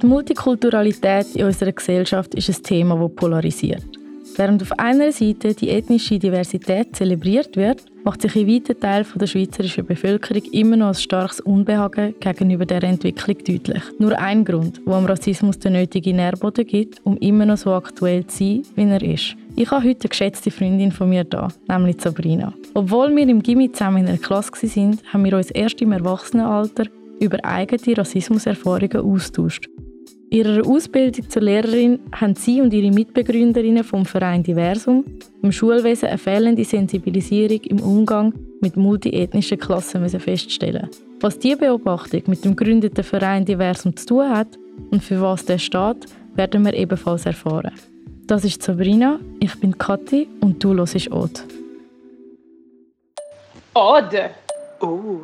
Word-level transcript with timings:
Die 0.00 0.06
Multikulturalität 0.06 1.34
in 1.34 1.46
unserer 1.46 1.72
Gesellschaft 1.72 2.32
ist 2.36 2.48
ein 2.48 2.62
Thema, 2.62 2.96
das 2.96 3.16
polarisiert. 3.16 3.82
Während 4.36 4.62
auf 4.62 4.78
einer 4.78 5.10
Seite 5.10 5.54
die 5.54 5.70
ethnische 5.70 6.20
Diversität 6.20 6.94
zelebriert 6.94 7.56
wird, 7.56 7.82
macht 8.04 8.22
sich 8.22 8.36
in 8.36 8.46
weiten 8.46 8.78
Teilen 8.78 9.06
der 9.16 9.26
schweizerischen 9.26 9.84
Bevölkerung 9.84 10.44
immer 10.52 10.76
noch 10.76 10.88
ein 10.88 10.94
starkes 10.94 11.40
Unbehagen 11.40 12.14
gegenüber 12.20 12.64
der 12.64 12.84
Entwicklung 12.84 13.38
deutlich. 13.38 13.82
Nur 13.98 14.16
ein 14.16 14.44
Grund, 14.44 14.80
wo 14.84 14.92
am 14.92 15.06
Rassismus 15.06 15.58
den 15.58 15.72
nötigen 15.72 16.16
Nährboden 16.16 16.64
gibt, 16.64 17.00
um 17.04 17.16
immer 17.16 17.46
noch 17.46 17.56
so 17.56 17.72
aktuell 17.72 18.24
zu 18.28 18.38
sein, 18.38 18.62
wie 18.76 18.82
er 18.84 19.02
ist. 19.02 19.34
Ich 19.56 19.68
habe 19.72 19.84
heute 19.84 20.02
eine 20.02 20.10
geschätzte 20.10 20.52
Freundin 20.52 20.92
von 20.92 21.08
mir 21.08 21.24
da, 21.24 21.48
nämlich 21.68 22.00
Sabrina. 22.00 22.54
Obwohl 22.74 23.16
wir 23.16 23.28
im 23.28 23.42
Gimmi 23.42 23.72
zusammen 23.72 24.04
in 24.04 24.08
einer 24.10 24.18
Klasse 24.18 24.52
waren, 24.52 25.00
haben 25.12 25.24
wir 25.24 25.36
uns 25.36 25.50
erst 25.50 25.82
im 25.82 25.90
Erwachsenenalter 25.90 26.84
über 27.18 27.44
eigene 27.44 27.98
Rassismuserfahrungen 27.98 29.00
austauscht 29.00 29.68
ihrer 30.30 30.66
Ausbildung 30.66 31.28
zur 31.28 31.42
Lehrerin 31.42 32.00
haben 32.12 32.34
sie 32.34 32.60
und 32.60 32.72
ihre 32.72 32.92
Mitbegründerinnen 32.92 33.84
vom 33.84 34.04
Verein 34.04 34.42
Diversum 34.42 35.04
im 35.42 35.52
Schulwesen 35.52 36.08
eine 36.08 36.18
fehlende 36.18 36.64
Sensibilisierung 36.64 37.60
im 37.64 37.80
Umgang 37.80 38.34
mit 38.60 38.76
multiethnischen 38.76 39.58
Klassen 39.58 40.02
müssen 40.02 40.20
feststellen. 40.20 40.88
Was 41.20 41.38
diese 41.38 41.56
Beobachtung 41.56 42.22
mit 42.26 42.44
dem 42.44 42.54
gegründeten 42.54 43.04
Verein 43.04 43.44
Diversum 43.44 43.96
zu 43.96 44.06
tun 44.06 44.28
hat 44.28 44.48
und 44.90 45.02
für 45.02 45.20
was 45.20 45.44
der 45.44 45.58
steht, 45.58 46.06
werden 46.34 46.64
wir 46.64 46.74
ebenfalls 46.74 47.26
erfahren. 47.26 47.72
Das 48.26 48.44
ist 48.44 48.62
Sabrina, 48.62 49.18
ich 49.40 49.58
bin 49.58 49.76
Kathi 49.76 50.28
und 50.40 50.62
du 50.62 50.74
hörst 50.74 51.10
Ode. 51.10 51.40
Ode. 53.74 54.30
Ode. 54.80 55.22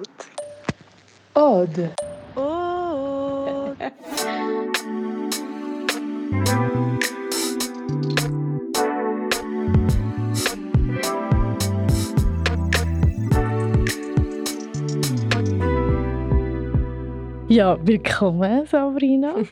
Ode. 1.35 1.91
Ode. 2.37 3.93
Ja, 17.55 17.79
willkommen, 17.87 18.67
Sabrina. 18.67 19.37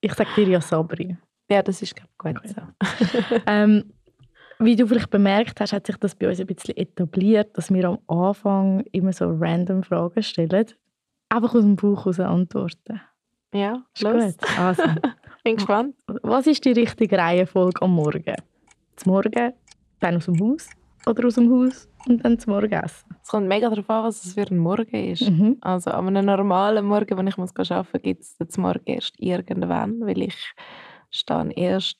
Ich 0.00 0.14
sage 0.14 0.30
dir 0.36 0.48
ja 0.48 0.60
Sabri. 0.60 1.16
Ja, 1.50 1.62
das 1.62 1.82
ist 1.82 1.94
glaube 1.94 2.10
gut 2.18 2.48
so. 2.48 2.62
ähm, 3.46 3.92
wie 4.58 4.76
du 4.76 4.86
vielleicht 4.86 5.10
bemerkt 5.10 5.60
hast, 5.60 5.72
hat 5.72 5.86
sich 5.86 5.96
das 5.96 6.14
bei 6.14 6.28
uns 6.28 6.40
ein 6.40 6.46
bisschen 6.46 6.76
etabliert, 6.76 7.56
dass 7.56 7.72
wir 7.72 7.84
am 7.84 7.98
Anfang 8.06 8.80
immer 8.92 9.12
so 9.12 9.28
random 9.30 9.82
Fragen 9.82 10.22
stellen. 10.22 10.66
Einfach 11.28 11.54
aus 11.54 11.62
dem 11.62 11.76
Bauch 11.76 12.04
heraus 12.04 12.20
antworten. 12.20 13.00
Ja, 13.54 13.84
ist 13.94 14.02
los. 14.02 14.24
gut. 14.24 14.58
Also, 14.58 14.82
bin 15.48 15.56
gespannt. 15.56 15.94
Was 16.22 16.46
ist 16.46 16.64
die 16.64 16.72
richtige 16.72 17.16
Reihenfolge 17.16 17.80
am 17.80 17.94
Morgen? 17.94 18.36
Zum 18.96 19.12
Morgen, 19.12 19.52
dann 20.00 20.16
aus 20.16 20.26
dem 20.26 20.38
Haus 20.40 20.68
oder 21.06 21.26
aus 21.26 21.34
dem 21.36 21.50
Haus 21.50 21.88
und 22.06 22.24
dann 22.24 22.38
zum 22.38 22.52
Morgenessen? 22.52 23.08
Es 23.22 23.28
kommt 23.28 23.48
mega 23.48 23.70
darauf 23.70 23.88
an, 23.88 24.04
was 24.04 24.24
es 24.24 24.34
für 24.34 24.46
ein 24.50 24.58
Morgen 24.58 25.10
ist. 25.12 25.30
Mhm. 25.30 25.56
Also 25.60 25.90
an 25.90 26.08
einem 26.08 26.26
normalen 26.26 26.84
Morgen, 26.84 27.16
wenn 27.16 27.26
ich 27.26 27.38
muss 27.38 27.54
arbeiten 27.56 27.88
muss, 27.92 28.02
gibt 28.02 28.22
es 28.22 28.36
den 28.36 28.62
Morgen 28.62 28.82
erst 28.84 29.14
irgendwann, 29.18 30.00
weil 30.00 30.20
ich 30.22 30.36
stehe 31.10 31.50
erst 31.56 31.96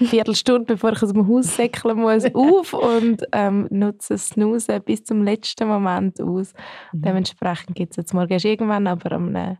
eine 0.00 0.08
Viertelstunde, 0.08 0.64
bevor 0.64 0.92
ich 0.92 1.02
aus 1.02 1.12
dem 1.12 1.28
Haus 1.28 1.54
säckeln 1.54 1.98
muss, 1.98 2.24
auf 2.34 2.74
und 2.74 3.22
ähm, 3.32 3.68
nutze 3.70 4.18
Snooze 4.18 4.80
bis 4.80 5.04
zum 5.04 5.22
letzten 5.22 5.68
Moment 5.68 6.20
aus. 6.20 6.52
Mhm. 6.92 7.02
Dementsprechend 7.02 7.76
gibt 7.76 7.92
es 7.92 7.96
jetzt 7.96 8.12
morgen 8.12 8.32
erst 8.32 8.44
irgendwann, 8.44 8.88
aber 8.88 9.12
am 9.12 9.56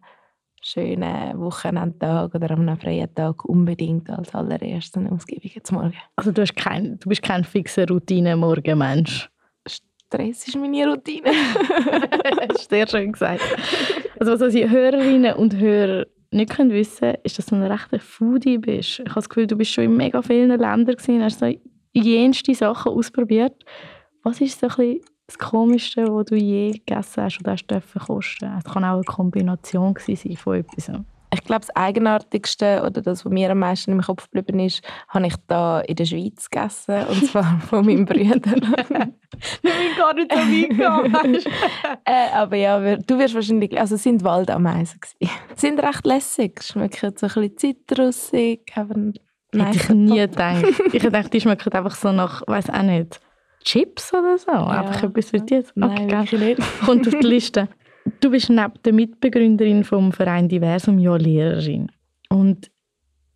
schönen 0.71 1.39
Wochenendtag 1.41 2.35
oder 2.35 2.51
an 2.51 2.69
einem 2.69 2.79
freien 2.79 3.13
Tag 3.15 3.45
unbedingt 3.45 4.11
als 4.11 4.35
allererstes 4.35 4.97
eine 4.97 5.13
ausgiebige 5.13 5.63
zum 5.63 5.79
Morgen. 5.79 5.95
Also 6.17 6.33
du, 6.33 6.43
hast 6.43 6.57
kein, 6.57 6.99
du 6.99 7.09
bist 7.09 7.23
kein 7.23 7.45
fixer 7.45 7.89
Routine-Morgenmensch? 7.89 9.31
Stress 9.67 10.49
ist 10.49 10.57
meine 10.57 10.91
Routine. 10.91 11.31
das 12.49 12.61
ist 12.61 12.71
sehr 12.71 12.87
schön 12.87 13.13
gesagt. 13.13 13.43
Also 14.19 14.33
was 14.33 14.43
unsere 14.43 14.71
Hörerinnen 14.71 15.35
und 15.35 15.57
Hörer 15.57 16.07
nicht 16.31 16.51
können 16.51 16.71
wissen 16.71 17.15
ist, 17.23 17.39
dass 17.39 17.47
du 17.47 17.57
ein 17.57 17.63
rechter 17.63 17.99
Foodie 17.99 18.59
bist. 18.59 19.01
Ich 19.01 19.07
habe 19.07 19.15
das 19.15 19.29
Gefühl, 19.29 19.47
du 19.47 19.57
bist 19.57 19.73
schon 19.73 19.85
in 19.85 19.97
mega 19.97 20.21
vielen 20.21 20.51
Ländern 20.51 20.97
gewesen, 20.97 21.23
hast 21.23 21.39
so 21.39 21.51
jenste 21.95 22.55
Sachen 22.55 22.93
ausprobiert. 22.93 23.65
Was 24.23 24.41
ist 24.41 24.61
so 24.61 24.67
ein 24.67 24.77
bisschen 24.77 25.01
das 25.29 25.39
Komischste, 25.39 26.07
was 26.07 26.25
du 26.27 26.37
je 26.37 26.73
gegessen 26.73 27.23
hast 27.23 27.39
oder 27.41 27.53
hast 27.53 27.67
dürfen 27.67 28.01
kosten? 28.01 28.51
Es 28.59 28.65
kann 28.65 28.85
auch 28.85 28.95
eine 28.95 29.05
Kombination 29.05 29.95
sein 29.99 30.37
von 30.37 30.57
etwas. 30.57 30.91
Ich 31.31 31.45
glaube, 31.45 31.61
das 31.61 31.77
Eigenartigste 31.77 32.83
oder 32.83 33.03
das, 33.03 33.27
was 33.27 33.31
mir 33.31 33.51
am 33.51 33.59
meisten 33.59 33.93
im 33.93 34.01
Kopf 34.01 34.31
geblieben 34.31 34.61
ist, 34.61 34.83
habe 35.09 35.27
ich 35.27 35.35
da 35.47 35.81
in 35.81 35.97
der 35.97 36.07
Schweiz 36.07 36.49
gegessen. 36.49 37.07
Und 37.09 37.27
zwar 37.31 37.61
von 37.61 37.85
meinem 37.85 38.07
Bruder. 38.07 38.31
ich 38.33 39.61
bin 39.61 39.97
gar 39.99 40.15
nicht 40.15 40.33
so 40.33 40.39
weit 40.39 41.47
äh, 42.07 42.35
aber 42.35 42.57
ja, 42.57 42.97
du 42.97 43.19
wirst 43.19 43.35
wahrscheinlich... 43.35 43.79
Also 43.79 43.97
es 43.97 44.05
sind 44.05 44.25
Waldameisen. 44.25 45.01
Sie 45.21 45.29
sind 45.57 45.83
recht 45.83 46.07
lässig. 46.07 46.63
Schmecken 46.63 47.13
so 47.19 47.27
ein 47.27 47.33
bisschen 47.33 47.59
zitrusig. 47.59 48.73
Haben 48.75 49.13
Hätte 49.55 49.77
ich 49.77 49.89
nie 49.91 50.21
gedacht. 50.21 50.65
Ich 50.93 51.03
dachte, 51.03 51.31
die 51.31 51.41
schmecken 51.43 51.73
einfach 51.75 51.95
so 51.95 52.13
nach... 52.13 52.43
weiß 52.47 52.71
auch 52.71 52.83
nicht 52.83 53.21
Chips 53.69 54.15
oder 54.15 54.39
so? 54.39 54.51
Ja. 54.51 54.81
Einfach 54.81 55.03
etwas 55.03 55.29
für 55.29 55.41
dich? 55.41 55.67
Okay, 55.79 56.07
Nein, 56.07 56.27
nicht. 56.33 56.61
Kommt 56.87 57.07
auf 57.07 57.15
die 57.21 57.27
Liste. 57.27 57.69
Du 58.21 58.31
bist 58.31 58.49
neben 58.49 58.73
der 58.83 58.93
Mitbegründerin 58.95 59.85
vom 59.85 60.11
Verein 60.11 60.49
Diversum 60.49 60.99
ja 60.99 61.15
Lehrerin. 61.17 61.93
Und 62.31 62.71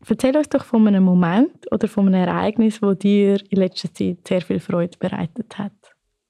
erzähl 0.09 0.35
uns 0.35 0.49
doch 0.49 0.65
von 0.65 0.89
einem 0.89 1.05
Moment 1.05 1.71
oder 1.71 1.87
von 1.87 2.09
einem 2.09 2.27
Ereignis, 2.27 2.81
das 2.81 2.99
dir 2.99 3.43
in 3.51 3.59
letzter 3.59 3.93
Zeit 3.93 4.27
sehr 4.27 4.41
viel 4.41 4.59
Freude 4.59 4.97
bereitet 4.99 5.59
hat 5.59 5.73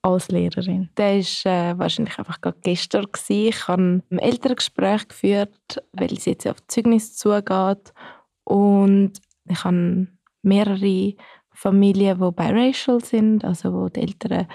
als 0.02 0.28
Lehrerin? 0.32 0.90
Das 0.96 1.44
war 1.44 1.70
äh, 1.70 1.78
wahrscheinlich 1.78 2.18
einfach 2.18 2.40
gerade 2.40 2.58
gestern. 2.60 3.04
Gewesen. 3.04 3.48
Ich 3.48 3.68
habe 3.68 4.02
ein 4.10 4.18
Elterngespräch 4.18 5.06
geführt, 5.06 5.80
weil 5.92 6.12
es 6.12 6.24
jetzt 6.24 6.48
auf 6.48 6.66
Zeugnis 6.66 7.14
zugeht. 7.14 7.92
Und 8.42 9.12
ich 9.48 9.62
habe 9.62 10.08
mehrere 10.42 11.14
Familien, 11.62 12.18
die 12.18 12.30
biracial 12.32 13.02
sind, 13.04 13.44
also 13.44 13.72
wo 13.72 13.88
die 13.88 14.00
Eltern 14.00 14.48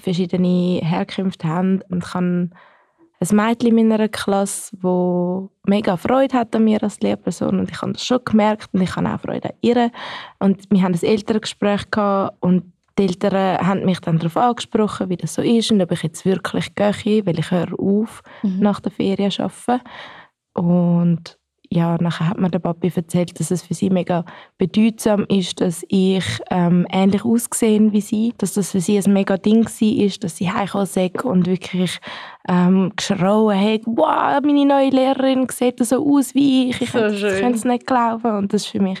verschiedene 0.00 0.80
Herkünfte 0.82 1.48
haben 1.48 1.82
und 1.90 2.04
kann 2.04 2.54
ein 3.20 3.36
Mädchen 3.36 3.76
in 3.76 3.88
meiner 3.88 4.08
Klasse, 4.08 4.76
wo 4.80 5.50
mega 5.66 5.96
Freude 5.96 6.36
hat 6.36 6.54
an 6.54 6.64
mir 6.64 6.82
als 6.82 7.00
Lehrperson 7.00 7.58
und 7.58 7.70
ich 7.70 7.80
habe 7.80 7.92
das 7.92 8.04
schon 8.04 8.24
gemerkt 8.24 8.70
und 8.72 8.82
ich 8.82 8.94
habe 8.94 9.08
auch 9.08 9.20
Freude 9.20 9.50
an 9.50 9.56
ihr 9.62 9.90
und 10.38 10.70
wir 10.70 10.82
haben 10.82 10.94
ein 10.94 11.02
Elterngespräch 11.02 11.90
gehabt 11.90 12.36
und 12.40 12.72
die 12.98 13.02
Eltern 13.04 13.66
haben 13.66 13.84
mich 13.84 14.00
dann 14.00 14.18
darauf 14.18 14.36
angesprochen, 14.36 15.08
wie 15.08 15.16
das 15.16 15.34
so 15.34 15.42
ist 15.42 15.72
und 15.72 15.82
ob 15.82 15.90
ich 15.90 16.02
jetzt 16.02 16.24
wirklich 16.24 16.74
gehe, 16.74 17.26
weil 17.26 17.38
ich 17.38 17.50
höre 17.50 17.78
auf 17.78 18.22
mhm. 18.42 18.60
nach 18.60 18.80
der 18.80 18.92
Ferien 18.92 19.32
arbeiten 19.38 19.84
und 20.54 21.38
ja, 21.74 21.96
nachher 22.00 22.28
hat 22.28 22.38
mir 22.38 22.50
der 22.50 22.60
Papi 22.60 22.92
erzählt, 22.94 23.38
dass 23.40 23.50
es 23.50 23.62
für 23.62 23.74
sie 23.74 23.90
mega 23.90 24.24
bedeutsam 24.58 25.26
ist, 25.28 25.60
dass 25.60 25.84
ich 25.88 26.24
ähm, 26.50 26.86
ähnlich 26.90 27.24
ausgesehen 27.24 27.92
wie 27.92 28.00
sie, 28.00 28.32
dass 28.38 28.54
das 28.54 28.70
für 28.70 28.80
sie 28.80 28.96
ein 28.96 29.12
mega 29.12 29.36
Ding 29.36 29.64
war, 29.64 30.18
dass 30.20 30.36
sie 30.36 30.50
heimgekommen 30.50 31.38
und 31.38 31.46
wirklich 31.46 31.98
ähm, 32.48 32.92
geschrauen 32.94 33.58
hat, 33.58 33.80
wow, 33.86 34.40
meine 34.42 34.64
neue 34.64 34.90
Lehrerin 34.90 35.48
sieht 35.50 35.84
so 35.84 36.06
aus 36.06 36.34
wie 36.34 36.70
ich, 36.70 36.80
ich 36.80 36.90
so 36.90 36.98
könnte 36.98 37.56
es 37.56 37.64
nicht 37.64 37.86
glauben 37.86 38.36
und 38.38 38.52
das 38.52 38.64
war 38.66 38.70
für 38.70 38.82
mich 38.82 39.00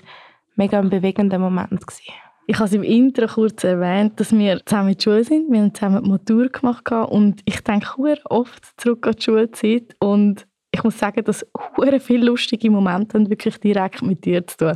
mega 0.56 0.80
ein 0.80 0.90
bewegender 0.90 1.38
Moment. 1.38 1.86
Gewesen. 1.86 2.12
Ich 2.46 2.56
habe 2.56 2.66
es 2.66 2.74
im 2.74 2.82
Intro 2.82 3.26
kurz 3.26 3.62
erwähnt, 3.62 4.18
dass 4.18 4.36
wir 4.36 4.66
zusammen 4.66 4.88
in 4.88 4.94
der 4.96 5.02
Schule 5.02 5.24
sind. 5.24 5.50
Wir 5.50 5.60
haben 5.60 5.74
zusammen 5.74 6.02
die 6.02 6.10
Matur 6.10 6.48
gemacht 6.48 6.90
und 6.90 7.40
ich 7.44 7.60
denke 7.60 8.18
oft 8.24 8.80
zurück 8.80 9.06
an 9.06 9.14
die 9.16 9.22
Schulzeit 9.22 9.96
und 10.00 10.46
ich 10.74 10.82
muss 10.82 10.98
sagen, 10.98 11.22
dass 11.24 11.46
hure 11.76 12.00
viele 12.00 12.26
lustige 12.26 12.68
Momente 12.68 13.16
haben 13.16 13.30
wirklich 13.30 13.58
direkt 13.58 14.02
mit 14.02 14.24
dir 14.24 14.44
zu 14.44 14.56
tun. 14.56 14.72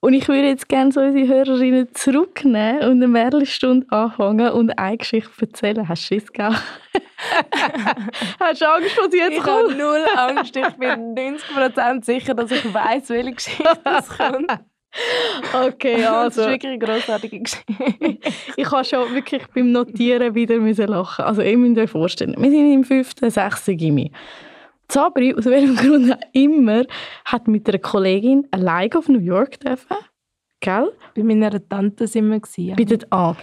Und 0.00 0.14
ich 0.14 0.26
würde 0.26 0.48
jetzt 0.48 0.68
gerne 0.70 0.90
so 0.90 1.00
unsere 1.00 1.28
Hörerinnen 1.28 1.88
zurücknehmen 1.92 2.78
und 2.78 3.02
eine 3.02 3.08
Märchenstunde 3.08 3.86
anfangen 3.90 4.50
und 4.52 4.78
eine 4.78 4.96
Geschichte 4.96 5.30
erzählen. 5.42 5.86
Hast 5.86 6.10
du 6.10 6.14
Schiss, 6.14 6.32
gell? 6.32 6.48
Hast 8.40 8.60
du 8.62 8.70
Angst, 8.70 8.98
was 8.98 9.12
jetzt 9.12 9.36
ich 9.36 9.42
kommt? 9.42 9.72
Ich 9.72 9.72
habe 9.72 9.74
null 9.74 10.04
Angst. 10.16 10.56
Ich 10.56 10.68
bin 10.76 11.14
90% 11.14 12.04
sicher, 12.04 12.34
dass 12.34 12.50
ich 12.50 12.72
weiß, 12.72 13.10
welche 13.10 13.32
Geschichte 13.32 13.80
es 13.84 14.08
kommt. 14.08 14.50
Okay, 15.52 16.06
also. 16.06 16.14
Das 16.24 16.36
ist 16.38 16.52
wirklich 16.52 16.72
eine 16.72 16.78
grossartige 16.78 17.40
Geschichte. 17.40 18.18
ich 18.56 18.70
habe 18.70 18.84
schon 18.84 19.14
wirklich 19.14 19.42
beim 19.48 19.72
Notieren 19.72 20.34
wieder 20.34 20.56
lachen. 20.86 21.24
Also, 21.26 21.42
ihr 21.42 21.58
müsst 21.58 21.78
euch 21.78 21.90
vorstellen, 21.90 22.34
wir 22.38 22.50
sind 22.50 22.72
im 22.72 22.84
5., 22.84 23.12
6. 23.20 23.64
Gimmi. 23.66 24.10
Sabri, 24.90 25.34
aus 25.34 25.46
welchem 25.46 25.76
Grund 25.76 26.12
auch 26.12 26.28
immer, 26.32 26.84
hat 27.24 27.48
mit 27.48 27.68
einer 27.68 27.78
Kollegin 27.78 28.46
alleine 28.50 28.90
auf 28.96 29.08
New 29.08 29.20
York 29.20 29.60
dürfen. 29.60 29.96
Gell? 30.60 30.92
Bei 31.14 31.22
meiner 31.22 31.68
Tante 31.68 32.06
sind 32.06 32.30
wir. 32.30 32.40
Ja. 32.56 32.74
Bei 32.74 32.98
an. 33.10 33.36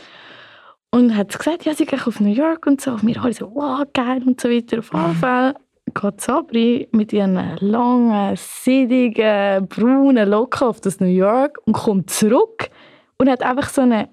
Und 0.94 1.16
hat 1.16 1.38
gesagt, 1.38 1.66
ja, 1.66 1.74
sie 1.74 1.86
geht 1.86 2.06
auf 2.06 2.20
New 2.20 2.34
York 2.34 2.68
und 2.68 2.82
so. 2.82 2.92
Und 2.92 3.08
wir 3.08 3.22
alle 3.24 3.34
so, 3.34 3.50
wow, 3.54 3.84
geil 3.94 4.24
und 4.26 4.42
so 4.42 4.50
weiter. 4.50 4.80
Auf 4.80 4.92
jeden 4.94 5.16
Fall 5.16 5.56
geht 5.94 6.22
Sabri 6.22 6.88
mit 6.92 7.14
ihren 7.14 7.58
langen, 7.60 8.36
seidigen, 8.36 9.68
braunen 9.68 10.30
Locken 10.30 10.68
auf 10.68 10.82
das 10.82 11.00
New 11.00 11.08
York 11.08 11.60
und 11.66 11.74
kommt 11.74 12.10
zurück 12.10 12.70
und 13.18 13.30
hat 13.30 13.44
einfach 13.44 13.70
so 13.70 13.82
eine 13.82 14.10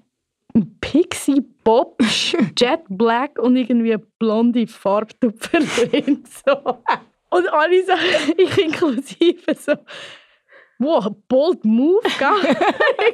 Pixie 0.81 1.45
Bob, 1.63 2.01
Jet 2.57 2.81
Black 2.89 3.37
und 3.39 3.55
irgendwie 3.55 3.97
blonde 4.17 4.67
Farbtupfer 4.67 5.59
drin. 5.91 6.23
So. 6.45 6.79
Und 7.29 7.47
alle 7.51 7.83
sagen, 7.83 8.01
ich 8.37 8.57
inklusive, 8.57 9.55
so, 9.55 9.73
wow, 10.79 11.11
bold 11.27 11.63
move, 11.63 12.01
gell? 12.17 12.55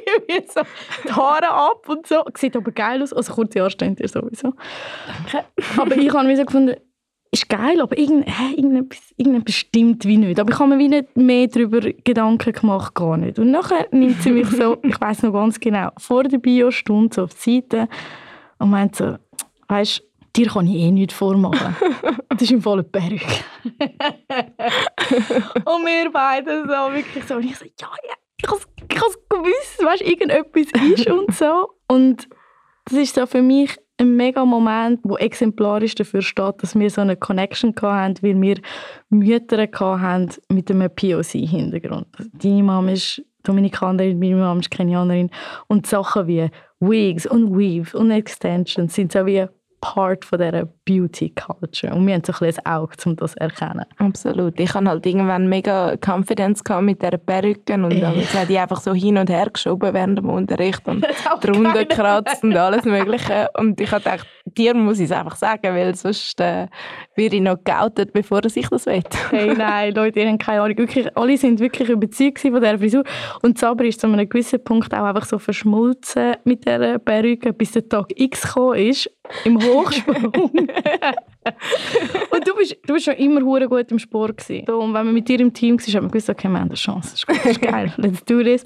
irgendwie 0.06 0.46
so 0.48 0.60
die 1.06 1.12
Haare 1.12 1.50
ab 1.50 1.88
und 1.88 2.06
so. 2.06 2.22
Sieht 2.36 2.56
aber 2.56 2.70
geil 2.70 3.02
aus. 3.02 3.12
Also 3.12 3.34
kurze 3.34 3.60
Haare 3.60 3.70
stehen 3.70 3.96
dir 3.96 4.08
sowieso. 4.08 4.54
Danke. 5.06 5.46
Aber 5.76 5.96
ich 5.96 6.12
habe 6.12 6.26
mir 6.26 6.36
so 6.36 6.44
gefunden, 6.44 6.76
ist 7.32 7.48
geil, 7.48 7.80
aber 7.80 7.98
irgend, 7.98 8.26
hä, 8.26 8.54
irgendetwas, 8.56 9.12
irgendetwas 9.16 9.54
stimmt 9.54 10.04
wie 10.04 10.16
nicht. 10.16 10.40
Aber 10.40 10.50
ich 10.50 10.58
habe 10.58 10.70
mir 10.70 10.78
wie 10.78 10.88
nicht 10.88 11.16
mehr 11.16 11.46
darüber 11.48 11.80
Gedanken 11.80 12.52
gemacht, 12.52 12.94
gar 12.94 13.16
nicht. 13.16 13.38
Und 13.38 13.50
nachher 13.50 13.86
nimmt 13.90 14.22
sie 14.22 14.30
mich 14.30 14.48
so, 14.48 14.78
ich 14.82 15.00
weiß 15.00 15.24
noch 15.24 15.32
ganz 15.32 15.60
genau, 15.60 15.90
vor 15.98 16.24
der 16.24 16.38
Biostunde 16.38 17.14
so 17.14 17.24
auf 17.24 17.34
die 17.34 17.60
Seite 17.60 17.88
und 18.58 18.70
meint 18.70 18.96
so, 18.96 19.16
weißt 19.68 20.02
dir 20.36 20.48
kann 20.48 20.66
ich 20.66 20.76
eh 20.76 20.90
nichts 20.90 21.14
vormachen. 21.14 21.76
das 22.28 22.42
ist 22.42 22.50
im 22.50 22.62
Fall 22.62 22.74
eine 22.74 22.84
Perücke. 22.84 23.44
und 25.64 25.86
wir 25.86 26.10
beide 26.12 26.62
so 26.62 26.94
wirklich 26.94 27.24
so, 27.24 27.36
und 27.36 27.44
ich 27.44 27.56
so, 27.56 27.64
ja, 27.64 27.90
ja 28.08 28.14
ich 28.38 28.48
habe 28.48 28.60
es 29.08 29.28
gewusst, 29.28 29.84
weißt, 29.84 30.02
irgendetwas 30.02 30.66
ist 30.90 31.10
und 31.10 31.34
so. 31.34 31.68
Und 31.88 32.28
das 32.84 32.98
ist 32.98 33.14
so 33.14 33.26
für 33.26 33.42
mich 33.42 33.76
ein 33.98 34.14
mega 34.16 34.44
Moment, 34.44 35.00
wo 35.04 35.16
exemplarisch 35.16 35.94
dafür 35.94 36.20
steht, 36.20 36.62
dass 36.62 36.78
wir 36.78 36.90
so 36.90 37.00
eine 37.00 37.16
Connection 37.16 37.74
hatten, 37.80 38.22
weil 38.22 38.40
wir 38.40 38.60
Mütter 39.08 39.58
hatten 39.58 40.30
mit 40.50 40.70
einem 40.70 40.90
POC-Hintergrund. 40.94 42.06
Deine 42.34 42.62
Mama 42.62 42.92
ist 42.92 43.22
Dominikanerin, 43.42 44.18
meine 44.18 44.36
Mama 44.36 44.60
ist 44.60 44.70
Kenianerin. 44.70 45.30
Und 45.68 45.86
Sachen 45.86 46.26
wie 46.26 46.50
Wigs 46.80 47.26
und 47.26 47.56
Weaves 47.56 47.94
und 47.94 48.10
Extensions 48.10 48.94
sind 48.94 49.12
so 49.12 49.24
wie 49.24 49.46
Part 49.94 50.24
von 50.24 50.38
dieser 50.38 50.66
Beauty 50.84 51.30
Culture. 51.30 51.94
Und 51.94 52.06
wir 52.06 52.14
haben 52.14 52.22
so 52.24 52.32
ein 52.32 52.38
bisschen 52.40 52.66
ein 52.66 52.72
Auge, 52.72 52.96
um 53.04 53.16
das 53.16 53.32
zu 53.32 53.40
erkennen. 53.40 53.84
Absolut. 53.98 54.58
Ich 54.58 54.74
hatte 54.74 54.88
halt 54.88 55.06
irgendwann 55.06 55.48
mega 55.48 55.96
Confidence 56.04 56.62
mit 56.80 57.00
dieser 57.00 57.18
Perücke 57.18 57.74
und 57.74 57.90
dann 58.00 58.16
habe 58.16 58.52
ich 58.52 58.58
einfach 58.58 58.80
so 58.80 58.92
hin 58.94 59.16
und 59.16 59.30
her 59.30 59.48
geschoben 59.50 59.94
während 59.94 60.18
dem 60.18 60.28
Unterricht 60.28 60.86
und 60.88 61.06
drunter 61.40 61.84
gekratzt 61.84 62.42
und 62.42 62.56
alles 62.56 62.84
mögliche. 62.84 63.48
Und 63.54 63.80
ich 63.80 63.92
habe 63.92 64.02
gedacht, 64.02 64.26
dir 64.56 64.74
muss 64.74 64.98
ich 64.98 65.06
es 65.06 65.12
einfach 65.12 65.36
sagen, 65.36 65.74
weil 65.74 65.94
sonst 65.94 66.40
äh, 66.40 66.66
würde 67.14 67.36
ich 67.36 67.42
noch 67.42 67.62
geoutet, 67.64 68.12
bevor 68.12 68.44
ich 68.44 68.68
das 68.68 68.86
will. 68.86 69.02
hey, 69.30 69.54
nein, 69.54 69.94
Leute, 69.94 70.20
ihr 70.20 70.30
habt 70.30 70.42
keine 70.42 70.62
Ahnung. 70.62 70.78
Wirklich, 70.78 71.16
alle 71.16 71.36
sind 71.36 71.60
wirklich 71.60 71.88
überzeugt 71.88 72.40
von 72.40 72.54
dieser 72.54 72.78
Frisur. 72.78 73.04
Und 73.42 73.58
Sabri 73.58 73.88
ist 73.88 74.00
zu 74.00 74.06
einem 74.06 74.28
gewissen 74.28 74.62
Punkt 74.62 74.92
auch 74.94 75.04
einfach 75.04 75.24
so 75.24 75.38
verschmolzen 75.38 76.36
mit 76.44 76.66
dieser 76.66 76.98
Perücke, 76.98 77.52
bis 77.52 77.72
der 77.72 77.88
Tag 77.88 78.06
X 78.14 78.42
gekommen 78.42 78.78
ist, 78.78 79.10
im 79.44 79.60
Hochsprung. 79.62 80.32
und 82.30 82.48
du 82.48 82.54
bist, 82.56 82.76
du 82.86 82.94
bist 82.94 83.04
schon 83.04 83.14
immer 83.14 83.40
hure 83.42 83.68
gut 83.68 83.90
im 83.90 83.98
Sport 83.98 84.38
gewesen. 84.38 84.68
Und 84.70 84.94
wenn 84.94 85.06
man 85.06 85.14
mit 85.14 85.28
dir 85.28 85.40
im 85.40 85.52
Team 85.52 85.78
war, 85.78 85.86
hat 85.86 86.02
man 86.02 86.10
gewusst, 86.10 86.30
okay, 86.30 86.48
wir 86.48 86.58
haben 86.58 86.68
eine 86.68 86.74
Chance. 86.74 87.10
Das 87.10 87.14
ist, 87.14 87.26
gut, 87.26 87.36
das 87.38 87.52
ist 87.52 87.62
geil, 87.62 87.92
let's 87.96 88.24
do 88.24 88.42
this. 88.42 88.64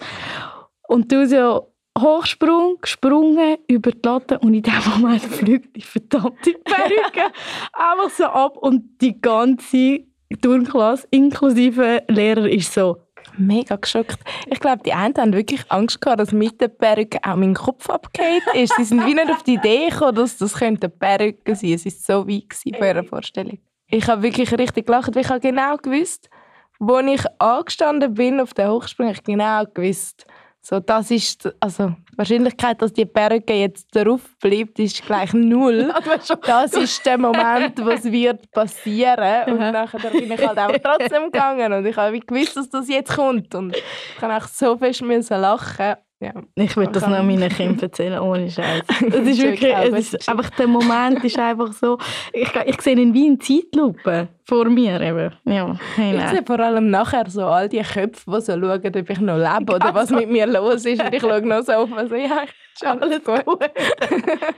Und 0.89 1.13
du 1.13 1.27
so 1.27 1.70
Hochsprung, 2.01 2.79
gesprungen 2.81 3.59
über 3.67 3.93
die 3.93 4.01
Latte 4.03 4.39
und 4.39 4.55
in 4.55 4.63
dem 4.63 4.83
Moment 4.97 5.23
fliegt 5.23 5.77
die 5.77 5.83
verdammte 5.83 6.53
Perücke 6.65 7.33
einfach 7.73 8.11
so 8.11 8.25
ab 8.25 8.57
und 8.57 9.01
die 9.01 9.21
ganze 9.21 10.05
Turnklasse, 10.41 11.07
inklusive 11.11 12.03
Lehrer, 12.09 12.49
ist 12.49 12.73
so 12.73 12.99
mega 13.37 13.77
geschockt. 13.77 14.19
Ich 14.47 14.61
glaube, 14.61 14.83
die 14.85 14.93
einen 14.93 15.15
haben 15.17 15.33
wirklich 15.33 15.65
Angst 15.71 16.01
gehabt, 16.01 16.21
dass 16.21 16.33
mit 16.33 16.61
der 16.61 16.69
Perücke 16.69 17.19
auch 17.23 17.37
mein 17.37 17.55
Kopf 17.55 17.89
abgeht 17.91 18.43
ist. 18.55 18.75
Sie 18.77 18.85
sind 18.85 19.05
wie 19.07 19.15
nicht 19.15 19.31
auf 19.31 19.43
die 19.43 19.55
Idee 19.55 19.89
gekommen, 19.89 20.15
dass 20.15 20.37
das 20.37 20.55
könnte 20.55 20.89
Perücke 20.89 21.55
sein. 21.55 21.73
Es 21.73 21.85
war 21.85 22.25
so 22.25 22.29
weit 22.29 22.55
von 22.55 22.87
ihrer 22.89 23.05
Vorstellung. 23.05 23.59
Ich 23.89 24.07
habe 24.09 24.23
wirklich 24.23 24.53
richtig 24.57 24.87
gelacht, 24.87 25.15
weil 25.15 25.23
ich 25.23 25.31
habe 25.31 25.41
genau 25.41 25.77
gewusst, 25.77 26.31
wo 26.79 26.99
ich 26.99 27.23
angestanden 27.39 28.15
bin 28.15 28.41
auf 28.41 28.55
der 28.55 28.71
Hochsprung, 28.73 29.11
ich 29.11 29.23
genau 29.23 29.65
gewusst, 29.75 30.27
so, 30.63 30.79
das 30.79 31.11
ist, 31.11 31.53
also, 31.59 31.95
die 32.13 32.19
Wahrscheinlichkeit, 32.19 32.83
dass 32.83 32.93
die 32.93 33.07
Perücke 33.07 33.55
jetzt 33.55 33.95
darauf 33.97 34.21
bleibt, 34.41 34.79
ist 34.79 35.05
gleich 35.05 35.33
null. 35.33 35.93
das 36.43 36.73
ist 36.75 37.05
der 37.07 37.17
Moment, 37.17 37.83
wo 37.83 37.89
es 37.89 38.05
wird 38.05 38.51
passieren. 38.53 39.53
Und 39.53 39.59
nachher 39.59 40.11
bin 40.11 40.31
ich 40.31 40.47
halt 40.47 40.59
auch 40.59 40.73
trotzdem 40.83 41.25
gegangen. 41.25 41.73
Und 41.73 41.87
ich 41.87 41.97
habe 41.97 42.21
gewusst, 42.21 42.57
dass 42.57 42.69
das 42.69 42.89
jetzt 42.89 43.17
kommt. 43.17 43.55
Und 43.55 43.75
ich 43.75 43.83
kann 44.19 44.31
auch 44.31 44.47
so 44.49 44.77
fest 44.77 45.03
müssen 45.03 45.41
lachen. 45.41 45.97
Ja. 46.23 46.35
Ich 46.55 46.77
würde 46.77 46.93
das 46.93 47.07
noch 47.07 47.23
meinen 47.23 47.49
Kindern 47.49 47.81
erzählen, 47.81 48.21
ohne 48.21 48.51
Scheiß. 48.51 48.83
Es 49.01 49.27
ist 49.27 49.43
wirklich, 49.43 49.75
es 49.75 50.13
ist 50.13 50.29
einfach 50.29 50.51
der 50.51 50.67
Moment 50.67 51.25
ist 51.25 51.39
einfach 51.39 51.73
so. 51.73 51.97
Ich, 52.35 52.51
ich 52.67 52.81
sehe 52.83 52.95
ihn 52.99 53.15
wie 53.15 53.27
in 53.27 53.41
Zeitlupe 53.41 54.29
vor 54.45 54.67
mir 54.67 55.01
eben. 55.01 55.33
Ja, 55.45 55.75
hey, 55.97 56.19
ich 56.19 56.29
sehe 56.29 56.43
vor 56.45 56.61
allem 56.61 56.91
nachher 56.91 57.25
so 57.29 57.45
all 57.45 57.71
die 57.71 57.81
Köpfe, 57.81 58.31
die 58.31 58.41
so 58.41 58.53
schauen, 58.53 58.61
ob 58.63 59.11
ich 59.11 59.21
noch 59.21 59.39
lebe 59.39 59.75
oder 59.75 59.95
was 59.95 60.11
mit 60.11 60.31
mir 60.31 60.47
los 60.47 60.85
ist. 60.85 61.03
Und 61.03 61.15
ich 61.15 61.23
schaue 61.23 61.41
noch 61.41 61.63
so 61.63 61.73
auf 61.73 61.91
und 61.91 62.09
so, 62.11 62.15
ja, 62.15 62.43
ist 62.75 62.85
alles 62.85 63.25
gut. 63.25 63.45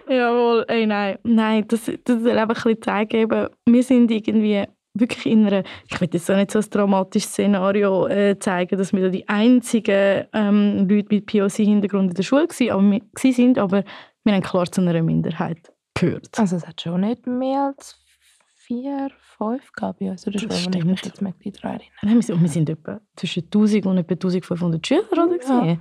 Jawohl, 0.09 0.65
ey, 0.67 0.85
nein, 0.85 1.19
nein, 1.23 1.65
das, 1.69 1.91
das 2.05 2.25
will 2.25 2.39
einfach 2.39 2.67
ein 2.67 2.75
bisschen 2.75 2.83
zeigen, 2.83 3.17
eben, 3.17 3.49
wir 3.67 3.83
sind 3.85 4.11
irgendwie 4.11 4.65
wirklich 4.95 5.27
in 5.27 5.47
einer, 5.47 5.65
ich 5.89 6.01
will 6.01 6.09
jetzt 6.13 6.31
auch 6.31 6.37
nicht 6.37 6.51
so 6.51 6.59
ein 6.59 6.67
dramatisches 6.71 7.31
Szenario 7.31 8.07
äh, 8.07 8.39
zeigen, 8.39 8.79
dass 8.79 8.93
wir 8.93 9.03
da 9.03 9.09
die 9.09 9.29
einzigen 9.29 10.27
ähm, 10.33 10.89
Leute 10.89 11.09
mit 11.11 11.27
POC-Hintergrund 11.27 12.11
in 12.11 12.15
der 12.15 12.23
Schule 12.23 12.49
waren, 12.49 12.71
aber 12.71 13.01
wir, 13.23 13.33
sind, 13.33 13.59
aber 13.59 13.85
wir 14.25 14.35
haben 14.35 14.43
klar 14.43 14.71
zu 14.71 14.81
einer 14.81 15.03
Minderheit 15.03 15.73
gehört. 15.95 16.39
Also 16.39 16.57
es 16.57 16.67
hat 16.67 16.81
schon 16.81 17.01
nicht 17.01 17.27
mehr 17.27 17.73
als 17.75 17.99
vier, 18.57 19.11
fünf 19.37 19.73
gab 19.73 19.99
bei 19.99 20.11
uns, 20.11 20.27
oder 20.27 20.39
schon, 20.39 20.51
wenn 20.51 20.73
ich 20.75 20.85
mich 20.85 21.05
jetzt 21.05 21.21
daran 21.21 21.35
erinnere. 21.41 21.81
Nein, 22.03 22.15
wir, 22.15 22.23
sind, 22.23 22.41
wir 22.41 22.49
sind 22.49 22.71
etwa 22.71 23.01
zwischen 23.17 23.45
1000 23.45 23.87
und 23.87 23.99
etwa 23.99 24.13
1500 24.13 24.87
Schüler, 24.87 25.13
oder? 25.13 25.29
Ja. 25.49 25.79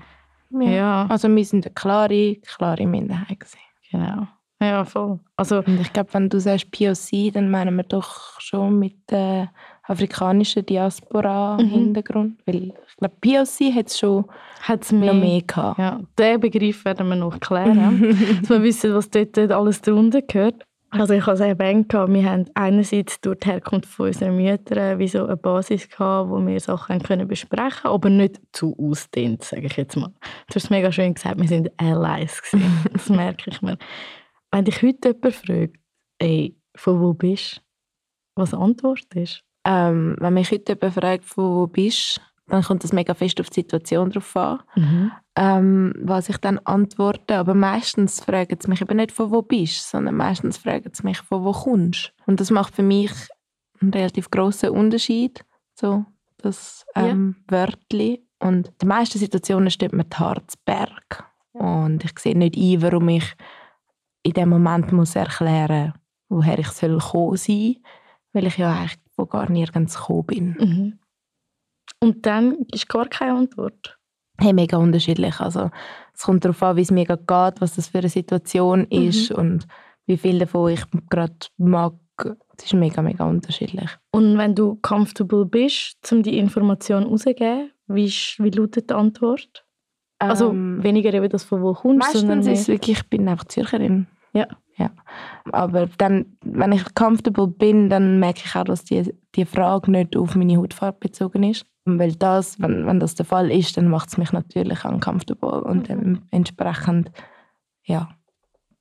ja. 0.61 0.69
ja. 0.69 1.07
Also 1.09 1.33
wir 1.33 1.45
sind 1.45 1.65
eine 1.65 1.73
klare, 1.73 2.37
klare 2.37 2.87
Minderheit. 2.87 3.39
Gewesen. 3.39 3.59
Genau. 3.91 4.27
Ja, 4.61 4.85
voll. 4.85 5.19
Also, 5.35 5.57
und 5.59 5.81
ich 5.81 5.91
glaube, 5.91 6.13
wenn 6.13 6.29
du 6.29 6.39
sagst 6.39 6.71
POC, 6.71 7.33
dann 7.33 7.49
meinen 7.49 7.75
wir 7.75 7.83
doch 7.83 8.39
schon 8.39 8.77
mit 8.77 8.95
der 9.09 9.49
afrikanischen 9.83 10.65
Diaspora-Hintergrund. 10.65 12.37
Mhm. 12.37 12.43
Weil 12.45 12.63
ich 12.87 12.97
glaube, 12.97 13.15
POC 13.19 13.75
hat 13.75 13.87
es 13.87 13.99
schon 13.99 14.25
Hat's 14.61 14.91
mehr, 14.91 15.13
noch 15.13 15.19
mehr 15.19 15.41
gehabt. 15.41 15.79
Ja, 15.79 15.99
den 16.17 16.39
Begriff 16.39 16.85
werden 16.85 17.09
wir 17.09 17.15
noch 17.15 17.39
klären, 17.39 18.15
dass 18.41 18.49
wir 18.49 18.61
wissen, 18.61 18.93
was 18.93 19.09
dort 19.09 19.37
alles 19.37 19.81
darunter 19.81 20.21
gehört. 20.21 20.63
Also 20.93 21.13
ich 21.13 21.25
habe 21.25 21.35
es 21.35 21.41
eben 21.41 21.87
gehabt, 21.87 22.13
wir 22.13 22.29
haben 22.29 22.45
einerseits 22.53 23.21
durch 23.21 23.39
die 23.39 23.49
Herkunft 23.49 23.87
von 23.87 24.07
unseren 24.07 24.35
Müttern 24.35 24.99
wie 24.99 25.07
so 25.07 25.25
eine 25.25 25.37
Basis 25.37 25.89
gehabt, 25.89 26.29
wo 26.29 26.45
wir 26.45 26.59
Sachen 26.59 27.01
können 27.01 27.29
besprechen 27.29 27.89
aber 27.89 28.09
nicht 28.09 28.41
zu 28.51 28.75
ausdehnt, 28.77 29.41
sage 29.41 29.67
ich 29.67 29.77
jetzt 29.77 29.95
mal. 29.95 30.09
Du 30.49 30.55
hast 30.55 30.65
es 30.65 30.69
mega 30.69 30.91
schön 30.91 31.13
gesagt, 31.13 31.39
wir 31.39 31.47
sind 31.47 31.71
Allies 31.77 32.41
gewesen. 32.41 32.89
das 32.91 33.09
merke 33.09 33.49
ich 33.49 33.61
mir. 33.61 33.77
Wenn 34.51 34.65
dich 34.65 34.81
heute 34.81 35.09
jemand 35.09 35.35
fragt, 35.35 35.77
ey, 36.19 36.57
von 36.75 37.01
wo 37.01 37.13
bist 37.13 37.57
du, 37.57 38.41
was 38.41 38.51
die 38.51 38.57
Antwort 38.57 39.13
ist? 39.15 39.43
Ähm, 39.65 40.15
wenn 40.19 40.33
mich 40.33 40.51
heute 40.51 40.73
jemand 40.73 40.93
fragt, 40.93 41.25
von 41.25 41.55
wo 41.55 41.67
bist 41.67 42.17
du, 42.17 42.21
dann 42.51 42.63
kommt 42.63 42.83
das 42.83 42.91
mega 42.91 43.13
fest 43.13 43.39
auf 43.39 43.49
die 43.49 43.61
Situation 43.61 44.09
drauf 44.09 44.35
an, 44.35 44.59
mhm. 44.75 45.11
ähm, 45.37 45.93
was 46.01 46.27
ich 46.27 46.37
dann 46.37 46.59
antworte. 46.59 47.37
Aber 47.37 47.53
meistens 47.53 48.21
fragen 48.21 48.57
sie 48.59 48.69
mich 48.69 48.81
eben 48.81 48.97
nicht, 48.97 49.13
von 49.13 49.31
wo 49.31 49.41
bist 49.41 49.85
du, 49.85 49.97
sondern 49.97 50.15
meistens 50.15 50.57
fragen 50.57 50.91
sie 50.93 51.03
mich, 51.03 51.19
von 51.19 51.45
wo 51.45 51.53
kommst 51.53 52.13
Und 52.25 52.39
das 52.41 52.51
macht 52.51 52.75
für 52.75 52.83
mich 52.83 53.11
einen 53.79 53.93
relativ 53.93 54.29
grossen 54.29 54.71
Unterschied, 54.71 55.45
so 55.75 56.05
das 56.37 56.85
ähm, 56.95 57.35
ja. 57.49 57.57
Wörtli. 57.57 58.27
Und 58.39 58.67
in 58.67 58.77
den 58.81 58.89
meisten 58.89 59.19
Situationen 59.19 59.69
steht 59.69 59.93
mir 59.93 60.03
die 60.03 60.17
Harzberg. 60.17 61.23
Ja. 61.53 61.61
Und 61.61 62.03
ich 62.03 62.17
sehe 62.19 62.37
nicht 62.37 62.57
ein, 62.57 62.81
warum 62.81 63.07
ich 63.09 63.35
in 64.23 64.33
dem 64.33 64.49
Moment 64.49 64.91
muss 64.91 65.15
erklären, 65.15 65.93
woher 66.29 66.59
ich 66.59 66.69
soll 66.69 66.97
kommen 66.99 67.37
sein, 67.37 67.77
weil 68.33 68.47
ich 68.47 68.57
ja 68.57 68.73
eigentlich 68.73 68.99
von 69.15 69.29
gar 69.29 69.49
nirgends 69.49 69.97
gekommen 69.97 70.25
bin. 70.25 70.55
Mhm. 70.59 70.99
Und 71.99 72.25
dann 72.25 72.65
ist 72.73 72.89
gar 72.89 73.07
keine 73.07 73.33
Antwort? 73.33 73.97
Hey, 74.39 74.53
mega 74.53 74.77
unterschiedlich. 74.77 75.39
Also, 75.39 75.69
es 76.13 76.23
kommt 76.23 76.43
darauf 76.43 76.61
an, 76.63 76.75
wie 76.77 76.81
es 76.81 76.91
mir 76.91 77.05
geht, 77.05 77.27
was 77.27 77.75
das 77.75 77.89
für 77.89 77.99
eine 77.99 78.09
Situation 78.09 78.81
mhm. 78.81 78.87
ist 78.89 79.31
und 79.31 79.67
wie 80.07 80.17
viel 80.17 80.39
davon 80.39 80.71
ich 80.71 80.83
gerade 81.09 81.35
mag. 81.57 81.93
Es 82.57 82.65
ist 82.65 82.73
mega, 82.73 83.01
mega 83.01 83.25
unterschiedlich. 83.25 83.89
Und 84.11 84.37
wenn 84.37 84.55
du 84.55 84.75
comfortable 84.81 85.45
bist, 85.45 86.11
um 86.11 86.23
die 86.23 86.37
Information 86.37 87.03
rauszugeben, 87.03 87.71
wie, 87.87 88.07
wie 88.07 88.49
lautet 88.49 88.89
die 88.89 88.93
Antwort? 88.93 89.65
Also 90.19 90.51
ähm, 90.51 90.83
weniger 90.83 91.13
eben 91.13 91.29
das, 91.29 91.43
von 91.43 91.61
wo 91.61 91.73
kommst. 91.73 92.13
Meistens 92.13 92.47
ist 92.47 92.59
es 92.61 92.67
wirklich, 92.67 92.99
ich 92.99 93.09
bin 93.09 93.27
einfach 93.27 93.45
Zürcherin. 93.45 94.07
Ja. 94.33 94.47
Ja. 94.77 94.89
Aber 95.51 95.87
dann, 95.97 96.37
wenn 96.43 96.71
ich 96.71 96.95
comfortable 96.95 97.47
bin, 97.47 97.89
dann 97.89 98.19
merke 98.19 98.41
ich 98.45 98.55
auch, 98.55 98.63
dass 98.63 98.83
die, 98.83 99.13
die 99.35 99.45
Frage 99.45 99.91
nicht 99.91 100.15
auf 100.15 100.35
meine 100.35 100.57
Hautfarbe 100.57 100.97
bezogen 100.99 101.43
ist. 101.43 101.65
Weil 101.85 102.13
das, 102.13 102.59
wenn, 102.59 102.85
wenn 102.85 102.99
das 102.99 103.15
der 103.15 103.25
Fall 103.25 103.51
ist, 103.51 103.77
dann 103.77 103.87
macht 103.87 104.09
es 104.09 104.17
mich 104.17 104.31
natürlich 104.31 104.85
uncomfortable. 104.85 105.61
Und 105.63 105.89
mhm. 105.89 106.21
entsprechend, 106.31 107.11
ja, 107.83 108.09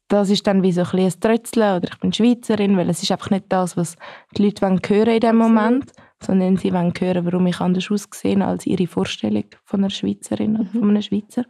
das 0.08 0.30
ist 0.30 0.46
dann 0.46 0.62
wie 0.62 0.72
so 0.72 0.82
ein, 0.82 0.98
ein 0.98 1.20
Trötzeln 1.20 1.76
oder 1.76 1.88
ich 1.88 1.98
bin 1.98 2.12
Schweizerin, 2.12 2.76
weil 2.76 2.90
es 2.90 3.02
ist 3.02 3.12
einfach 3.12 3.30
nicht 3.30 3.46
das, 3.48 3.76
was 3.76 3.96
die 4.36 4.44
Leute 4.44 4.66
hören 4.66 4.80
wollen 4.88 5.14
in 5.14 5.20
dem 5.20 5.36
Moment, 5.36 5.92
sondern 6.22 6.56
sie 6.56 6.72
wollen 6.72 6.92
hören, 6.98 7.24
warum 7.24 7.46
ich 7.46 7.60
anders 7.60 7.90
aussehe 7.90 8.44
als 8.44 8.66
ihre 8.66 8.86
Vorstellung 8.86 9.44
von 9.64 9.80
einer 9.80 9.90
Schweizerin 9.90 10.56
oder 10.56 10.64
mhm. 10.64 10.78
von 10.78 10.90
einem 10.90 11.02
Schweizer. 11.02 11.44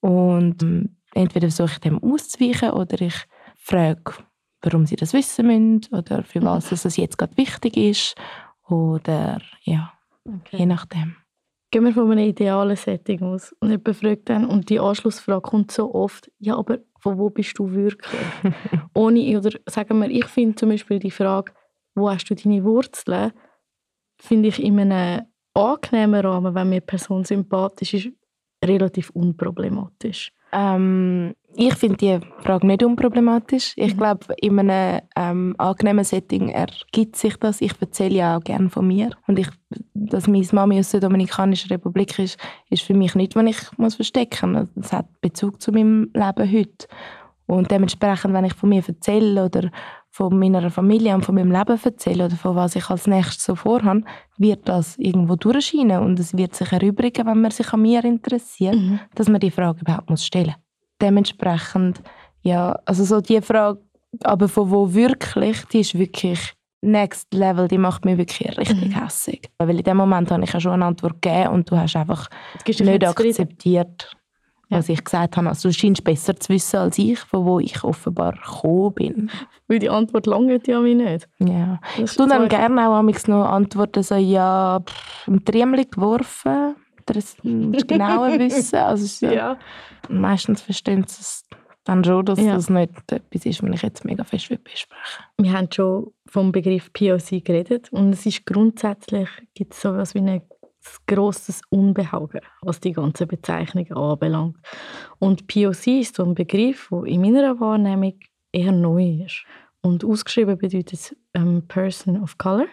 Und 0.00 0.62
ähm, 0.62 0.96
entweder 1.14 1.48
versuche 1.48 1.72
ich 1.72 1.80
dem 1.80 2.02
auszuweichen 2.02 2.70
oder 2.70 3.00
ich 3.00 3.14
frage, 3.56 4.14
warum 4.62 4.86
sie 4.86 4.96
das 4.96 5.12
wissen 5.12 5.46
müssen 5.46 5.80
oder 5.92 6.22
für 6.22 6.42
was 6.42 6.72
es 6.72 6.96
jetzt 6.96 7.18
gerade 7.18 7.36
wichtig 7.36 7.76
ist 7.76 8.14
oder 8.68 9.40
ja, 9.62 9.92
okay. 10.24 10.58
je 10.58 10.66
nachdem. 10.66 11.16
Gehen 11.72 11.84
wir 11.84 11.92
von 11.92 12.10
einem 12.10 12.26
idealen 12.26 12.76
Setting 12.76 13.22
aus 13.22 13.54
und 13.60 13.70
jemand 13.70 13.96
fragt 13.96 14.28
dann, 14.28 14.44
und 14.44 14.70
die 14.70 14.80
Anschlussfrage 14.80 15.40
kommt 15.40 15.70
so 15.70 15.94
oft, 15.94 16.30
ja, 16.38 16.56
aber 16.56 16.78
von 16.98 17.16
wo 17.16 17.30
bist 17.30 17.58
du 17.58 17.70
wirklich? 17.70 18.20
Ohne, 18.94 19.38
oder 19.38 19.56
sagen 19.66 20.00
wir, 20.00 20.10
ich 20.10 20.26
finde 20.26 20.56
zum 20.56 20.70
Beispiel 20.70 20.98
die 20.98 21.12
Frage, 21.12 21.52
wo 21.94 22.10
hast 22.10 22.28
du 22.28 22.34
deine 22.34 22.64
Wurzeln, 22.64 23.32
finde 24.20 24.48
ich 24.48 24.62
in 24.62 24.80
einem 24.80 25.26
angenehmen 25.54 26.20
Rahmen, 26.20 26.54
wenn 26.54 26.68
mir 26.68 26.76
eine 26.76 26.80
Person 26.80 27.24
sympathisch 27.24 27.94
ist, 27.94 28.08
relativ 28.64 29.10
unproblematisch. 29.10 30.32
Ähm, 30.52 31.34
ich 31.54 31.74
finde 31.74 31.96
die 31.96 32.20
Frage 32.42 32.66
nicht 32.66 32.82
unproblematisch. 32.82 33.72
Ich 33.76 33.94
mhm. 33.94 33.98
glaube, 33.98 34.34
in 34.40 34.58
einem 34.58 35.00
ähm, 35.16 35.54
angenehmen 35.58 36.04
Setting 36.04 36.48
ergibt 36.50 37.16
sich 37.16 37.36
das. 37.36 37.60
Ich 37.60 37.72
erzähle 37.80 38.14
ja 38.14 38.36
auch 38.36 38.44
gerne 38.44 38.70
von 38.70 38.86
mir. 38.86 39.10
Und 39.26 39.38
ich, 39.38 39.48
dass 39.94 40.28
meine 40.28 40.46
Mami 40.52 40.78
aus 40.78 40.90
der 40.90 41.00
Dominikanischen 41.00 41.68
Republik 41.68 42.18
ist, 42.18 42.38
ist 42.68 42.82
für 42.82 42.94
mich 42.94 43.14
nicht, 43.14 43.34
was 43.34 43.44
ich 43.44 43.78
muss 43.78 43.94
verstecken 43.96 44.52
muss. 44.52 44.68
Das 44.74 44.92
hat 44.92 45.06
Bezug 45.20 45.60
zu 45.60 45.72
meinem 45.72 46.10
Leben 46.14 46.52
heute. 46.52 46.86
Und 47.46 47.70
dementsprechend, 47.70 48.32
wenn 48.32 48.44
ich 48.44 48.54
von 48.54 48.68
mir 48.68 48.82
erzähle 48.86 49.44
oder 49.46 49.70
von 50.10 50.36
meiner 50.38 50.70
Familie 50.70 51.14
und 51.14 51.24
von 51.24 51.36
meinem 51.36 51.52
Leben 51.52 51.78
erzähle 51.82 52.26
oder 52.26 52.36
von 52.36 52.56
was 52.56 52.74
ich 52.74 52.90
als 52.90 53.06
nächstes 53.06 53.44
so 53.44 53.54
vorhabe, 53.54 54.02
wird 54.38 54.68
das 54.68 54.98
irgendwo 54.98 55.36
durchscheinen 55.36 56.02
und 56.02 56.18
es 56.18 56.36
wird 56.36 56.54
sich 56.54 56.72
erübrigen, 56.72 57.26
wenn 57.26 57.40
man 57.40 57.50
sich 57.52 57.72
an 57.72 57.82
mir 57.82 58.04
interessiert, 58.04 58.74
mhm. 58.74 58.98
dass 59.14 59.28
man 59.28 59.40
die 59.40 59.50
Frage 59.50 59.80
überhaupt 59.80 60.10
muss 60.10 60.26
stellen 60.26 60.56
Dementsprechend, 61.00 62.02
ja, 62.42 62.72
also 62.84 63.04
so 63.04 63.20
die 63.20 63.40
Frage, 63.40 63.80
aber 64.24 64.48
von 64.48 64.70
wo 64.70 64.92
wirklich, 64.92 65.64
die 65.66 65.80
ist 65.80 65.98
wirklich 65.98 66.54
Next 66.82 67.32
Level, 67.34 67.68
die 67.68 67.78
macht 67.78 68.04
mich 68.04 68.16
wirklich 68.16 68.56
richtig 68.58 68.88
mhm. 68.88 69.04
hässig. 69.04 69.50
Weil 69.58 69.78
in 69.78 69.84
dem 69.84 69.98
Moment 69.98 70.30
habe 70.30 70.42
ich 70.44 70.52
ja 70.52 70.60
schon 70.60 70.72
eine 70.72 70.86
Antwort 70.86 71.20
gegeben 71.20 71.50
und 71.50 71.70
du 71.70 71.76
hast 71.76 71.94
einfach 71.94 72.28
nicht 72.66 73.06
akzeptiert, 73.06 74.16
was 74.70 74.88
ich 74.88 75.04
gesagt 75.04 75.36
habe. 75.36 75.48
Also 75.48 75.68
du 75.68 75.74
scheinst 75.74 76.04
besser 76.04 76.36
zu 76.36 76.52
wissen 76.52 76.76
als 76.76 76.98
ich, 76.98 77.18
von 77.18 77.44
wo 77.44 77.58
ich 77.60 77.82
offenbar 77.82 78.32
gekommen 78.32 78.94
bin. 78.94 79.30
Weil 79.68 79.80
die 79.80 79.90
Antwort 79.90 80.26
lange 80.26 80.60
ja 80.64 80.84
wie 80.84 80.94
nicht. 80.94 81.28
Ja. 81.38 81.80
Das 81.98 82.12
ich 82.12 82.16
tue 82.16 82.28
dann 82.28 82.48
gerne 82.48 82.88
auch 82.88 83.02
noch 83.02 83.44
antworten, 83.46 84.02
so, 84.02 84.14
ja, 84.14 84.80
pff, 84.80 85.28
im 85.28 85.44
Triemli 85.44 85.86
geworfen. 85.86 86.76
Das 87.06 87.36
musst 87.42 87.88
genauer 87.88 88.28
wissen. 88.38 88.76
Also, 88.76 89.26
ja, 89.26 89.32
ja. 89.32 89.58
Meistens 90.08 90.62
verstehen 90.62 91.04
sie 91.06 91.20
es 91.20 91.44
dann 91.84 92.04
schon, 92.04 92.24
dass 92.24 92.40
ja. 92.40 92.54
das 92.54 92.70
nicht 92.70 92.92
etwas 93.10 93.46
ist, 93.46 93.62
was 93.62 93.70
ich 93.74 93.82
jetzt 93.82 94.04
mega 94.04 94.24
fest 94.24 94.48
besprechen 94.48 95.24
Wir 95.38 95.52
haben 95.52 95.68
schon 95.72 96.12
vom 96.26 96.52
Begriff 96.52 96.92
POC 96.92 97.44
geredet 97.44 97.92
und 97.92 98.12
es 98.12 98.26
ist 98.26 98.46
grundsätzlich, 98.46 99.28
gibt 99.54 99.74
es 99.74 99.80
so 99.80 99.90
etwas 99.90 100.14
wie 100.14 100.20
eine 100.20 100.42
grosses 101.06 101.62
Unbehagen, 101.70 102.40
was 102.62 102.80
die 102.80 102.92
ganze 102.92 103.26
Bezeichnung 103.26 103.90
anbelangt. 103.92 104.56
Und 105.18 105.46
POC 105.46 106.00
ist 106.00 106.16
so 106.16 106.24
ein 106.24 106.34
Begriff, 106.34 106.88
der 106.90 107.04
in 107.04 107.20
meiner 107.20 107.58
Wahrnehmung 107.60 108.18
eher 108.52 108.72
neu 108.72 109.24
ist. 109.24 109.44
Und 109.82 110.04
ausgeschrieben 110.04 110.58
bedeutet 110.58 111.16
ähm, 111.34 111.66
Person 111.66 112.22
of 112.22 112.36
Color. 112.38 112.66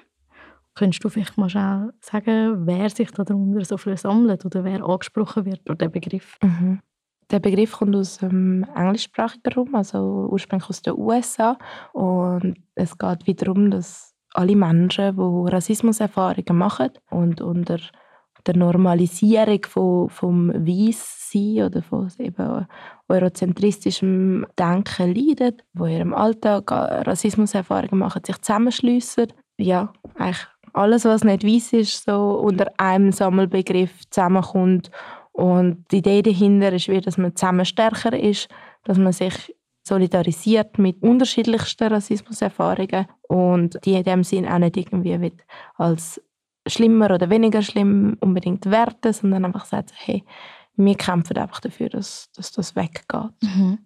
Könntest 0.76 1.04
du 1.04 1.10
vielleicht 1.10 1.38
mal 1.38 1.50
schnell 1.50 1.92
sagen, 2.02 2.68
wer 2.68 2.90
sich 2.90 3.12
darunter 3.12 3.66
so 3.66 3.78
viel 3.78 3.98
sammelt 3.98 4.46
oder 4.46 4.64
wer 4.64 4.84
angesprochen 4.84 5.46
wird 5.46 5.62
durch 5.66 5.80
den 5.80 5.92
Begriff? 5.92 6.38
Mhm. 6.44 6.82
Der 7.32 7.40
Begriff 7.40 7.74
kommt 7.74 7.96
aus 7.96 8.20
dem 8.20 8.64
englischsprachigen 8.76 9.52
Raum, 9.54 9.76
also 9.76 10.28
ursprünglich 10.32 10.70
aus 10.70 10.82
den 10.82 10.94
USA. 10.98 11.58
Und 11.94 12.56
es 12.76 12.98
geht 12.98 13.28
wiederum, 13.28 13.72
dass 13.72 14.16
alle 14.38 14.56
Menschen, 14.56 15.16
die 15.16 15.52
Rassismuserfahrungen 15.52 16.58
machen 16.58 16.92
und 17.10 17.42
unter 17.42 17.80
der 18.46 18.56
Normalisierung 18.56 19.66
von, 19.68 20.10
vom 20.10 20.50
Weisssein 20.54 21.66
oder 21.66 21.82
von 21.82 22.10
eben 22.20 22.68
eurozentristischem 23.10 24.46
Denken 24.58 25.14
leiden, 25.14 25.62
die 25.74 25.84
in 25.84 25.90
ihrem 25.90 26.14
Alltag 26.14 26.72
Rassismuserfahrungen 26.72 27.98
machen, 27.98 28.24
sich 28.24 28.40
zusammenschliessen. 28.42 29.34
Ja, 29.58 29.92
eigentlich 30.16 30.48
alles, 30.74 31.06
was 31.06 31.24
nicht 31.24 31.44
weiss 31.44 31.74
ist, 31.74 32.06
so 32.06 32.40
unter 32.40 32.72
einem 32.78 33.12
Sammelbegriff 33.12 34.08
zusammenkommt. 34.12 34.92
Und 35.32 35.86
die 35.92 35.98
Idee 35.98 36.22
dahinter 36.22 36.72
ist, 36.74 36.88
wie, 36.88 37.02
dass 37.02 37.18
man 37.18 37.36
zusammen 37.36 37.66
stärker 37.66 38.18
ist, 38.18 38.50
dass 38.84 38.98
man 38.98 39.14
sich 39.14 39.56
solidarisiert 39.88 40.78
mit 40.78 41.02
unterschiedlichsten 41.02 41.88
Rassismuserfahrungen 41.88 43.08
und 43.28 43.80
die 43.86 43.94
in 43.94 44.04
dem 44.04 44.24
Sinn 44.24 44.48
auch 44.48 44.60
nicht 44.60 44.78
irgendwie 44.78 45.32
als 45.76 46.22
schlimmer 46.68 47.12
oder 47.12 47.30
weniger 47.30 47.62
schlimm 47.62 48.18
unbedingt 48.20 48.66
werten, 48.66 49.14
sondern 49.14 49.46
einfach 49.46 49.66
sagen, 49.66 49.88
hey, 49.96 50.24
wir 50.76 50.96
kämpfen 50.96 51.38
einfach 51.38 51.60
dafür, 51.60 51.90
dass, 51.90 52.30
dass 52.36 52.52
das 52.52 52.76
weggeht. 52.76 53.32
Mhm. 53.42 53.80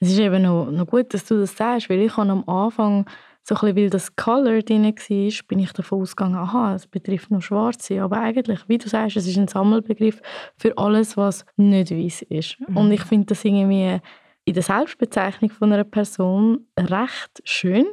Es 0.00 0.10
ist 0.10 0.18
eben 0.18 0.42
noch, 0.42 0.70
noch 0.70 0.86
gut, 0.86 1.12
dass 1.14 1.24
du 1.24 1.38
das 1.38 1.56
sagst, 1.56 1.88
weil 1.88 2.00
ich 2.00 2.16
am 2.16 2.48
Anfang 2.48 3.06
so 3.44 3.54
ein 3.54 3.60
bisschen, 3.60 3.76
weil 3.76 3.90
das 3.90 4.14
Color 4.16 4.62
drin 4.62 4.84
war, 4.84 5.46
bin 5.48 5.58
ich 5.58 5.72
davon 5.72 6.02
ausgegangen, 6.02 6.36
aha, 6.36 6.74
es 6.74 6.86
betrifft 6.86 7.30
nur 7.30 7.42
Schwarze. 7.42 8.00
Aber 8.02 8.20
eigentlich, 8.20 8.68
wie 8.68 8.78
du 8.78 8.88
sagst, 8.88 9.16
es 9.16 9.26
ist 9.26 9.36
ein 9.36 9.48
Sammelbegriff 9.48 10.20
für 10.56 10.76
alles, 10.78 11.16
was 11.16 11.44
nicht 11.56 11.90
weiß 11.90 12.22
ist. 12.22 12.58
Mhm. 12.60 12.76
Und 12.76 12.92
ich 12.92 13.02
finde 13.02 13.26
das 13.26 13.44
irgendwie 13.44 14.00
in 14.44 14.54
der 14.54 14.62
Selbstbezeichnung 14.62 15.50
von 15.50 15.72
einer 15.72 15.84
Person 15.84 16.66
recht 16.78 17.42
schön, 17.44 17.86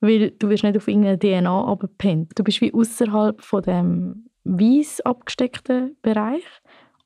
weil 0.00 0.30
du 0.32 0.48
wirst 0.48 0.64
nicht 0.64 0.76
auf 0.76 0.88
irgendeine 0.88 1.18
DNA 1.18 1.64
abgepinnt. 1.64 2.32
Du 2.34 2.44
bist 2.44 2.60
wie 2.60 2.72
außerhalb 2.72 3.42
von 3.42 3.62
dem 3.62 4.26
weiß 4.44 5.02
abgesteckten 5.02 5.96
Bereich, 6.02 6.44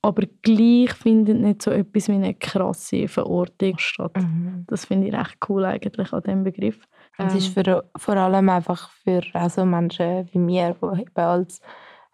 aber 0.03 0.23
gleich 0.43 0.93
findet 0.95 1.41
nicht 1.41 1.63
so 1.63 1.71
etwas 1.71 2.09
wie 2.09 2.13
eine 2.13 2.35
krasse 2.35 3.09
Verortung 3.09 3.77
statt. 3.79 4.17
Mhm. 4.17 4.65
Das 4.69 4.85
finde 4.85 5.09
ich 5.09 5.15
recht 5.15 5.39
cool 5.49 5.65
eigentlich 5.65 6.13
an 6.13 6.23
diesem 6.23 6.45
Begriff. 6.45 6.87
Es 7.19 7.33
ähm. 7.33 7.39
ist 7.39 7.49
für, 7.49 7.85
vor 7.97 8.17
allem 8.17 8.49
einfach 8.49 8.91
für 8.91 9.23
also 9.33 9.65
Menschen 9.65 10.29
wie 10.33 10.39
mir, 10.39 10.77
die 10.81 11.01
eben 11.01 11.11
als 11.17 11.61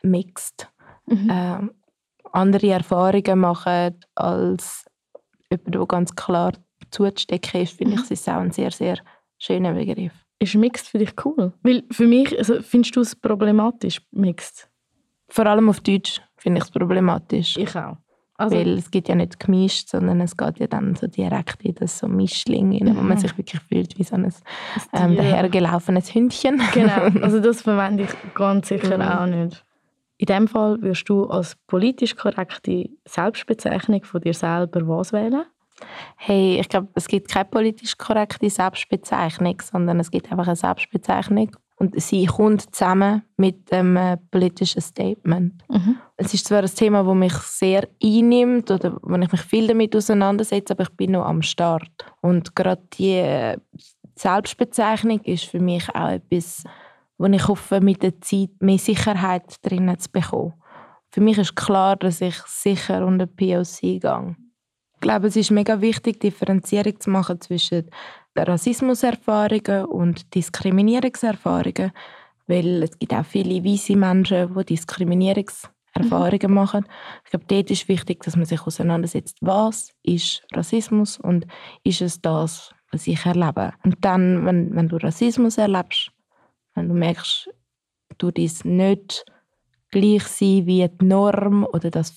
mixed 0.03 0.69
mhm. 1.07 1.31
äh, 1.31 1.59
andere 2.33 2.71
Erfahrungen 2.71 3.39
machen 3.39 4.01
als 4.15 4.87
jemand, 5.53 5.75
der 5.75 5.87
ganz 5.87 6.15
klar 6.15 6.53
zuzustecken 6.91 7.63
ist, 7.63 7.77
finde 7.77 7.97
mhm. 7.97 8.03
ich, 8.05 8.11
es 8.11 8.29
auch 8.29 8.35
ein 8.35 8.51
sehr, 8.51 8.71
sehr 8.71 8.99
schöner 9.39 9.73
Begriff. 9.73 10.13
Ist 10.39 10.55
Mixed 10.57 10.89
für 10.89 10.99
dich 10.99 11.15
cool? 11.25 11.53
Weil 11.63 11.85
für 11.91 12.07
mich, 12.07 12.37
also 12.37 12.61
findest 12.63 12.97
du 12.97 13.01
es 13.01 13.15
problematisch, 13.15 14.01
Mixed? 14.11 14.69
Vor 15.29 15.47
allem 15.47 15.69
auf 15.69 15.81
Deutsch 15.81 16.21
finde 16.37 16.59
ich 16.59 16.65
es 16.65 16.71
problematisch. 16.71 17.57
Ich 17.57 17.77
auch. 17.77 17.97
Also, 18.35 18.57
Weil 18.57 18.79
es 18.79 18.91
gibt 18.91 19.09
ja 19.09 19.15
nicht 19.15 19.39
gemischt, 19.39 19.89
sondern 19.89 20.21
es 20.21 20.37
geht 20.37 20.59
ja 20.59 20.67
dann 20.67 20.97
so 20.97 21.07
direkt 21.07 21.63
in 21.63 21.77
das 21.77 21.99
so 21.99 22.09
Mischling, 22.09 22.71
mhm. 22.71 22.97
wo 22.97 23.03
man 23.03 23.17
sich 23.19 23.37
wirklich 23.39 23.61
fühlt 23.63 23.97
wie 23.99 24.03
so 24.03 24.17
ein 24.17 24.35
ähm, 24.93 25.17
dahergelaufenes 25.17 26.13
Hündchen. 26.13 26.61
Genau, 26.73 27.23
also 27.23 27.39
das 27.39 27.63
verwende 27.63 28.05
ich 28.05 28.11
ganz 28.35 28.69
sicher 28.69 28.97
mhm. 28.97 29.03
auch 29.03 29.27
nicht. 29.27 29.65
In 30.23 30.27
dem 30.27 30.47
Fall 30.47 30.81
wirst 30.83 31.09
du 31.09 31.25
als 31.25 31.57
politisch 31.67 32.15
korrekte 32.15 32.89
Selbstbezeichnung 33.05 34.05
von 34.05 34.21
dir 34.21 34.35
selber 34.35 34.87
was 34.87 35.13
wählen? 35.13 35.43
Hey, 36.17 36.61
ich 36.61 36.69
glaube, 36.69 36.87
es 36.95 37.09
gibt 37.09 37.29
keine 37.29 37.47
politisch 37.47 37.99
korrekte 37.99 38.49
Selbstbezeichnung, 38.49 39.61
sondern 39.61 39.99
es 39.99 40.13
gibt 40.13 40.31
einfach 40.31 40.47
eine 40.47 40.55
Selbstbezeichnung 40.55 41.57
und 41.75 42.01
sie 42.01 42.27
kommt 42.27 42.73
zusammen 42.73 43.23
mit 43.37 43.73
dem 43.73 43.97
äh, 43.97 44.17
politischen 44.31 44.81
Statement. 44.81 45.55
Mhm. 45.69 45.97
Es 46.17 46.33
ist 46.33 46.47
zwar 46.47 46.63
ein 46.63 46.73
Thema, 46.73 47.03
das 47.03 47.17
mich 47.17 47.35
sehr 47.39 47.89
einnimmt 48.01 48.71
oder 48.71 48.97
wo 49.03 49.17
ich 49.17 49.33
mich 49.33 49.41
viel 49.41 49.67
damit 49.67 49.97
auseinandersetze, 49.97 50.75
aber 50.75 50.85
ich 50.85 50.97
bin 50.97 51.11
noch 51.13 51.27
am 51.27 51.43
Start. 51.43 51.91
Und 52.21 52.55
gerade 52.55 52.83
die 52.93 53.17
äh, 53.17 53.59
Selbstbezeichnung 54.15 55.19
ist 55.25 55.47
für 55.47 55.59
mich 55.59 55.93
auch 55.93 56.11
etwas, 56.11 56.63
wo 57.19 57.27
ich 57.27 57.49
hoffe, 57.49 57.81
mit 57.81 58.03
der 58.03 58.21
Zeit 58.21 58.51
mehr 58.61 58.79
Sicherheit 58.79 59.57
drinnen 59.63 59.99
zu 59.99 60.11
bekommen. 60.11 60.55
Für 61.11 61.21
mich 61.21 61.39
ist 61.39 61.57
klar, 61.57 61.97
dass 61.97 62.21
ich 62.21 62.37
sicher 62.47 63.07
unter 63.07 63.27
POC 63.27 63.81
gehe. 63.81 64.37
Ich 64.95 65.01
glaube, 65.01 65.27
es 65.27 65.37
ist 65.37 65.51
mega 65.51 65.81
wichtig, 65.81 66.21
Differenzierung 66.21 66.99
zu 67.01 67.11
machen 67.11 67.41
zwischen 67.41 67.91
Rassismuserfahrungen 68.37 69.85
und 69.87 70.35
Diskriminierungserfahrungen, 70.35 71.93
weil 72.47 72.83
es 72.83 72.99
gibt 72.99 73.13
auch 73.13 73.25
viele 73.25 73.63
weiße 73.65 73.97
Menschen, 73.97 74.55
die 74.55 74.65
Diskriminierungserfahrungen 74.65 76.49
mhm. 76.49 76.55
machen. 76.55 76.87
Ich 77.25 77.31
glaube, 77.31 77.47
dort 77.47 77.71
ist 77.71 77.89
wichtig, 77.89 78.23
dass 78.25 78.37
man 78.37 78.47
sich 78.47 78.63
auseinandersetzt, 78.67 79.37
was 79.41 79.93
ist 80.03 80.43
Rassismus 80.55 81.19
und 81.19 81.47
ist 81.85 82.01
es 82.01 82.21
das, 82.21 82.73
was 82.91 83.07
ich 83.07 83.27
erlebe. 83.27 83.75
Und 83.85 84.05
dann, 84.05 84.47
wenn, 84.47 84.75
wenn 84.75 84.89
du 84.89 84.97
Rassismus 84.97 85.59
erlebst, 85.59 86.11
wenn 86.75 86.89
du 86.89 86.95
merkst, 86.95 87.51
du 88.19 88.31
dies 88.31 88.65
nicht 88.65 89.25
gleich 89.91 90.25
sein 90.25 90.67
wie 90.67 90.89
die 90.89 91.05
Norm 91.05 91.65
oder 91.65 91.91
das 91.91 92.15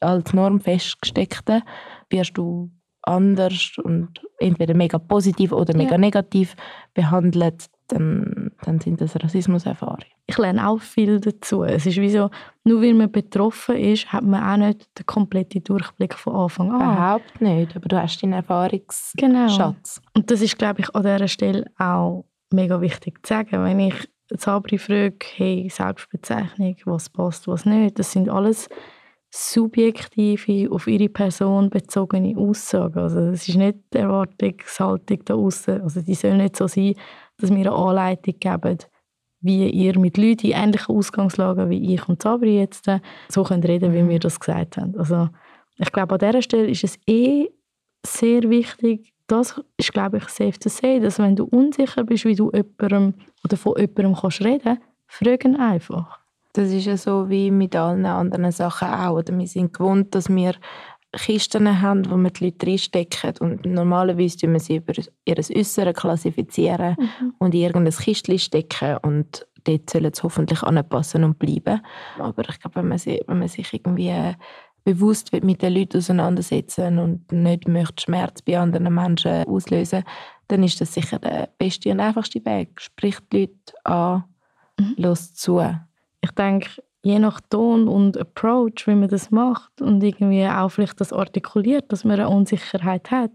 als 0.00 0.34
Norm 0.34 0.60
festgesteckte, 0.60 1.62
wirst 2.10 2.36
du 2.36 2.70
anders 3.02 3.76
und 3.82 4.20
entweder 4.38 4.74
mega 4.74 4.98
positiv 4.98 5.52
oder 5.52 5.76
mega 5.76 5.92
ja. 5.92 5.98
negativ 5.98 6.54
behandelt, 6.94 7.66
dann, 7.88 8.52
dann 8.62 8.80
sind 8.80 9.00
das 9.00 9.16
Rassismuserfahrungen. 9.16 10.06
Ich 10.26 10.38
lerne 10.38 10.68
auch 10.68 10.80
viel 10.80 11.20
dazu. 11.20 11.64
Es 11.64 11.84
ist 11.84 11.98
wie 11.98 12.10
so, 12.10 12.30
nur 12.64 12.80
weil 12.80 12.94
man 12.94 13.10
betroffen 13.10 13.76
ist, 13.76 14.12
hat 14.12 14.24
man 14.24 14.42
auch 14.42 14.66
nicht 14.66 14.98
den 14.98 15.06
kompletten 15.06 15.64
Durchblick 15.64 16.14
von 16.14 16.34
Anfang 16.34 16.70
an. 16.70 16.80
Überhaupt 16.80 17.40
nicht, 17.40 17.76
aber 17.76 17.88
du 17.88 18.00
hast 18.00 18.22
deinen 18.22 18.34
Erfahrungsschatz. 18.34 19.14
Genau. 19.16 20.08
Und 20.14 20.30
das 20.30 20.40
ist, 20.40 20.58
glaube 20.58 20.80
ich, 20.80 20.94
an 20.94 21.02
dieser 21.02 21.28
Stelle 21.28 21.66
auch 21.76 22.24
mega 22.52 22.80
wichtig 22.80 23.24
zu 23.24 23.34
sagen. 23.34 23.64
Wenn 23.64 23.80
ich 23.80 23.94
Sabri 24.30 24.78
frage, 24.78 25.16
hey, 25.36 25.68
Selbstbezeichnung, 25.70 26.76
was 26.84 27.10
passt, 27.10 27.48
was 27.48 27.64
nicht, 27.66 27.98
das 27.98 28.12
sind 28.12 28.28
alles 28.28 28.68
subjektive, 29.30 30.70
auf 30.70 30.86
ihre 30.86 31.08
Person 31.08 31.70
bezogene 31.70 32.36
Aussagen. 32.36 32.98
Also 32.98 33.18
es 33.20 33.48
ist 33.48 33.56
nicht 33.56 33.78
die 33.92 33.98
Erwartungshaltung 33.98 35.24
da 35.24 35.34
außen. 35.34 35.80
Also 35.80 36.02
die 36.02 36.14
soll 36.14 36.36
nicht 36.36 36.56
so 36.56 36.66
sein, 36.66 36.94
dass 37.38 37.50
wir 37.50 37.56
eine 37.56 37.72
Anleitung 37.72 38.34
geben, 38.38 38.78
wie 39.40 39.68
ihr 39.68 39.98
mit 39.98 40.18
Leuten 40.18 40.48
in 40.48 40.52
ähnlichen 40.52 40.94
Ausgangslagen 40.94 41.70
wie 41.70 41.94
ich 41.94 42.08
und 42.08 42.22
Sabri 42.22 42.58
jetzt 42.58 42.86
äh, 42.88 43.00
so 43.28 43.42
könnt 43.42 43.66
reden, 43.66 43.92
wie 43.92 44.08
wir 44.08 44.18
das 44.18 44.38
gesagt 44.38 44.76
haben. 44.76 44.96
Also 44.98 45.28
ich 45.78 45.90
glaube, 45.90 46.14
an 46.14 46.18
dieser 46.18 46.42
Stelle 46.42 46.68
ist 46.68 46.84
es 46.84 46.98
eh 47.06 47.48
sehr 48.06 48.42
wichtig, 48.50 49.11
das 49.26 49.60
ist, 49.76 49.92
glaube 49.92 50.18
ich, 50.18 50.28
safe 50.28 50.58
to 50.58 50.68
say, 50.68 51.00
dass 51.00 51.18
wenn 51.18 51.36
du 51.36 51.44
unsicher 51.44 52.04
bist, 52.04 52.24
wie 52.24 52.34
du 52.34 52.50
jemandem 52.52 53.14
oder 53.44 53.56
von 53.56 53.74
jemandem 53.76 54.14
kannst 54.14 54.42
reden, 54.42 54.78
frag 55.06 55.44
ihn 55.44 55.56
einfach. 55.56 56.18
Das 56.54 56.70
ist 56.70 56.84
ja 56.84 56.96
so 56.96 57.30
wie 57.30 57.50
mit 57.50 57.74
allen 57.74 58.04
anderen 58.04 58.52
Sachen 58.52 58.88
auch. 58.88 59.16
Oder 59.18 59.36
wir 59.38 59.46
sind 59.46 59.72
gewohnt, 59.72 60.14
dass 60.14 60.28
wir 60.28 60.54
Kisten 61.12 61.80
haben, 61.80 62.10
wo 62.10 62.16
wir 62.16 62.30
die 62.30 62.46
Leute 62.46 62.66
reinstecken. 62.66 63.34
Und 63.40 63.64
normalerweise 63.64 64.38
tun 64.38 64.52
wir 64.52 64.60
sie 64.60 64.76
über 64.76 64.92
ihr 65.24 65.38
Äußeres 65.38 65.94
klassifizieren 65.94 66.96
mhm. 66.98 67.34
und 67.38 67.54
in 67.54 67.62
irgendein 67.62 67.94
Kistchen 67.94 68.38
stecken. 68.38 68.98
Und 69.02 69.46
dort 69.64 69.90
sollen 69.90 70.12
sie 70.12 70.22
hoffentlich 70.22 70.62
anpassen 70.62 71.24
und 71.24 71.38
bleiben. 71.38 71.80
Aber 72.18 72.48
ich 72.48 72.60
glaube, 72.60 72.76
wenn 72.76 72.88
man, 72.88 72.98
sich, 72.98 73.22
wenn 73.26 73.38
man 73.38 73.48
sich 73.48 73.72
irgendwie 73.72 74.34
bewusst 74.84 75.32
mit 75.32 75.62
den 75.62 75.74
Leuten 75.74 75.98
auseinandersetzen 75.98 76.98
und 76.98 77.30
nicht 77.32 77.68
möchte 77.68 78.02
Schmerz 78.02 78.42
bei 78.42 78.58
anderen 78.58 78.94
Menschen 78.94 79.44
auslösen, 79.46 80.04
dann 80.48 80.62
ist 80.62 80.80
das 80.80 80.94
sicher 80.94 81.18
der 81.18 81.48
beste 81.58 81.90
und 81.90 82.00
einfachste 82.00 82.44
Weg. 82.44 82.80
Sprich 82.80 83.18
die 83.32 83.40
Leute 83.40 83.84
an, 83.84 84.24
mhm. 84.78 84.94
los 84.96 85.34
zu. 85.34 85.62
Ich 86.20 86.30
denke, 86.32 86.82
je 87.02 87.18
nach 87.18 87.40
Ton 87.50 87.88
und 87.88 88.16
Approach, 88.16 88.86
wie 88.86 88.94
man 88.94 89.08
das 89.08 89.30
macht 89.30 89.80
und 89.80 90.02
irgendwie 90.02 90.46
auch 90.46 90.68
vielleicht 90.68 91.00
das 91.00 91.12
artikuliert, 91.12 91.90
dass 91.90 92.04
man 92.04 92.18
eine 92.18 92.28
Unsicherheit 92.28 93.10
hat, 93.10 93.32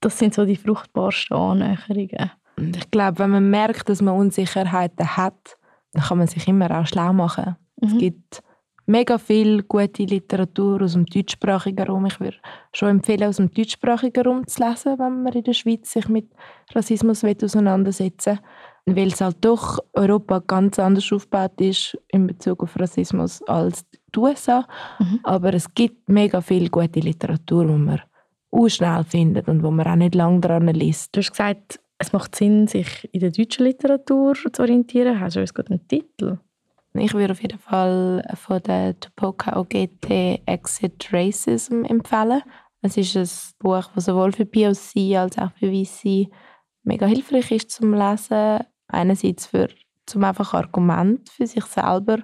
das 0.00 0.18
sind 0.18 0.34
so 0.34 0.44
die 0.44 0.56
fruchtbarsten 0.56 1.36
Annäherungen. 1.36 2.30
Ich 2.58 2.90
glaube, 2.90 3.18
wenn 3.18 3.30
man 3.30 3.50
merkt, 3.50 3.88
dass 3.88 4.00
man 4.00 4.14
Unsicherheiten 4.14 5.16
hat, 5.16 5.56
dann 5.92 6.04
kann 6.04 6.18
man 6.18 6.26
sich 6.26 6.46
immer 6.48 6.70
auch 6.70 6.86
schlau 6.86 7.12
machen. 7.12 7.56
Mhm. 7.80 7.88
Es 7.88 7.98
gibt 7.98 8.42
mega 8.86 9.18
viel 9.18 9.62
gute 9.64 10.04
Literatur 10.04 10.82
aus 10.82 10.92
dem 10.92 11.06
deutschsprachigen 11.06 11.86
Raum. 11.86 12.06
Ich 12.06 12.20
würde 12.20 12.36
schon 12.72 12.88
empfehlen, 12.88 13.24
aus 13.24 13.36
dem 13.36 13.52
deutschsprachigen 13.52 14.24
Raum 14.24 14.46
zu 14.46 14.62
lesen, 14.62 14.98
wenn 14.98 15.22
man 15.22 15.32
in 15.32 15.44
der 15.44 15.52
Schweiz 15.52 15.92
sich 15.92 16.08
mit 16.08 16.26
Rassismus 16.74 17.24
auseinandersetzen 17.24 18.38
will. 18.86 18.96
Weil 18.96 19.08
es 19.08 19.20
halt 19.20 19.38
doch 19.40 19.80
Europa 19.94 20.40
ganz 20.46 20.78
anders 20.78 21.12
aufgebaut 21.12 21.60
ist 21.60 21.98
in 22.08 22.28
Bezug 22.28 22.62
auf 22.62 22.78
Rassismus 22.78 23.42
als 23.42 23.84
die 23.90 24.18
USA. 24.18 24.64
Mhm. 25.00 25.20
Aber 25.24 25.52
es 25.54 25.74
gibt 25.74 26.08
mega 26.08 26.40
viel 26.40 26.70
gute 26.70 27.00
Literatur, 27.00 27.66
die 27.66 27.72
man 27.72 28.00
auch 28.52 28.68
schnell 28.68 29.02
findet 29.02 29.48
und 29.48 29.64
wo 29.64 29.72
man 29.72 29.86
auch 29.88 29.96
nicht 29.96 30.14
lange 30.14 30.40
daran 30.40 30.68
liest. 30.68 31.16
Du 31.16 31.20
hast 31.20 31.32
gesagt, 31.32 31.80
es 31.98 32.12
macht 32.12 32.36
Sinn, 32.36 32.68
sich 32.68 33.08
in 33.12 33.20
der 33.20 33.30
deutschen 33.30 33.66
Literatur 33.66 34.34
zu 34.34 34.62
orientieren. 34.62 35.18
Hast 35.18 35.36
du 35.36 35.40
uns 35.40 35.52
gerade 35.52 35.70
einen 35.70 35.88
Titel? 35.88 36.38
Ich 36.98 37.14
würde 37.14 37.32
auf 37.32 37.42
jeden 37.42 37.58
Fall 37.58 38.22
von 38.34 38.62
der 38.62 38.98
Tupoka 38.98 39.58
OGT 39.58 40.40
Exit 40.46 41.08
Racism 41.12 41.84
empfehlen. 41.84 42.42
Es 42.82 42.96
ist 42.96 43.16
ein 43.16 43.28
Buch, 43.58 43.84
das 43.94 44.04
sowohl 44.06 44.32
für 44.32 44.46
POC 44.46 45.16
als 45.16 45.38
auch 45.38 45.50
für 45.58 45.70
VC 45.70 46.28
mega 46.84 47.06
hilfreich 47.06 47.50
ist 47.50 47.70
zum 47.70 47.92
Lesen. 47.92 48.60
Einerseits 48.88 49.46
für 49.46 49.68
zum 50.06 50.24
einfach 50.24 50.54
Argument 50.54 51.28
für 51.28 51.46
sich 51.46 51.64
selber 51.64 52.18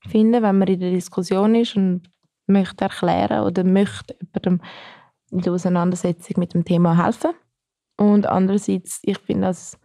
finden, 0.00 0.42
wenn 0.42 0.58
man 0.58 0.68
in 0.68 0.80
der 0.80 0.90
Diskussion 0.90 1.54
ist 1.54 1.76
und 1.76 2.02
möchte 2.46 2.84
erklären 2.84 3.44
oder 3.44 3.64
möchte 3.64 4.16
jemandem 4.20 4.60
in 5.30 5.40
der 5.40 5.52
Auseinandersetzung 5.52 6.34
mit 6.38 6.54
dem 6.54 6.64
Thema 6.64 7.04
helfen. 7.04 7.30
Und 7.96 8.26
andererseits, 8.26 9.00
ich 9.02 9.18
finde, 9.18 9.48
dass 9.48 9.78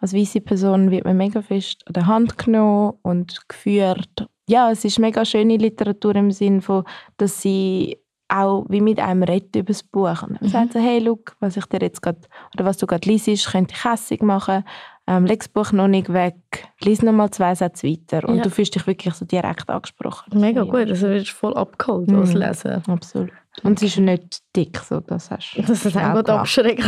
als 0.00 0.14
weiße 0.14 0.40
Person 0.40 0.90
wird 0.90 1.04
man 1.04 1.16
mega 1.16 1.42
fest 1.42 1.82
an 1.86 1.92
der 1.94 2.06
Hand 2.06 2.38
genommen 2.38 2.94
und 3.02 3.40
geführt. 3.48 4.28
Ja, 4.48 4.70
es 4.70 4.84
ist 4.84 4.98
mega 4.98 5.24
schöne 5.24 5.56
Literatur 5.56 6.14
im 6.16 6.30
Sinne 6.30 6.60
von, 6.60 6.84
dass 7.16 7.40
sie 7.40 7.96
auch 8.28 8.66
wie 8.68 8.80
mit 8.80 8.98
einem 8.98 9.22
redet 9.22 9.54
über 9.56 9.68
das 9.68 9.82
Buch. 9.82 10.22
Und 10.22 10.40
dann 10.40 10.48
mhm. 10.48 10.48
sagt 10.48 10.72
so, 10.72 10.80
hey, 10.80 10.98
look, 10.98 11.36
was 11.40 11.56
ich 11.56 11.66
dir 11.66 11.80
jetzt 11.80 12.02
gerade, 12.02 12.20
oder 12.54 12.64
was 12.64 12.78
du 12.78 12.86
gerade 12.86 13.08
liest, 13.08 13.50
könnte 13.50 13.74
ich 13.74 13.84
hässig 13.84 14.22
machen. 14.22 14.64
Ähm, 15.06 15.26
leg 15.26 15.40
das 15.40 15.48
Buch 15.48 15.72
noch 15.72 15.88
nicht 15.88 16.10
weg, 16.12 16.34
lies 16.80 17.02
noch 17.02 17.12
mal 17.12 17.30
zwei 17.30 17.54
Sätze 17.54 17.86
weiter. 17.86 18.26
Und 18.26 18.36
ja. 18.36 18.42
du 18.42 18.50
fühlst 18.50 18.74
dich 18.74 18.86
wirklich 18.86 19.12
so 19.14 19.26
direkt 19.26 19.68
angesprochen. 19.68 20.38
Mega 20.38 20.62
gut, 20.62 20.88
also 20.88 21.08
wirst 21.08 21.30
voll 21.30 21.54
abgeholt 21.54 22.10
mhm. 22.10 22.20
als 22.20 22.32
Lesen. 22.32 22.82
Absolut. 22.86 23.30
Und 23.62 23.78
sie 23.78 23.86
ist 23.86 23.98
nicht 23.98 24.40
dick, 24.56 24.78
so 24.78 25.00
das 25.00 25.30
hast 25.30 25.54
du. 25.54 25.62
Das 25.62 25.86
ist 25.86 25.96
auch 25.96 26.14
gut 26.14 26.28
abschrecken. 26.28 26.84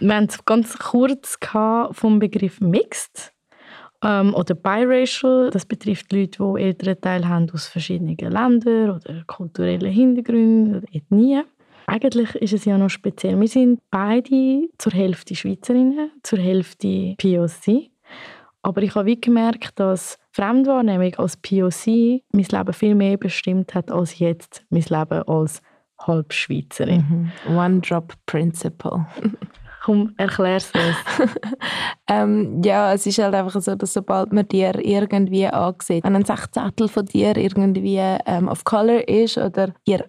Wir 0.00 0.14
haben 0.14 0.26
es 0.26 0.44
ganz 0.44 0.78
kurz 0.78 1.38
vom 1.92 2.18
Begriff 2.18 2.60
Mixed 2.60 3.32
ähm, 4.04 4.34
oder 4.34 4.54
Biracial. 4.54 5.50
Das 5.50 5.64
betrifft 5.64 6.12
Leute, 6.12 6.38
die 6.42 6.62
Elternteile 6.62 7.28
haben 7.28 7.50
aus 7.52 7.66
verschiedenen 7.66 8.16
Ländern 8.16 8.90
oder 8.90 9.24
kulturellen 9.26 9.90
Hintergründen 9.90 10.76
oder 10.76 10.86
Ethnien. 10.92 11.44
Eigentlich 11.86 12.34
ist 12.34 12.52
es 12.52 12.66
ja 12.66 12.76
noch 12.76 12.90
speziell. 12.90 13.40
Wir 13.40 13.48
sind 13.48 13.80
beide 13.90 14.68
zur 14.76 14.92
Hälfte 14.92 15.34
Schweizerinnen, 15.34 16.10
zur 16.22 16.38
Hälfte 16.38 17.14
POC. 17.16 17.90
Aber 18.68 18.82
ich 18.82 18.94
habe 18.94 19.06
wie 19.06 19.18
gemerkt, 19.18 19.80
dass 19.80 20.18
Fremdwahrnehmung 20.32 21.14
als 21.14 21.38
POC 21.38 22.22
mein 22.32 22.44
Leben 22.44 22.72
viel 22.74 22.94
mehr 22.94 23.16
bestimmt 23.16 23.74
hat 23.74 23.90
als 23.90 24.18
jetzt 24.18 24.62
mein 24.68 24.82
Leben 24.82 25.22
als 25.22 25.62
Halbschweizerin. 25.98 27.32
Mhm. 27.46 27.56
One-Drop-Principle. 27.56 29.06
Komm, 29.84 30.12
erklär's 30.18 30.70
uns. 30.74 31.30
ähm, 32.08 32.60
ja, 32.62 32.92
es 32.92 33.06
ist 33.06 33.18
halt 33.20 33.34
einfach 33.34 33.58
so, 33.58 33.74
dass 33.74 33.94
sobald 33.94 34.34
man 34.34 34.46
dir 34.46 34.74
irgendwie 34.84 35.46
ansieht, 35.46 36.04
wenn 36.04 36.14
ein 36.14 36.26
Sechzehntel 36.26 36.88
von 36.88 37.06
dir 37.06 37.34
irgendwie 37.38 37.96
ähm, 38.26 38.50
auf 38.50 38.64
Color 38.64 39.08
ist 39.08 39.38
oder 39.38 39.72
dir 39.86 40.04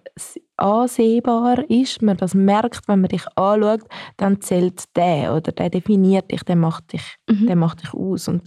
ansehbar 0.60 1.68
ist, 1.68 2.02
man 2.02 2.16
das 2.16 2.34
merkt, 2.34 2.88
wenn 2.88 3.00
man 3.00 3.08
dich 3.08 3.26
anschaut, 3.36 3.82
dann 4.16 4.40
zählt 4.40 4.84
der 4.96 5.34
oder 5.34 5.52
der 5.52 5.70
definiert 5.70 6.30
dich, 6.30 6.42
der 6.42 6.56
macht 6.56 6.92
dich, 6.92 7.16
mhm. 7.28 7.46
der 7.46 7.56
macht 7.56 7.82
dich 7.82 7.94
aus. 7.94 8.28
Und 8.28 8.42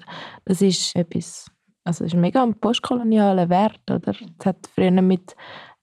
das 0.46 0.62
ist 0.62 0.96
etwas, 0.96 1.50
also 1.84 2.04
ist 2.04 2.16
mega 2.16 2.44
ein 2.44 2.60
postkolonialer 2.60 3.50
Wert, 3.50 3.82
oder? 3.90 4.14
Das 4.38 4.46
hat 4.46 4.70
früher 4.74 4.92
mit 4.92 5.36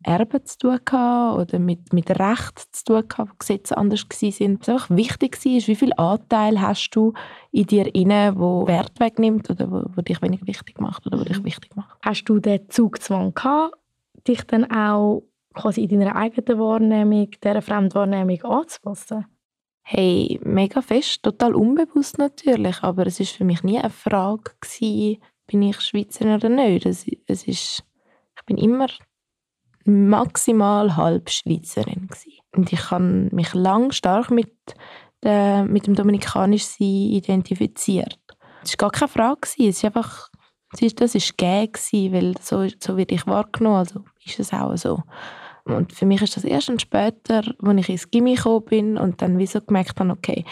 Erben 0.03 0.45
zu 0.47 0.59
tun 0.59 0.79
gehabt 0.83 1.39
oder 1.39 1.59
mit, 1.59 1.93
mit 1.93 2.11
Recht 2.11 2.59
zu 2.73 2.85
tun 2.85 3.09
gehabt, 3.09 3.33
wo 3.33 3.35
Gesetze 3.39 3.77
anders 3.77 4.07
waren. 4.09 4.59
Was 4.61 4.69
einfach 4.69 4.91
wichtig 4.91 5.45
war, 5.45 5.53
ist, 5.53 5.69
wie 5.69 5.77
viel 5.77 5.93
Anteil 5.95 6.61
hast 6.61 6.91
du 6.91 7.13
in 7.53 7.67
dir 7.67 7.95
inne, 7.95 8.33
wo 8.37 8.67
Wert 8.67 8.99
wegnimmt 8.99 9.51
oder 9.51 9.71
wo, 9.71 9.85
wo 9.95 10.01
dich 10.01 10.23
weniger 10.23 10.47
wichtig 10.47 10.81
macht 10.81 11.07
oder 11.07 11.21
wo 11.21 11.25
dich 11.25 11.41
mhm. 11.41 11.45
wichtig 11.45 11.77
macht. 11.77 11.99
Hast 12.03 12.25
du 12.25 12.39
den 12.39 12.71
Zugzwang 12.71 13.35
gehabt, 13.35 13.75
dich 14.27 14.43
dann 14.45 14.71
auch 14.71 15.23
quasi 15.55 15.85
in 15.85 16.01
deiner 16.01 16.17
eigenen 16.17 16.59
Wahrnehmung, 16.59 17.31
dieser 17.43 17.63
Fremdwahrnehmung 17.63 18.43
anzupassen? 18.43 19.27
Hey, 19.83 20.39
mega 20.45 20.83
fest, 20.83 21.23
total 21.23 21.55
unbewusst 21.55 22.19
natürlich, 22.19 22.83
aber 22.83 23.07
es 23.07 23.19
ist 23.19 23.33
für 23.33 23.45
mich 23.45 23.63
nie 23.63 23.79
eine 23.79 23.91
Frage 23.91 24.53
gewesen, 24.61 25.23
bin 25.47 25.63
ich 25.63 25.81
Schweizerin 25.81 26.35
oder 26.35 26.49
nicht. 26.49 26.87
Es, 26.87 27.07
es 27.27 27.49
ist, 27.49 27.83
ich 28.37 28.45
bin 28.47 28.57
immer 28.57 28.87
maximal 29.85 30.97
halb 30.97 31.31
Schweizerin. 31.31 32.07
Gewesen. 32.07 32.39
Und 32.55 32.73
ich 32.73 32.91
habe 32.91 33.29
mich 33.33 33.55
lang 33.55 33.93
stark 33.93 34.31
mit, 34.31 34.55
der, 35.23 35.65
mit 35.65 35.87
dem 35.87 35.95
dominikanischen 35.95 36.85
identifiziert. 36.85 38.19
Das 38.63 38.73
war 38.73 38.89
gar 38.89 38.91
keine 38.91 39.09
Frage. 39.09 39.41
Gewesen. 39.41 39.69
Es 39.69 39.77
ist 39.79 39.85
einfach, 39.85 40.30
das 40.73 41.15
war 41.15 41.21
gegeben, 41.21 42.15
weil 42.15 42.35
so, 42.41 42.67
so 42.79 42.97
werde 42.97 43.15
ich 43.15 43.27
wahrgenommen, 43.27 43.77
also 43.77 44.05
ist 44.25 44.39
es 44.39 44.53
auch 44.53 44.77
so. 44.77 45.03
Und 45.65 45.93
für 45.93 46.07
mich 46.07 46.23
ist 46.23 46.37
das 46.37 46.45
erst 46.45 46.71
und 46.71 46.81
später, 46.81 47.43
als 47.63 47.79
ich 47.81 47.89
ins 47.89 48.11
Gimmi 48.11 48.35
gekommen 48.35 48.65
bin 48.65 48.97
und 48.97 49.21
dann 49.21 49.39
wieso 49.39 49.61
gemerkt 49.61 49.99
habe, 50.01 50.11
okay, 50.11 50.45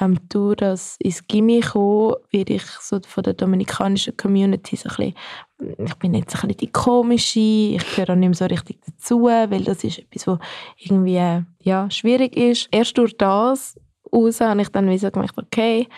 ähm, 0.00 0.18
durch 0.28 0.56
das 0.56 0.96
ins 1.00 1.26
Gimmi 1.26 1.60
kommen, 1.60 2.14
werde 2.30 2.54
ich 2.54 2.64
so 2.64 2.98
von 3.06 3.22
der 3.22 3.34
dominikanischen 3.34 4.16
Community 4.16 4.76
so 4.76 4.88
ein 4.88 5.14
bisschen, 5.58 5.86
ich 5.86 5.94
bin 5.96 6.14
jetzt 6.14 6.34
ein 6.34 6.48
bisschen 6.48 6.56
die 6.56 6.72
komische, 6.72 7.40
ich 7.40 7.94
gehöre 7.94 8.10
auch 8.10 8.16
nicht 8.16 8.28
mehr 8.28 8.34
so 8.34 8.46
richtig 8.46 8.80
dazu, 8.86 9.24
weil 9.24 9.64
das 9.64 9.84
ist 9.84 9.98
etwas, 9.98 10.26
was 10.26 10.38
irgendwie 10.78 11.44
ja, 11.62 11.90
schwierig 11.90 12.36
ist. 12.36 12.68
Erst 12.70 12.96
durch 12.98 13.16
das 13.16 13.78
raus 14.12 14.40
habe 14.40 14.62
ich 14.62 14.68
dann 14.68 14.88
wieso 14.88 15.10
gemerkt, 15.10 15.38
okay, 15.38 15.88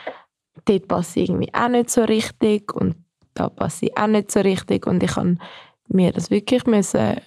dort 0.64 0.88
passe 0.88 1.20
ich 1.20 1.28
irgendwie 1.30 1.52
auch 1.54 1.68
nicht 1.68 1.90
so 1.90 2.02
richtig 2.02 2.74
und 2.74 2.96
da 3.36 3.48
passe 3.48 3.86
ich 3.86 3.96
auch 3.96 4.06
nicht 4.06 4.30
so 4.30 4.40
richtig 4.40 4.86
und 4.86 5.02
ich 5.02 5.12
kann 5.12 5.40
mir 5.88 6.12
das 6.12 6.30
wirklich 6.30 6.66
müssen 6.66 7.20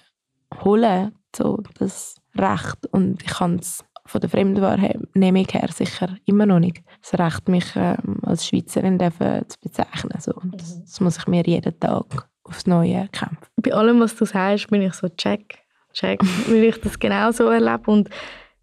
holen, 0.62 1.12
so 1.34 1.62
das 1.78 2.16
Recht 2.36 2.86
und 2.90 3.22
ich 3.22 3.30
kann 3.30 3.56
es 3.56 3.84
von 4.06 4.20
der 4.20 4.30
Fremdwahrnehmung 4.30 5.46
her 5.50 5.68
sicher 5.72 6.16
immer 6.26 6.46
noch 6.46 6.58
nicht 6.58 6.82
das 7.00 7.18
Recht, 7.18 7.48
mich 7.48 7.76
ähm, 7.76 8.18
als 8.22 8.46
Schweizerin 8.46 8.98
zu 8.98 9.58
bezeichnen. 9.62 10.20
So. 10.20 10.32
Und 10.34 10.60
das, 10.60 10.76
mhm. 10.76 10.80
das 10.82 11.00
muss 11.00 11.18
ich 11.18 11.26
mir 11.28 11.44
jeden 11.46 11.78
Tag 11.78 12.28
aufs 12.42 12.66
Neue 12.66 13.08
kämpfen. 13.12 13.46
Bei 13.56 13.72
allem, 13.72 14.00
was 14.00 14.16
du 14.16 14.24
sagst, 14.24 14.68
bin 14.68 14.82
ich 14.82 14.94
so 14.94 15.08
check, 15.08 15.58
check, 15.92 16.20
weil 16.48 16.64
ich 16.64 16.80
das 16.80 16.98
genau 16.98 17.30
so 17.30 17.48
erlebe 17.48 17.90
und 17.90 18.10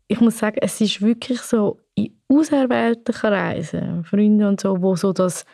ich 0.09 0.19
muss 0.19 0.37
sagen, 0.37 0.57
es 0.61 0.79
ist 0.81 1.01
wirklich 1.01 1.41
so 1.41 1.79
in 1.95 2.17
auserwählten 2.29 3.13
Kreisen, 3.13 4.03
Freunde 4.05 4.47
und 4.47 4.59
so, 4.59 4.81
wo 4.81 4.95
so 4.95 5.13
das 5.13 5.45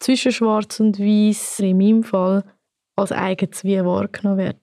zwischen 0.00 0.32
Schwarz 0.32 0.80
und 0.80 0.98
Weiß 0.98 1.60
in 1.60 1.78
meinem 1.78 2.02
Fall 2.02 2.44
als 2.96 3.12
eigens 3.12 3.64
wie 3.64 3.84
wahrgenommen 3.84 4.38
wird 4.38 4.56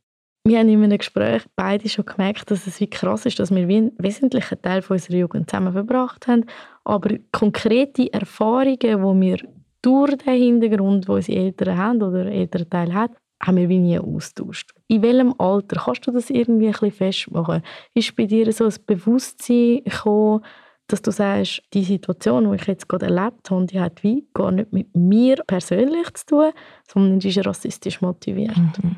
wir 0.48 0.60
haben 0.60 0.70
in 0.70 0.84
einem 0.84 0.98
Gespräch 0.98 1.44
beide 1.56 1.90
schon 1.90 2.06
gemerkt, 2.06 2.50
dass 2.50 2.68
es 2.68 2.80
wie 2.80 2.90
krass 2.90 3.26
ist, 3.26 3.40
dass 3.40 3.54
wir 3.54 3.68
wie 3.68 3.78
einen 3.78 3.92
wesentlichen 3.98 4.62
Teil 4.62 4.82
von 4.82 4.96
unserer 4.96 5.18
Jugend 5.18 5.50
zusammen 5.50 5.74
verbracht 5.74 6.28
haben, 6.28 6.46
aber 6.84 7.18
konkrete 7.32 8.12
Erfahrungen, 8.12 8.78
die 8.80 9.22
wir 9.22 9.38
durch 9.82 10.18
den 10.18 10.34
Hintergrund, 10.34 11.08
wo 11.08 11.16
unsere 11.16 11.38
Eltern 11.40 11.78
haben 11.78 12.02
oder 12.02 12.26
Elternteil 12.26 12.94
hat, 12.94 13.12
haben 13.44 13.58
wir 13.58 13.70
wie 13.70 13.78
nie 13.78 14.00
austauscht. 14.00 14.72
In 14.88 15.02
welchem 15.02 15.36
Alter 15.38 15.82
kannst 15.84 16.08
du 16.08 16.12
das 16.12 16.30
irgendwie 16.30 16.68
ein 16.68 16.72
bisschen 16.72 16.92
festmachen? 16.92 17.62
Ist 17.94 18.16
bei 18.16 18.26
dir 18.26 18.52
so 18.52 18.66
ein 18.66 18.74
Bewusstsein 18.86 19.84
gekommen, 19.84 20.44
dass 20.88 21.02
du 21.02 21.12
sagst, 21.12 21.62
die 21.74 21.84
Situation, 21.84 22.50
die 22.50 22.56
ich 22.56 22.68
jetzt 22.68 22.88
gerade 22.88 23.08
erlebt 23.08 23.50
habe, 23.52 23.66
die 23.66 23.80
hat 23.80 24.04
wie 24.04 24.26
gar 24.34 24.52
nicht 24.52 24.72
mit 24.72 24.96
mir 24.96 25.36
persönlich 25.46 26.14
zu 26.14 26.26
tun, 26.26 26.52
sondern 26.88 27.20
die 27.20 27.30
ist 27.30 27.46
rassistisch 27.46 28.02
motiviert. 28.02 28.58
Mhm. 28.58 28.96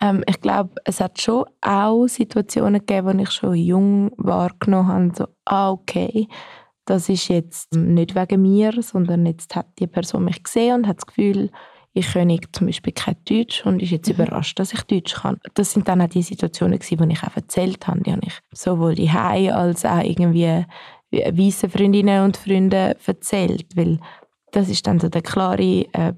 Ähm, 0.00 0.24
ich 0.28 0.40
glaube, 0.40 0.70
es 0.84 1.00
hat 1.00 1.20
schon 1.20 1.44
auch 1.60 2.06
Situationen 2.08 2.84
gegeben, 2.84 3.18
wo 3.18 3.22
ich 3.22 3.30
schon 3.30 3.54
jung 3.54 4.10
wahrgenommen 4.16 4.88
habe, 4.88 5.12
so, 5.14 5.26
ah, 5.44 5.70
okay, 5.70 6.26
das 6.84 7.08
ist 7.08 7.28
jetzt 7.28 7.72
nicht 7.74 8.16
wegen 8.16 8.42
mir, 8.42 8.82
sondern 8.82 9.24
jetzt 9.26 9.54
hat 9.54 9.66
die 9.78 9.86
Person 9.86 10.24
mich 10.24 10.42
gesehen 10.42 10.74
und 10.74 10.88
hat 10.88 10.96
das 10.96 11.06
Gefühl, 11.06 11.50
ich 11.94 12.10
könne 12.12 12.40
zum 12.52 12.66
Beispiel 12.66 12.92
kein 12.92 13.16
Deutsch 13.28 13.64
und 13.66 13.82
ist 13.82 13.90
jetzt 13.90 14.08
mhm. 14.08 14.14
überrascht, 14.14 14.58
dass 14.58 14.72
ich 14.72 14.82
Deutsch 14.82 15.14
kann. 15.14 15.38
Das 15.54 15.72
sind 15.72 15.86
dann 15.86 16.00
auch 16.00 16.08
die 16.08 16.22
Situationen, 16.22 16.78
die 16.78 17.12
ich 17.12 17.22
auch 17.22 17.36
erzählt 17.36 17.86
habe. 17.86 18.00
Die 18.00 18.16
ich 18.26 18.40
sowohl 18.52 18.94
die 18.94 19.10
als 19.10 19.84
auch 19.84 20.02
irgendwie 20.02 20.64
weiße 21.12 21.68
Freundinnen 21.68 22.24
und 22.24 22.36
Freunde 22.36 22.96
erzählt, 23.06 23.66
weil 23.76 23.98
das 24.52 24.68
ist 24.68 24.86
dann 24.86 25.00
so 25.00 25.08
der 25.08 25.22
klare, 25.22 25.86
äh, 25.92 26.12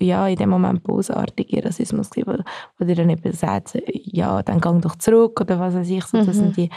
ja, 0.00 0.28
in 0.28 0.36
dem 0.36 0.50
Moment 0.50 0.82
bosartige 0.82 1.64
Rassismus, 1.64 2.10
wo, 2.14 2.34
wo 2.78 2.84
dir 2.84 2.94
dann 2.94 3.10
eben 3.10 3.32
sagt, 3.32 3.78
ja, 3.86 4.42
dann 4.42 4.60
gang 4.60 4.82
doch 4.82 4.96
zurück 4.96 5.40
oder 5.40 5.58
was 5.58 5.74
weiß 5.74 5.88
ich. 5.88 6.04
So, 6.04 6.18
das 6.18 6.26
mhm. 6.28 6.32
sind 6.32 6.56
die 6.58 6.70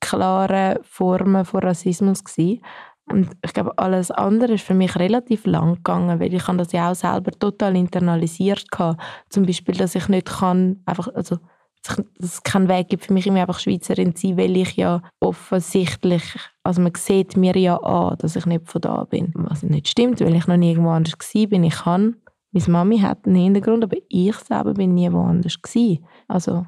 klaren 0.00 0.78
Formen 0.82 1.44
von 1.44 1.62
Rassismus 1.62 2.24
gewesen. 2.24 2.60
Und 3.06 3.30
ich 3.44 3.52
glaube, 3.52 3.76
alles 3.78 4.10
andere 4.10 4.54
ist 4.54 4.64
für 4.64 4.74
mich 4.74 4.96
relativ 4.96 5.44
lang 5.46 5.76
gegangen, 5.76 6.20
weil 6.20 6.32
ich 6.32 6.44
das 6.44 6.72
ja 6.72 6.90
auch 6.90 6.94
selber 6.94 7.32
total 7.32 7.76
internalisiert 7.76 8.66
hatte. 8.76 9.02
Zum 9.28 9.44
Beispiel, 9.44 9.74
dass 9.74 9.94
ich 9.94 10.08
nicht 10.08 10.28
kann, 10.28 10.82
einfach, 10.86 11.08
also 11.14 11.38
dass 11.82 12.04
es 12.20 12.42
keinen 12.42 12.68
Weg 12.68 12.88
gibt 12.88 13.06
für 13.06 13.12
mich, 13.12 13.26
immer 13.26 13.40
einfach 13.40 13.58
Schweizerin 13.58 14.14
zu 14.14 14.28
sein, 14.28 14.36
weil 14.36 14.56
ich 14.56 14.76
ja 14.76 15.02
offensichtlich, 15.20 16.22
also 16.62 16.80
man 16.80 16.92
sieht 16.96 17.36
mir 17.36 17.56
ja 17.56 17.76
an, 17.76 18.16
dass 18.18 18.36
ich 18.36 18.46
nicht 18.46 18.68
von 18.70 18.80
da 18.80 19.04
bin. 19.04 19.32
Was 19.34 19.62
nicht 19.62 19.88
stimmt, 19.88 20.20
weil 20.20 20.36
ich 20.36 20.46
noch 20.46 20.56
nie 20.56 20.70
irgendwo 20.70 20.90
anders 20.90 21.14
war. 21.14 21.62
Ich 21.64 21.74
kann, 21.74 22.16
meine 22.52 22.68
Mami 22.68 22.98
hat 22.98 23.26
einen 23.26 23.36
Hintergrund, 23.36 23.84
aber 23.84 23.96
ich 24.08 24.36
selber 24.36 24.74
bin 24.74 24.94
nie 24.94 25.10
woanders 25.12 25.60
gewesen. 25.60 26.04
Also 26.28 26.66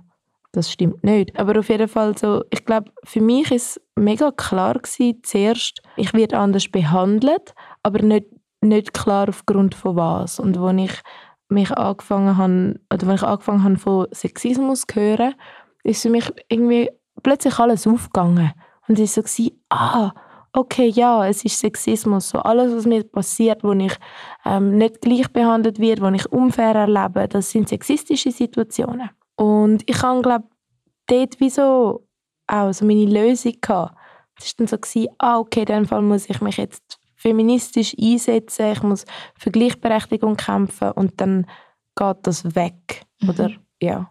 das 0.53 0.70
stimmt 0.70 1.03
nicht. 1.05 1.38
Aber 1.38 1.59
auf 1.59 1.68
jeden 1.68 1.88
Fall 1.88 2.16
so, 2.16 2.44
ich 2.50 2.64
glaube, 2.64 2.90
für 3.05 3.20
mich 3.20 3.50
ist 3.50 3.81
mega 3.96 4.31
klar 4.31 4.74
gewesen, 4.74 5.20
zuerst, 5.22 5.83
ich 5.96 6.12
werde 6.14 6.38
anders 6.38 6.68
behandelt, 6.68 7.55
aber 7.83 8.03
nicht, 8.03 8.27
nicht 8.61 8.94
klar 8.94 9.29
aufgrund 9.29 9.74
von 9.74 9.96
was. 9.96 10.40
Und 10.40 10.59
wo 10.59 10.70
ich 10.70 10.92
mich 11.55 11.71
angefangen 11.73 12.37
habe, 12.37 12.81
oder 12.93 13.07
wenn 13.07 13.14
ich 13.14 13.23
angefangen 13.23 13.64
habe 13.64 13.77
von 13.77 14.07
Sexismus 14.12 14.83
zu 14.83 15.01
hören, 15.01 15.35
ist 15.83 16.03
für 16.03 16.11
mich 16.11 16.31
irgendwie 16.49 16.90
plötzlich 17.23 17.59
alles 17.59 17.87
aufgegangen. 17.87 18.53
Und 18.87 18.99
war 18.99 19.07
so, 19.07 19.51
ah, 19.71 20.12
okay, 20.53 20.88
ja, 20.88 21.27
es 21.27 21.45
ist 21.45 21.59
Sexismus. 21.59 22.29
So 22.29 22.38
alles, 22.38 22.75
was 22.75 22.87
mir 22.87 23.05
passiert, 23.05 23.64
wo 23.64 23.73
ich 23.73 23.97
ähm, 24.45 24.77
nicht 24.77 25.01
gleich 25.01 25.33
behandelt 25.33 25.79
werde, 25.79 26.03
wo 26.03 26.09
ich 26.09 26.31
unfair 26.31 26.75
erlebe, 26.75 27.29
das 27.29 27.51
sind 27.51 27.69
sexistische 27.69 28.31
Situationen. 28.31 29.11
Und 29.37 29.83
ich 29.87 30.03
habe, 30.03 30.23
glaube 30.23 30.45
dort 31.07 31.40
wie 31.40 31.51
so 31.51 32.07
auch 32.47 32.73
so 32.73 32.85
meine 32.85 33.07
Lösung 33.07 33.55
gehabt. 33.61 33.97
Es 34.38 34.47
war 34.59 34.67
dann 34.67 34.81
so, 34.83 35.09
ah, 35.19 35.38
okay, 35.38 35.61
in 35.61 35.67
dem 35.67 35.87
Fall 35.87 36.03
muss 36.03 36.29
ich 36.29 36.40
mich 36.40 36.57
jetzt 36.57 36.99
feministisch 37.25 37.97
einsetzen, 37.99 38.73
ich 38.73 38.83
muss 38.83 39.05
für 39.39 39.51
Gleichberechtigung 39.51 40.37
kämpfen 40.37 40.91
und 40.93 41.21
dann 41.21 41.47
geht 41.97 42.17
das 42.23 42.55
weg. 42.55 43.07
Mhm. 43.21 43.29
Oder, 43.31 43.51
ja. 43.81 44.11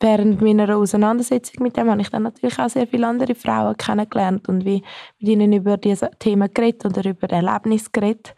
Während 0.00 0.42
meiner 0.42 0.76
Auseinandersetzung 0.76 1.62
mit 1.62 1.76
dem 1.76 1.90
habe 1.90 2.02
ich 2.02 2.10
dann 2.10 2.24
natürlich 2.24 2.58
auch 2.58 2.68
sehr 2.68 2.86
viele 2.86 3.06
andere 3.06 3.34
Frauen 3.34 3.76
kennengelernt 3.76 4.48
und 4.48 4.64
wie 4.64 4.82
mit 5.18 5.28
ihnen 5.28 5.52
über 5.52 5.76
diese 5.78 6.10
Themen 6.18 6.52
geredet 6.52 6.84
oder 6.84 7.08
über 7.08 7.30
Erlebnisse 7.30 7.90
geredet. 7.90 8.34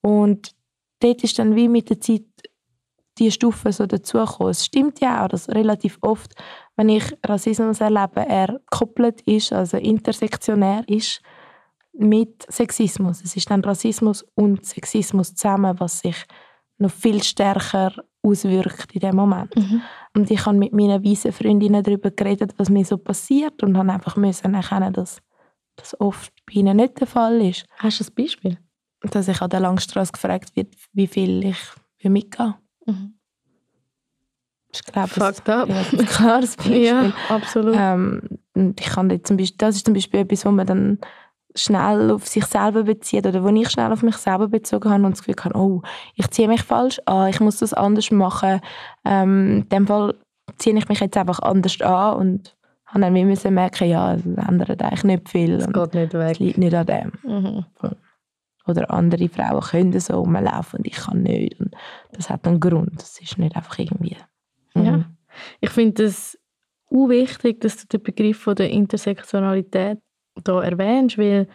Und 0.00 0.52
dort 1.00 1.22
ist 1.22 1.38
dann 1.38 1.56
wie 1.56 1.68
mit 1.68 1.90
der 1.90 2.00
Zeit 2.00 2.24
die 3.18 3.30
Stufe 3.30 3.70
so 3.72 3.86
dazugekommen. 3.86 4.50
Es 4.50 4.64
stimmt 4.64 5.00
ja 5.00 5.24
auch, 5.24 5.28
dass 5.28 5.48
relativ 5.48 5.98
oft, 6.00 6.32
wenn 6.76 6.88
ich 6.88 7.04
Rassismus 7.24 7.80
erlebe, 7.80 8.26
er 8.26 8.60
gekoppelt 8.70 9.20
ist, 9.22 9.52
also 9.52 9.76
intersektionär 9.76 10.84
ist 10.88 11.20
mit 11.96 12.44
Sexismus. 12.50 13.22
Es 13.22 13.36
ist 13.36 13.50
dann 13.50 13.62
Rassismus 13.62 14.24
und 14.34 14.64
Sexismus 14.64 15.34
zusammen, 15.34 15.78
was 15.78 16.00
sich 16.00 16.16
noch 16.78 16.90
viel 16.90 17.22
stärker 17.22 17.92
auswirkt 18.22 18.92
in 18.92 19.00
dem 19.00 19.16
Moment. 19.16 19.54
Mhm. 19.56 19.82
Und 20.14 20.30
ich 20.30 20.44
habe 20.46 20.56
mit 20.56 20.72
meinen 20.72 21.04
weißen 21.04 21.32
Freundinnen 21.32 21.82
darüber 21.82 22.10
geredet, 22.10 22.54
was 22.56 22.70
mir 22.70 22.84
so 22.84 22.96
passiert 22.96 23.62
und 23.62 23.76
habe 23.76 23.92
einfach 23.92 24.16
müssen 24.16 24.54
erkennen, 24.54 24.92
dass 24.92 25.20
das 25.76 25.98
oft 26.00 26.32
bei 26.46 26.60
ihnen 26.60 26.76
nicht 26.76 27.00
der 27.00 27.06
Fall 27.06 27.40
ist. 27.40 27.66
Hast 27.78 28.00
du 28.00 28.04
ein 28.04 28.14
Beispiel? 28.14 28.58
Dass 29.02 29.28
ich 29.28 29.40
an 29.40 29.50
der 29.50 29.60
Langstrasse 29.60 30.12
gefragt 30.12 30.56
wird, 30.56 30.74
wie 30.92 31.06
viel 31.06 31.44
ich 31.44 31.58
mitgehe. 32.02 32.54
Mhm. 32.86 33.14
Ich 34.72 34.82
glaube, 34.82 35.08
Fucked 35.08 35.48
up. 35.48 35.68
Ja, 35.68 35.84
ein 35.92 36.06
klares 36.06 36.56
Beispiel. 36.56 36.84
ja, 36.84 37.12
absolut. 37.28 37.76
Ähm, 37.78 38.22
ich 38.54 38.86
kann 38.86 39.24
zum 39.24 39.36
Beispiel, 39.36 39.58
das 39.58 39.76
ist 39.76 39.84
zum 39.84 39.94
Beispiel 39.94 40.20
etwas, 40.20 40.44
wo 40.44 40.50
man 40.50 40.66
dann 40.66 40.98
schnell 41.54 42.10
auf 42.10 42.26
sich 42.26 42.44
selber 42.46 42.82
bezieht 42.82 43.26
oder 43.26 43.42
wo 43.44 43.48
ich 43.48 43.70
schnell 43.70 43.92
auf 43.92 44.02
mich 44.02 44.16
selber 44.16 44.48
bezogen 44.48 44.90
habe 44.90 45.04
und 45.04 45.12
das 45.12 45.22
Gefühl 45.22 45.44
habe, 45.44 45.58
oh, 45.58 45.82
ich 46.14 46.28
ziehe 46.30 46.48
mich 46.48 46.62
falsch 46.62 47.00
an, 47.06 47.28
ich 47.28 47.40
muss 47.40 47.58
das 47.58 47.72
anders 47.72 48.10
machen. 48.10 48.60
Ähm, 49.04 49.62
in 49.62 49.68
dem 49.68 49.86
Fall 49.86 50.14
ziehe 50.58 50.76
ich 50.76 50.88
mich 50.88 51.00
jetzt 51.00 51.16
einfach 51.16 51.38
anders 51.40 51.80
an 51.80 52.16
und 52.16 52.56
habe 52.86 53.00
dann 53.00 53.14
wie 53.14 53.24
müssen 53.24 53.54
merken, 53.54 53.88
ja, 53.88 54.14
es 54.14 54.24
ändert 54.24 54.82
eigentlich 54.82 55.04
nicht 55.04 55.28
viel. 55.28 55.54
Es 55.54 55.72
geht 55.72 55.94
nicht 55.94 56.14
weg. 56.14 56.32
Es 56.32 56.38
liegt 56.38 56.58
nicht 56.58 56.74
an 56.74 56.86
dem. 56.86 57.12
Mhm. 57.22 57.64
Oder 58.66 58.90
andere 58.90 59.28
Frauen 59.28 59.60
können 59.60 60.00
so 60.00 60.14
rumlaufen 60.14 60.78
und 60.78 60.86
ich 60.86 60.96
kann 60.96 61.22
nicht. 61.22 61.60
Und 61.60 61.74
das 62.12 62.30
hat 62.30 62.46
einen 62.46 62.60
Grund. 62.60 63.00
Das 63.00 63.20
ist 63.20 63.38
nicht 63.38 63.56
einfach 63.56 63.78
irgendwie... 63.78 64.16
Mhm. 64.74 64.84
Ja. 64.84 65.04
Ich 65.60 65.70
finde 65.70 66.04
es 66.04 66.38
wichtig, 66.90 67.60
dass 67.60 67.76
du 67.76 67.86
den 67.86 68.02
Begriff 68.02 68.38
von 68.38 68.54
der 68.54 68.70
Intersektionalität 68.70 69.98
da 70.42 70.62
erwähnst, 70.62 71.18
weil 71.18 71.48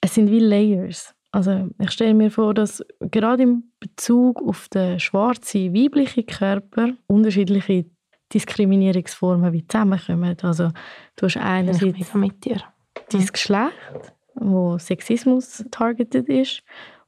es 0.00 0.14
sind 0.14 0.30
wie 0.30 0.40
Layers. 0.40 1.14
Also 1.30 1.68
ich 1.78 1.90
stelle 1.90 2.14
mir 2.14 2.30
vor, 2.30 2.54
dass 2.54 2.82
gerade 3.00 3.42
im 3.42 3.64
Bezug 3.80 4.42
auf 4.42 4.68
den 4.68 4.98
schwarzen 4.98 5.74
weiblichen 5.74 6.26
Körper 6.26 6.90
unterschiedliche 7.06 7.84
Diskriminierungsformen 8.32 9.52
wie 9.52 9.66
zusammenkommen. 9.66 10.36
Also 10.42 10.70
du 11.16 11.26
hast 11.26 11.36
einerseits 11.36 12.14
mit 12.14 12.44
dir. 12.44 12.62
dein 13.10 13.26
Geschlecht, 13.26 14.14
wo 14.34 14.78
Sexismus 14.78 15.64
targeted 15.70 16.28
ist, 16.28 16.62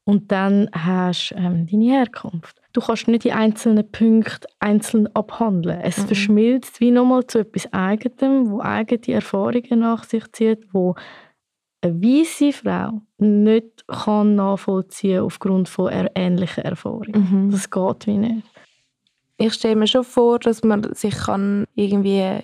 und 0.04 0.32
dann 0.32 0.68
hast 0.72 1.30
du 1.30 1.36
ähm, 1.36 1.66
deine 1.66 1.84
Herkunft. 1.84 2.59
Du 2.72 2.80
kannst 2.80 3.08
nicht 3.08 3.24
die 3.24 3.32
einzelnen 3.32 3.90
Punkte 3.90 4.46
einzeln 4.60 5.08
abhandeln. 5.14 5.80
Es 5.80 5.98
Mhm. 5.98 6.06
verschmilzt 6.06 6.80
wie 6.80 6.90
nochmal 6.92 7.26
zu 7.26 7.38
etwas 7.40 7.72
Eigenem, 7.72 8.50
wo 8.50 8.60
eigene 8.60 9.14
Erfahrungen 9.14 9.80
nach 9.80 10.04
sich 10.04 10.30
zieht, 10.32 10.72
wo 10.72 10.94
eine 11.82 11.94
weiße 12.00 12.52
Frau 12.52 13.00
nicht 13.18 13.86
kann 13.88 14.34
nachvollziehen 14.36 15.20
aufgrund 15.22 15.68
von 15.68 15.90
ähnlichen 16.14 16.64
Erfahrungen. 16.64 17.46
Mhm. 17.46 17.50
Das 17.50 17.70
geht 17.70 18.06
wie 18.06 18.18
nicht. 18.18 18.46
Ich 19.38 19.54
stelle 19.54 19.76
mir 19.76 19.86
schon 19.86 20.04
vor, 20.04 20.38
dass 20.38 20.62
man 20.62 20.92
sich 20.94 21.14
kann 21.16 21.64
irgendwie 21.74 22.42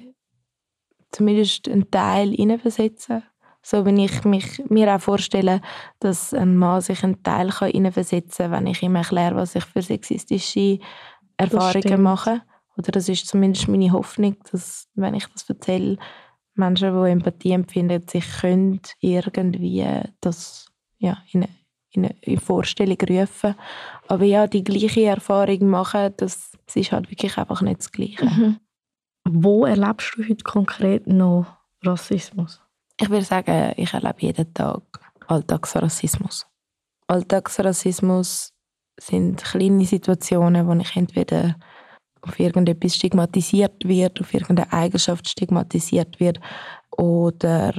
zumindest 1.13 1.69
einen 1.69 1.91
Teil 1.91 2.31
hineinversetzen 2.31 3.21
kann. 3.21 3.31
So 3.69 3.85
wenn 3.85 3.97
ich 3.97 4.23
mich, 4.23 4.63
mir 4.69 4.95
auch 4.95 5.01
vorstelle, 5.01 5.61
dass 5.99 6.33
ein 6.33 6.57
Mann 6.57 6.81
sich 6.81 7.03
einen 7.03 7.25
Teil 7.25 7.49
kann 7.49 7.69
hineinversetzen 7.69 8.45
kann, 8.45 8.53
wenn 8.53 8.67
ich 8.69 8.81
ihm 8.81 8.95
erkläre, 8.95 9.35
was 9.35 9.57
ich 9.57 9.65
für 9.65 9.83
sexistische 9.83 10.79
Erfahrungen 11.37 12.01
mache. 12.01 12.43
Oder 12.79 12.93
das 12.93 13.09
ist 13.09 13.27
zumindest 13.27 13.67
meine 13.67 13.91
Hoffnung, 13.91 14.37
dass, 14.53 14.87
wenn 14.95 15.15
ich 15.15 15.27
das 15.27 15.51
erzähle, 15.51 15.97
Menschen, 16.55 16.95
die 16.95 17.11
Empathie 17.11 17.51
empfinden, 17.51 18.07
sich 18.07 18.25
können 18.41 18.83
irgendwie 19.01 19.85
das 20.21 20.69
ja, 20.99 21.19
in, 21.33 21.43
eine, 21.43 21.53
in 21.91 22.05
eine 22.05 22.15
in 22.21 22.39
Vorstellung 22.39 22.99
rufen. 23.01 23.57
Aber 24.07 24.25
ja, 24.25 24.47
die 24.47 24.63
gleiche 24.63 25.07
Erfahrung 25.07 25.69
machen, 25.69 26.15
das, 26.19 26.53
das 26.67 26.77
ist 26.77 26.93
halt 26.93 27.11
wirklich 27.11 27.37
einfach 27.37 27.63
nicht 27.63 27.81
das 27.81 27.91
Gleiche. 27.91 28.61
Wo 29.25 29.67
erlebst 29.67 30.15
du 30.17 30.23
heute 30.23 30.45
konkret 30.45 31.09
noch 31.09 31.47
Rassismus? 31.83 32.61
Ich 32.99 33.11
würde 33.11 33.25
sagen, 33.25 33.73
ich 33.77 33.93
erlebe 33.93 34.21
jeden 34.21 34.55
Tag 34.55 34.83
Alltagsrassismus. 35.27 36.47
Alltagsrassismus 37.09 38.53
sind 38.99 39.45
kleine 39.45 39.85
Situationen, 39.85 40.67
wo 40.67 40.73
ich 40.75 40.97
entweder 40.97 41.57
auf 42.23 42.41
irgendetwas 42.41 42.97
stigmatisiert 42.97 43.85
wird, 43.85 44.21
auf 44.21 44.33
irgendeine 44.33 44.73
Eigenschaft 44.73 45.29
stigmatisiert 45.29 46.19
wird 46.19 46.41
oder 46.97 47.75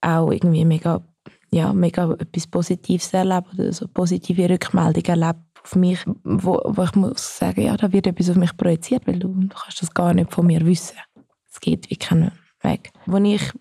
auch 0.00 0.30
irgendwie 0.30 0.64
mega, 0.64 1.02
ja, 1.50 1.72
mega 1.72 2.12
etwas 2.12 2.46
Positives 2.46 3.12
erlebe 3.14 3.46
oder 3.54 3.72
so 3.72 3.88
positive 3.88 4.48
Rückmeldungen 4.48 5.22
erlebe 5.22 5.40
auf 5.62 5.74
mich, 5.74 6.04
wo, 6.24 6.60
wo 6.64 6.82
ich 6.82 6.94
muss 6.94 7.38
sagen, 7.38 7.62
ja, 7.62 7.76
da 7.76 7.92
wird 7.92 8.06
etwas 8.06 8.30
auf 8.30 8.36
mich 8.36 8.56
projiziert, 8.56 9.06
weil 9.06 9.18
du, 9.18 9.28
du 9.28 9.48
kannst 9.48 9.82
das 9.82 9.92
gar 9.92 10.14
nicht 10.14 10.32
von 10.32 10.46
mir 10.46 10.64
wissen. 10.64 10.96
Es 11.50 11.60
geht 11.60 11.90
wie 11.90 11.96
kein 11.96 12.32
Weg. 12.62 12.92
Wo 13.06 13.16
ich 13.16 13.52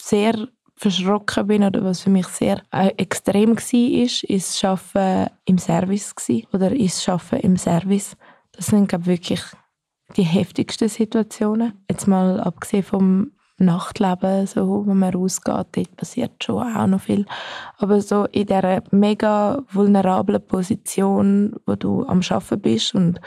sehr 0.00 0.48
verschrocken 0.76 1.46
bin 1.46 1.64
oder 1.64 1.82
was 1.84 2.00
für 2.00 2.10
mich 2.10 2.28
sehr 2.28 2.62
äh, 2.70 2.92
extrem 2.96 3.56
war, 3.56 4.02
ist, 4.04 4.24
das 4.28 4.64
Arbeiten 4.64 5.32
im 5.44 5.58
Service 5.58 6.14
gewesen, 6.14 6.46
oder 6.52 6.72
ist 6.72 6.98
das 6.98 7.08
Arbeiten 7.08 7.46
im 7.46 7.56
Service. 7.56 8.16
Das 8.52 8.66
sind 8.66 8.88
glaub, 8.88 9.06
wirklich 9.06 9.42
die 10.16 10.22
heftigsten 10.22 10.88
Situationen. 10.88 11.84
Jetzt 11.90 12.06
mal 12.06 12.40
abgesehen 12.40 12.84
vom 12.84 13.32
Nachtleben, 13.58 14.46
so, 14.46 14.86
wo 14.86 14.94
man 14.94 15.12
rausgeht, 15.12 15.66
dort 15.72 15.96
passiert 15.96 16.44
schon 16.44 16.76
auch 16.76 16.86
noch 16.86 17.00
viel. 17.00 17.26
Aber 17.78 18.00
so 18.00 18.26
in 18.26 18.46
dieser 18.46 18.82
mega 18.92 19.60
vulnerablen 19.72 20.46
Position, 20.46 21.56
wo 21.66 21.74
du 21.74 22.06
am 22.06 22.20
Arbeiten 22.30 22.60
bist 22.60 22.94
und 22.94 23.20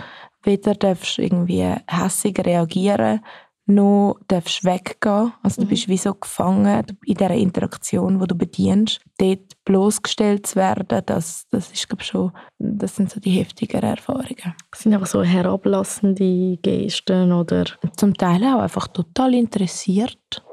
weder 0.43 0.73
darfst 0.73 1.19
irgendwie 1.19 1.75
hässig 1.87 2.39
reagieren, 2.39 3.21
noch 3.65 4.17
darfst 4.27 4.63
weggehen. 4.63 5.33
Also 5.43 5.61
du 5.61 5.67
bist 5.67 5.87
wie 5.87 5.97
so 5.97 6.13
gefangen 6.13 6.83
in 7.05 7.15
dieser 7.15 7.31
Interaktion, 7.31 8.19
wo 8.19 8.25
du 8.25 8.35
bedienst. 8.35 8.99
Dort 9.17 9.63
bloßgestellt 9.65 10.47
zu 10.47 10.55
werden, 10.55 11.01
das, 11.05 11.45
das 11.51 11.71
ist 11.71 11.87
glaube 11.87 12.03
schon, 12.03 12.31
das 12.57 12.95
sind 12.95 13.11
so 13.11 13.19
die 13.19 13.31
heftigeren 13.31 13.89
Erfahrungen. 13.89 14.55
Das 14.71 14.81
sind 14.81 14.93
einfach 14.93 15.07
so 15.07 15.23
herablassende 15.23 16.57
Gesten 16.57 17.31
oder 17.31 17.65
Zum 17.95 18.13
Teil 18.15 18.43
auch 18.43 18.61
einfach 18.61 18.87
total 18.87 19.33
interessiert. 19.33 20.43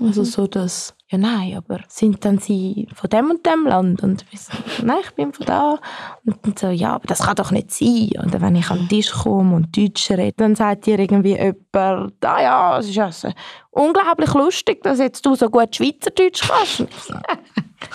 Also 0.00 0.24
so 0.24 0.46
das, 0.46 0.94
ja 1.12 1.18
nein, 1.18 1.56
aber 1.56 1.80
sind 1.88 2.24
dann 2.24 2.38
sie 2.38 2.88
von 2.94 3.10
dem 3.10 3.30
und 3.30 3.46
dem 3.46 3.66
Land? 3.66 4.02
Und 4.02 4.24
ich 4.30 4.40
so, 4.40 4.52
nein, 4.82 4.98
ich 5.04 5.10
bin 5.12 5.32
von 5.32 5.46
da. 5.46 5.78
Und 6.24 6.58
so, 6.58 6.68
ja, 6.68 6.94
aber 6.94 7.06
das 7.06 7.20
kann 7.20 7.36
doch 7.36 7.50
nicht 7.50 7.70
sein. 7.70 8.10
Und 8.22 8.34
dann, 8.34 8.40
wenn 8.40 8.56
ich 8.56 8.70
an 8.70 8.78
den 8.78 8.88
Tisch 8.88 9.12
komme 9.12 9.54
und 9.54 9.76
Deutsch 9.76 10.10
rede, 10.10 10.34
dann 10.36 10.54
sagt 10.54 10.86
dir 10.86 10.98
irgendwie 10.98 11.36
jemand, 11.36 12.14
ah 12.24 12.42
ja, 12.42 12.78
es 12.78 12.88
ist 12.88 12.98
also 12.98 13.28
unglaublich 13.72 14.32
lustig, 14.34 14.82
dass 14.84 14.98
jetzt 15.00 15.26
du 15.26 15.34
so 15.34 15.50
gut 15.50 15.74
Schweizerdeutsch 15.76 16.42
kannst. 16.48 16.86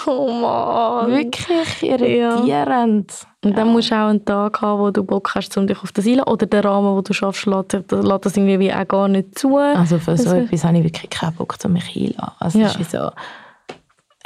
Oh 0.06 0.30
Mann. 0.34 1.10
Wirklich 1.12 1.82
irritierend. 1.82 3.10
Und 3.42 3.58
dann 3.58 3.70
musst 3.70 3.90
du 3.90 3.96
auch 3.96 4.10
einen 4.10 4.26
Tag 4.26 4.62
haben, 4.62 4.82
wo 4.82 4.92
du 4.92 5.02
Bock 5.02 5.34
hast, 5.34 5.56
um 5.58 5.66
dich 5.66 5.82
auf 5.82 5.94
das 5.94 6.06
einzulassen. 6.06 6.34
Oder 6.34 6.46
der 6.46 6.66
Rahmen, 6.66 6.94
wo 6.94 7.02
du 7.02 7.14
schaffst, 7.14 7.46
lässt, 7.46 7.72
lässt 7.72 8.26
das 8.26 8.36
irgendwie 8.36 8.60
wie 8.60 8.74
auch 8.74 8.86
gar 8.86 9.08
nicht 9.08 9.40
zu. 9.40 9.56
Also 9.58 9.98
für 9.98 10.18
so 10.18 10.30
Also- 10.32 10.36
etwas 10.44 10.66
habe 10.66 10.78
ich 10.80 10.84
wirklich 10.84 11.10
keinen 11.10 11.36
Bock, 11.36 11.56
um 11.64 11.72
mich 11.72 11.88
einzulassen. 11.96 12.34
Also 12.40 12.60
Ja. 12.60 12.68
ist 12.68 12.92
so, 12.92 13.10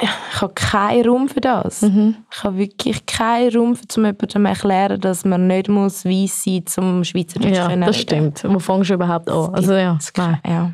ich 0.00 0.40
habe 0.40 0.52
keinen 0.54 1.06
Raum 1.08 1.28
für 1.28 1.40
das. 1.40 1.82
Mhm. 1.82 2.16
Ich 2.34 2.42
habe 2.42 2.56
wirklich 2.58 3.06
keinen 3.06 3.56
Raum, 3.56 3.68
um 3.70 4.04
jemandem 4.04 4.28
zu 4.28 4.38
erklären, 4.42 5.00
dass 5.00 5.24
man 5.24 5.46
nicht 5.46 5.68
muss 5.68 6.04
weiss 6.04 6.42
sein 6.42 6.64
muss, 6.66 6.78
um 6.78 7.04
Schweizerdeutsch 7.04 7.54
Ja, 7.56 7.68
können 7.68 7.82
das 7.86 7.96
reden. 7.98 8.32
stimmt. 8.34 8.44
Wo 8.52 8.58
fängst 8.58 8.90
du 8.90 8.94
überhaupt 8.94 9.30
an? 9.30 9.54
Also 9.54 9.74
ja, 9.74 9.96
nein. 10.16 10.40
ja. 10.44 10.72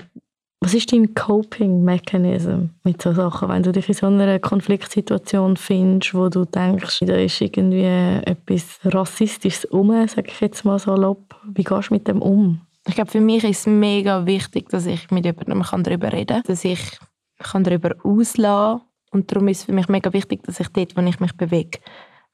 Was 0.60 0.74
ist 0.74 0.92
dein 0.92 1.14
Coping-Mechanism 1.14 2.70
mit 2.82 3.00
so 3.00 3.12
Sachen, 3.12 3.48
wenn 3.48 3.62
du 3.62 3.70
dich 3.70 3.88
in 3.88 3.94
so 3.94 4.06
einer 4.06 4.40
Konfliktsituation 4.40 5.56
findest, 5.56 6.14
wo 6.14 6.28
du 6.28 6.44
denkst, 6.44 6.98
da 7.06 7.14
ist 7.14 7.40
irgendwie 7.40 7.84
etwas 7.84 8.80
Rassistisches 8.84 9.66
um, 9.66 9.90
sage 10.08 10.28
ich 10.28 10.40
jetzt 10.40 10.64
mal 10.64 10.80
salopp. 10.80 11.36
Wie 11.44 11.62
gehst 11.62 11.90
du 11.90 11.94
mit 11.94 12.08
dem 12.08 12.22
um? 12.22 12.60
Ich 12.88 12.96
glaube, 12.96 13.10
für 13.10 13.20
mich 13.20 13.44
ist 13.44 13.60
es 13.60 13.66
mega 13.66 14.26
wichtig, 14.26 14.68
dass 14.70 14.86
ich 14.86 15.10
mit 15.12 15.24
jemandem 15.24 15.62
kann 15.62 15.84
darüber 15.84 16.12
reden 16.12 16.42
kann, 16.42 16.42
dass 16.46 16.64
ich 16.64 16.98
kann 17.38 17.62
darüber 17.62 17.94
auslassen 18.02 18.82
Und 19.12 19.30
darum 19.30 19.46
ist 19.48 19.58
es 19.58 19.64
für 19.64 19.72
mich 19.72 19.88
mega 19.88 20.12
wichtig, 20.12 20.42
dass 20.42 20.58
ich 20.58 20.68
dort, 20.68 20.96
wo 20.96 21.00
ich 21.02 21.20
mich 21.20 21.36
bewege, 21.36 21.78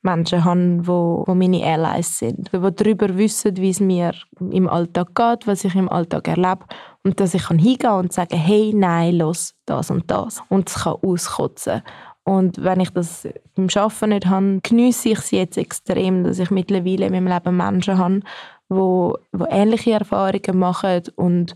Menschen 0.05 0.45
habe, 0.45 0.87
wo, 0.87 1.25
wo 1.27 1.35
meine 1.35 1.65
Allies 1.65 2.19
sind, 2.19 2.51
die 2.53 2.75
darüber 2.75 3.17
wissen, 3.17 3.57
wie 3.57 3.71
es 3.71 3.81
mir 3.81 4.13
im 4.39 4.69
Alltag 4.69 5.15
geht, 5.15 5.47
was 5.47 5.65
ich 5.65 5.75
im 5.75 5.89
Alltag 5.89 6.29
erlebe 6.29 6.65
und 7.03 7.19
dass 7.21 7.35
ich 7.35 7.45
kann 7.45 7.59
hingehen 7.59 7.93
und 7.93 8.13
sagen, 8.13 8.37
hey, 8.37 8.73
nein, 8.75 9.17
los, 9.17 9.55
das 9.67 9.91
und 9.91 10.11
das 10.11 10.43
und 10.49 10.69
es 10.69 10.83
kann 10.83 10.97
auskotzen. 11.03 11.83
Und 12.25 12.63
wenn 12.63 12.81
ich 12.81 12.91
das 12.91 13.29
beim 13.55 13.69
Arbeiten 13.75 14.09
nicht 14.11 14.27
habe, 14.27 14.61
geniesse 14.63 15.11
ich 15.11 15.19
es 15.19 15.31
jetzt 15.31 15.59
extrem, 15.59 16.25
dass 16.25 16.39
ich 16.39 16.51
mittlerweile 16.51 17.07
in 17.07 17.13
meinem 17.13 17.29
Leben 17.29 17.57
Menschen 17.57 17.99
habe, 17.99 18.21
wo, 18.69 19.19
wo 19.33 19.47
ähnliche 19.49 19.93
Erfahrungen 19.93 20.59
machen 20.59 21.03
und 21.17 21.55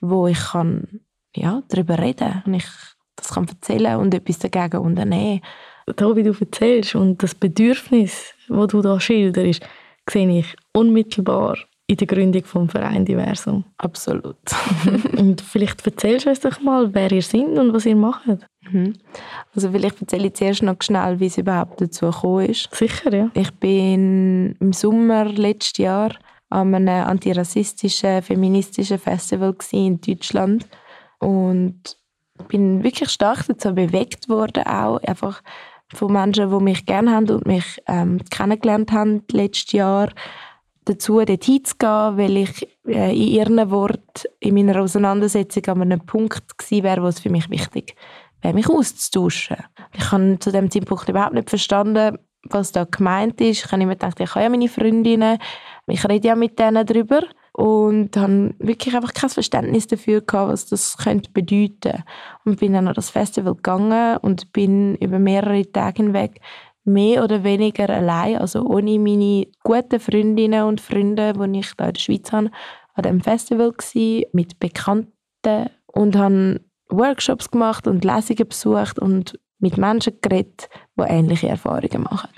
wo 0.00 0.26
ich 0.26 0.38
kann, 0.38 1.00
ja, 1.34 1.62
darüber 1.68 1.98
reden 1.98 2.42
und 2.46 2.54
ich 2.54 2.66
das 3.18 3.30
kann 3.30 3.48
erzählen 3.48 3.96
und 3.96 4.14
etwas 4.14 4.38
dagegen 4.38 4.78
unternehmen. 4.78 5.40
Da, 5.96 6.16
wie 6.16 6.22
du 6.22 6.34
erzählst 6.38 6.94
und 6.94 7.22
das 7.22 7.34
Bedürfnis, 7.34 8.34
das 8.48 8.66
du 8.68 8.82
da 8.82 8.98
schilderst, 9.00 9.62
sehe 10.08 10.38
ich 10.38 10.56
unmittelbar 10.72 11.56
in 11.86 11.96
der 11.96 12.06
Gründung 12.06 12.44
vom 12.44 12.68
Verein 12.68 13.04
Diversum. 13.04 13.64
Absolut. 13.78 14.36
und 15.16 15.40
vielleicht 15.40 15.84
erzählst 15.86 16.26
du 16.26 16.30
uns 16.30 16.40
doch 16.40 16.60
mal, 16.60 16.92
wer 16.94 17.10
ihr 17.10 17.22
seid 17.22 17.58
und 17.58 17.72
was 17.72 17.86
ihr 17.86 17.96
macht. 17.96 18.26
Mhm. 18.70 18.92
Also 19.54 19.70
vielleicht 19.70 20.00
erzähle 20.00 20.26
ich 20.26 20.34
zuerst 20.34 20.62
noch 20.62 20.76
schnell, 20.82 21.18
wie 21.18 21.26
es 21.26 21.38
überhaupt 21.38 21.80
dazu 21.80 22.06
gekommen 22.06 22.46
ist. 22.46 22.74
Sicher, 22.74 23.14
ja. 23.14 23.30
Ich 23.32 23.50
bin 23.54 24.54
im 24.60 24.72
Sommer 24.74 25.24
letztes 25.24 25.78
Jahr 25.78 26.14
an 26.50 26.74
einem 26.74 27.06
antirassistischen, 27.06 28.22
feministischen 28.22 28.98
Festival 28.98 29.54
in 29.72 29.98
Deutschland 30.00 30.66
und 31.20 31.96
bin 32.48 32.84
wirklich 32.84 33.10
stark 33.10 33.46
dazu 33.46 33.74
bewegt 33.74 34.28
worden, 34.28 34.64
auch 34.64 35.02
einfach 35.02 35.42
von 35.94 36.12
Menschen, 36.12 36.50
die 36.50 36.64
mich 36.64 36.86
gerne 36.86 37.12
haben 37.12 37.30
und 37.30 37.46
mich 37.46 37.82
ähm, 37.86 38.20
kennengelernt 38.30 38.92
haben 38.92 39.22
letztes 39.30 39.72
Jahr, 39.72 40.10
dazu 40.84 41.20
dort 41.24 41.44
hinzugehen, 41.44 42.16
weil 42.16 42.36
ich 42.36 42.68
äh, 42.86 43.10
in 43.10 43.28
ihren 43.28 43.70
Worten 43.70 44.28
in 44.40 44.54
meiner 44.54 44.80
Auseinandersetzung 44.80 45.66
an 45.66 45.82
einem 45.82 46.00
Punkt 46.00 46.58
gewesen 46.58 46.82
wäre, 46.82 47.02
wo 47.02 47.06
es 47.06 47.20
für 47.20 47.30
mich 47.30 47.50
wichtig 47.50 47.94
wäre, 48.42 48.54
mich 48.54 48.68
auszutauschen. 48.68 49.56
Ich 49.94 50.10
habe 50.10 50.38
zu 50.38 50.50
dem 50.50 50.70
Zeitpunkt 50.70 51.08
überhaupt 51.08 51.34
nicht 51.34 51.50
verstanden, 51.50 52.18
was 52.44 52.72
da 52.72 52.84
gemeint 52.84 53.40
ist. 53.40 53.64
Ich 53.64 53.72
habe 53.72 53.82
immer 53.82 53.92
gedacht, 53.92 54.20
ich 54.20 54.34
habe 54.34 54.44
ja 54.44 54.48
meine 54.48 54.68
Freundinnen, 54.68 55.38
ich 55.86 56.08
rede 56.08 56.28
ja 56.28 56.36
mit 56.36 56.58
denen 56.58 56.86
darüber 56.86 57.22
und 57.58 58.16
habe 58.16 58.54
wirklich 58.60 58.94
einfach 58.94 59.12
kein 59.12 59.30
Verständnis 59.30 59.88
dafür 59.88 60.20
gehabt, 60.20 60.52
was 60.52 60.66
das 60.66 60.96
könnte 60.96 61.28
bedeuten. 61.32 62.04
Und 62.44 62.60
bin 62.60 62.72
dann 62.72 62.86
an 62.86 62.94
das 62.94 63.10
Festival 63.10 63.56
gegangen 63.56 64.16
und 64.18 64.52
bin 64.52 64.94
über 64.94 65.18
mehrere 65.18 65.68
Tage 65.72 66.04
hinweg 66.04 66.40
mehr 66.84 67.24
oder 67.24 67.42
weniger 67.42 67.90
allein, 67.90 68.38
also 68.38 68.62
ohne 68.64 69.00
meine 69.00 69.48
guten 69.64 69.98
Freundinnen 69.98 70.62
und 70.66 70.80
Freunde, 70.80 71.32
die 71.32 71.58
ich 71.58 71.74
da 71.74 71.86
in 71.86 71.94
der 71.94 72.00
Schweiz 72.00 72.30
habe, 72.30 72.52
an 72.94 73.02
dem 73.02 73.20
Festival 73.20 73.74
mit 74.32 74.60
Bekannten 74.60 75.70
und 75.86 76.14
habe 76.14 76.60
Workshops 76.90 77.50
gemacht 77.50 77.88
und 77.88 78.04
Lesungen 78.04 78.48
besucht 78.48 79.00
und 79.00 79.36
mit 79.58 79.76
Menschen 79.76 80.12
geredet, 80.22 80.68
die 80.96 81.02
ähnliche 81.02 81.48
Erfahrungen 81.48 82.04
machen. 82.04 82.30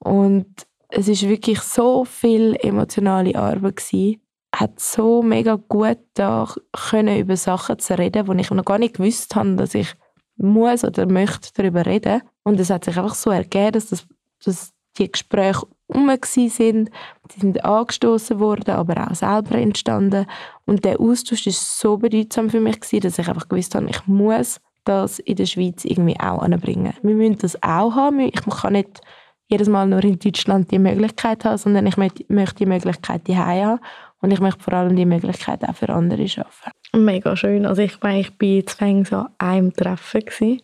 Und 0.00 0.66
es 0.90 1.08
ist 1.08 1.26
wirklich 1.26 1.60
so 1.60 2.04
viel 2.04 2.58
emotionale 2.60 3.34
Arbeit 3.36 3.76
gewesen. 3.76 4.20
Hat 4.60 4.80
so 4.80 5.22
mega 5.22 5.56
gut 5.68 5.98
da 6.14 6.48
können 6.72 7.18
über 7.18 7.36
Sachen 7.36 7.78
zu 7.78 7.98
reden, 7.98 8.26
wo 8.26 8.32
ich 8.32 8.50
noch 8.50 8.64
gar 8.64 8.78
nicht 8.78 8.96
gewusst 8.96 9.34
habe, 9.36 9.56
dass 9.56 9.74
ich 9.74 9.94
muss 10.36 10.84
oder 10.84 11.06
möchte 11.06 11.50
darüber 11.54 11.84
reden. 11.84 12.22
Und 12.42 12.58
es 12.60 12.70
hat 12.70 12.84
sich 12.84 12.96
einfach 12.96 13.14
so 13.14 13.30
ergeben, 13.30 13.72
dass, 13.72 13.88
das, 13.88 14.06
dass 14.44 14.72
die 14.98 15.10
Gespräche 15.10 15.66
um 15.88 16.10
sind, 16.32 16.90
die 17.30 17.40
sind 17.40 17.64
angestoßen 17.64 18.40
worden, 18.40 18.74
aber 18.74 19.08
auch 19.08 19.14
selber 19.14 19.56
entstanden. 19.56 20.26
Und 20.64 20.84
der 20.84 21.00
Austausch 21.00 21.46
ist 21.46 21.78
so 21.78 21.96
bedeutsam 21.98 22.50
für 22.50 22.60
mich 22.60 22.80
gewesen, 22.80 23.02
dass 23.02 23.18
ich 23.18 23.28
einfach 23.28 23.48
gewusst 23.48 23.74
habe, 23.74 23.88
ich 23.88 24.06
muss 24.06 24.60
das 24.84 25.18
in 25.18 25.36
der 25.36 25.46
Schweiz 25.46 25.84
irgendwie 25.84 26.18
auch 26.18 26.40
anbringen. 26.40 26.94
Wir 27.02 27.14
müssen 27.14 27.38
das 27.38 27.62
auch 27.62 27.94
haben. 27.94 28.20
Ich 28.20 28.34
kann 28.34 28.72
nicht 28.72 29.00
jedes 29.48 29.68
Mal 29.68 29.86
nur 29.86 30.02
in 30.02 30.18
Deutschland 30.18 30.70
die 30.70 30.78
Möglichkeit 30.78 31.44
haben, 31.44 31.58
sondern 31.58 31.86
ich 31.86 31.96
möchte 31.96 32.24
die 32.58 32.66
Möglichkeit 32.66 33.26
die 33.28 33.36
haben 33.36 33.78
und 34.20 34.30
ich 34.30 34.40
möchte 34.40 34.62
vor 34.62 34.72
allem 34.72 34.96
die 34.96 35.06
Möglichkeit 35.06 35.62
auch 35.68 35.74
für 35.74 35.88
andere 35.88 36.26
schaffen. 36.28 36.72
Mega 36.94 37.36
schön. 37.36 37.66
Also 37.66 37.82
ich 37.82 38.00
meine, 38.02 38.20
ich 38.20 38.32
war 38.40 39.04
so 39.04 39.16
an 39.16 39.28
einem 39.38 39.72
Treffen 39.72 40.20
gewesen. 40.20 40.62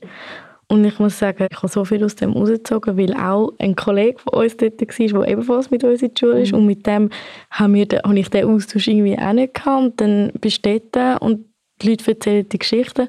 und 0.69 0.85
ich 0.85 0.99
muss 0.99 1.19
sagen, 1.19 1.47
ich 1.51 1.57
habe 1.57 1.69
so 1.69 1.85
viel 1.85 2.03
aus 2.05 2.17
dem 2.17 2.33
rausgezogen, 2.33 2.97
weil 2.97 3.15
auch 3.15 3.53
ein 3.59 3.77
Kollege 3.77 4.19
von 4.19 4.43
uns 4.43 4.57
dort 4.57 4.81
war, 4.81 5.21
der 5.21 5.33
ebenfalls 5.33 5.71
mit 5.71 5.85
uns 5.85 6.03
in 6.03 6.15
die 6.15 6.19
Schule 6.19 6.41
ist. 6.41 6.53
Mhm. 6.53 6.59
Und 6.59 6.67
mit 6.67 6.87
dem 6.87 7.11
haben 7.51 7.75
wir, 7.75 7.87
habe 8.05 8.19
ich 8.19 8.31
den 8.31 8.47
Austausch 8.47 8.89
irgendwie 8.89 9.19
auch 9.19 9.33
nicht 9.33 9.55
gehabt. 9.55 9.83
Und 9.83 10.01
dann 10.01 10.33
bist 10.41 10.65
du 10.65 10.81
dort 10.81 11.21
und 11.21 11.45
die 11.83 11.91
Leute 11.91 12.11
erzählen 12.11 12.49
die 12.49 12.59
Geschichten. 12.59 13.09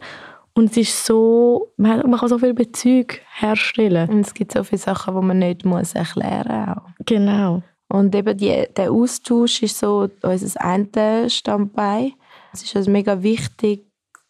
Und 0.56 0.72
es 0.72 0.78
ist 0.78 1.06
so, 1.06 1.74
man, 1.78 2.12
kann 2.12 2.30
so 2.30 2.38
viele 2.38 2.54
Bezüge 2.54 3.16
herstellen. 3.40 4.10
Und 4.10 4.20
es 4.22 4.34
gibt 4.34 4.52
so 4.52 4.64
viele 4.64 4.80
Sachen, 4.80 5.16
die 5.16 5.26
man 5.26 5.40
nicht 5.40 5.66
muss 5.66 5.96
erklären 5.96 6.76
muss. 6.76 7.06
Genau. 7.06 7.64
Und 7.94 8.16
eben 8.16 8.36
die, 8.36 8.66
der 8.76 8.92
Austausch 8.92 9.62
ist 9.62 9.78
so 9.78 10.10
unser 10.24 10.62
eine 10.62 11.30
Standbein. 11.30 12.14
Es 12.52 12.64
ist 12.64 12.76
also 12.76 12.90
mega 12.90 13.22
wichtig, 13.22 13.86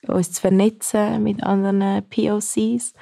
uns 0.06 0.34
zu 0.34 0.42
vernetzen 0.42 1.24
mit 1.24 1.42
anderen 1.44 2.04
POCs, 2.10 2.56
die 2.58 2.94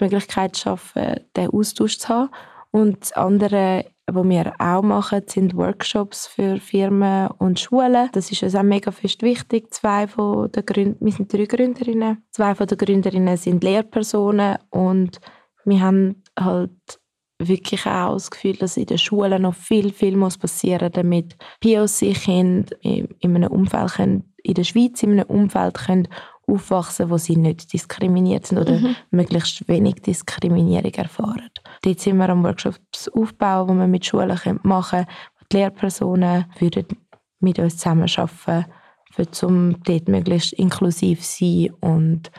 Möglichkeit 0.00 0.56
zu 0.56 0.62
schaffen, 0.62 1.20
den 1.36 1.50
Austausch 1.50 1.98
zu 1.98 2.08
haben. 2.08 2.30
Und 2.70 3.02
das 3.02 3.12
andere, 3.12 3.84
was 4.06 4.26
wir 4.26 4.54
auch 4.58 4.80
machen, 4.80 5.20
sind 5.26 5.54
Workshops 5.54 6.26
für 6.26 6.60
Firmen 6.60 7.28
und 7.32 7.60
Schulen. 7.60 8.08
Das 8.12 8.32
ist 8.32 8.42
uns 8.42 8.54
auch 8.54 8.62
mega 8.62 8.92
fest 8.92 9.20
wichtig. 9.20 9.74
Zwei 9.74 10.06
von 10.06 10.50
der 10.50 10.62
Gründ 10.62 10.96
wir 10.98 11.12
sind 11.12 11.30
drei 11.30 11.44
Gründerinnen. 11.44 12.24
Zwei 12.30 12.54
von 12.54 12.66
der 12.66 12.78
Gründerinnen 12.78 13.36
sind 13.36 13.62
Lehrpersonen 13.62 14.56
und 14.70 15.20
wir 15.66 15.80
haben 15.82 16.22
halt 16.40 17.00
wirklich 17.38 17.86
auch 17.86 18.14
das 18.14 18.30
Gefühl, 18.30 18.56
dass 18.56 18.76
in 18.76 18.86
den 18.86 18.98
Schulen 18.98 19.42
noch 19.42 19.54
viel, 19.54 19.92
viel 19.92 20.16
muss 20.16 20.38
passieren 20.38 20.86
muss, 20.86 20.94
damit 20.94 21.36
POC-Kinder 21.60 22.76
in, 22.80 23.08
in 23.20 23.36
einem 23.36 23.52
Umfeld 23.52 23.92
können, 23.92 24.34
in 24.42 24.54
der 24.54 24.64
Schweiz 24.64 25.02
in 25.02 25.12
einem 25.12 25.26
Umfeld 25.26 25.74
können 25.74 26.08
aufwachsen, 26.46 27.10
wo 27.10 27.18
sie 27.18 27.36
nicht 27.36 27.72
diskriminiert 27.72 28.46
sind 28.46 28.58
oder 28.58 28.78
mhm. 28.78 28.96
möglichst 29.10 29.68
wenig 29.68 29.96
Diskriminierung 29.96 30.92
erfahren. 30.94 31.50
Dort 31.82 32.00
sind 32.00 32.18
wir 32.18 32.28
am 32.28 32.44
Workshops 32.44 33.08
aufbauen, 33.08 33.68
wo 33.68 33.74
wir 33.74 33.88
mit 33.88 34.06
Schulen 34.06 34.38
machen 34.62 35.04
können. 35.04 35.06
Die 35.50 35.56
Lehrpersonen 35.56 36.46
würden 36.58 36.86
mit 37.40 37.58
uns 37.58 37.76
zusammenarbeiten, 37.76 38.66
um 39.42 39.82
dort 39.82 40.08
möglichst 40.08 40.52
inklusiv 40.54 41.20
zu 41.22 41.44
sein 41.44 41.74
und 41.80 42.30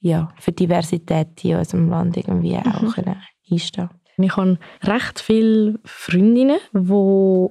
ja, 0.00 0.28
für 0.38 0.52
Diversität 0.52 1.44
in 1.44 1.56
unserem 1.56 1.90
Land 1.90 2.16
irgendwie 2.16 2.56
auch 2.56 2.82
mhm. 2.82 2.90
können 2.90 3.22
einstehen 3.50 3.90
ich 4.24 4.36
habe 4.36 4.58
recht 4.82 5.20
viele 5.20 5.78
Freundinnen, 5.84 6.58
die 6.72 6.80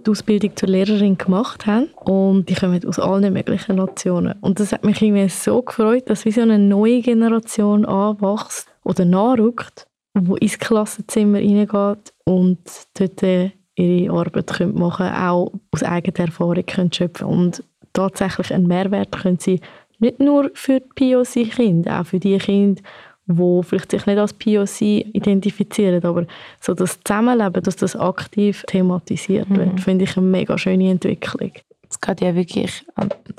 die 0.04 0.10
Ausbildung 0.12 0.56
zur 0.56 0.70
Lehrerin 0.70 1.18
gemacht 1.18 1.66
haben 1.68 1.90
und 2.06 2.50
die 2.50 2.56
kommen 2.56 2.84
aus 2.86 3.00
allen 3.00 3.34
möglichen 3.34 3.76
Nationen. 3.76 4.34
Und 4.42 4.60
das 4.60 4.72
hat 4.72 4.84
mich 4.84 5.02
irgendwie 5.02 5.30
so 5.30 5.62
gefreut, 5.62 6.10
dass 6.10 6.26
wie 6.26 6.32
so 6.32 6.42
eine 6.42 6.58
neue 6.58 7.02
Generation 7.02 7.86
anwächst 7.86 8.68
oder 8.84 9.06
nachrückt, 9.06 9.88
die 10.18 10.38
ins 10.38 10.58
Klassenzimmer 10.58 11.38
reingeht 11.38 12.14
und 12.24 12.60
dort 12.98 13.52
ihre 13.76 14.12
Arbeit 14.12 14.74
machen 14.74 15.08
können, 15.08 15.16
auch 15.16 15.52
aus 15.72 15.84
eigener 15.84 16.28
Erfahrung 16.28 16.66
können 16.66 16.92
schöpfen 16.92 17.28
und 17.28 17.64
tatsächlich 17.94 18.54
einen 18.54 18.68
Mehrwert 18.68 19.12
können 19.12 19.40
sie 19.40 19.60
nicht 20.00 20.20
nur 20.20 20.52
für 20.54 20.80
die 20.80 21.14
POC-Kinder, 21.14 22.02
auch 22.02 22.06
für 22.06 22.20
die 22.20 22.38
Kinder, 22.38 22.82
wo 23.28 23.62
vielleicht 23.62 23.92
sich 23.92 24.06
nicht 24.06 24.18
als 24.18 24.34
POC 24.34 24.82
identifizieren, 24.82 26.04
aber 26.04 26.26
so 26.62 26.74
das 26.74 27.00
Zusammenleben, 27.04 27.64
dass 27.64 27.76
das 27.76 27.96
aktiv 27.96 28.64
thematisiert 28.68 29.50
mhm. 29.50 29.58
wird, 29.58 29.82
finde 29.82 30.06
ich 30.06 30.18
eine 30.18 30.28
mega 30.28 30.58
schöne 30.58 30.92
Entwicklung. 30.92 31.52
Es 31.90 32.02
geht 32.02 32.22
ja 32.22 32.36
wirklich, 32.36 32.84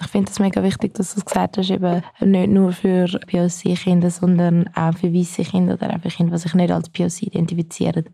ich 0.01 0.07
finde 0.09 0.31
es 0.31 0.39
mega 0.39 0.63
wichtig, 0.63 0.95
dass 0.95 1.15
du 1.15 1.21
es 1.21 1.27
gesagt 1.27 1.59
hast, 1.59 1.71
eben 1.71 2.03
nicht 2.21 2.51
nur 2.51 2.73
für 2.73 3.07
POC-Kinder, 3.07 4.11
sondern 4.11 4.69
auch 4.75 4.97
für 4.97 5.13
weiße 5.13 5.43
Kinder 5.43 5.75
oder 5.75 5.91
einfach 5.91 6.11
Kinder, 6.11 6.37
die 6.37 6.43
sich 6.43 6.55
nicht 6.55 6.71
als 6.71 6.89
POC 6.89 7.23
identifizieren. 7.23 8.09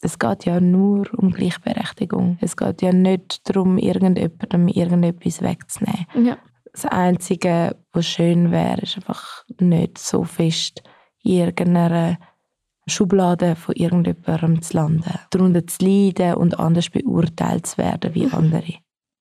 Es 0.00 0.18
geht 0.18 0.44
ja 0.44 0.60
nur 0.60 1.06
um 1.16 1.30
Gleichberechtigung. 1.30 2.38
Es 2.40 2.56
geht 2.56 2.82
ja 2.82 2.92
nicht 2.92 3.48
darum, 3.48 3.78
irgendjemandem 3.78 4.68
irgendetwas 4.68 5.40
wegzunehmen. 5.40 6.06
Ja. 6.26 6.38
Das 6.72 6.86
Einzige, 6.86 7.76
was 7.92 8.06
schön 8.06 8.50
wäre, 8.50 8.80
ist 8.80 8.96
einfach 8.96 9.44
nicht 9.60 9.96
so 9.98 10.24
fest 10.24 10.82
irgendeiner 11.24 12.18
Schublade 12.86 13.56
von 13.56 13.74
irgendjemandem 13.74 14.62
zu 14.62 14.76
landen, 14.76 15.04
darunter 15.30 15.66
zu 15.66 15.84
leiden 15.84 16.34
und 16.34 16.58
anders 16.58 16.90
beurteilt 16.90 17.66
zu 17.66 17.78
werden 17.78 18.14
wie 18.14 18.30
andere. 18.30 18.74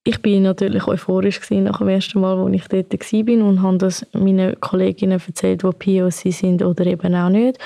Ich 0.05 0.21
war 0.21 0.39
natürlich 0.41 0.85
euphorisch 0.85 1.39
nach 1.51 1.77
dem 1.77 1.87
ersten 1.87 2.19
Mal, 2.19 2.37
als 2.37 2.55
ich 2.55 2.67
dort 2.67 2.93
war 2.93 3.47
und 3.47 3.61
habe 3.61 3.77
das 3.77 4.05
meinen 4.11 4.59
Kolleginnen 4.59 5.21
erzählt, 5.25 5.63
die 5.63 5.99
POC 5.99 6.33
sind 6.33 6.61
oder 6.61 6.85
eben 6.85 7.15
auch 7.15 7.29
nicht. 7.29 7.57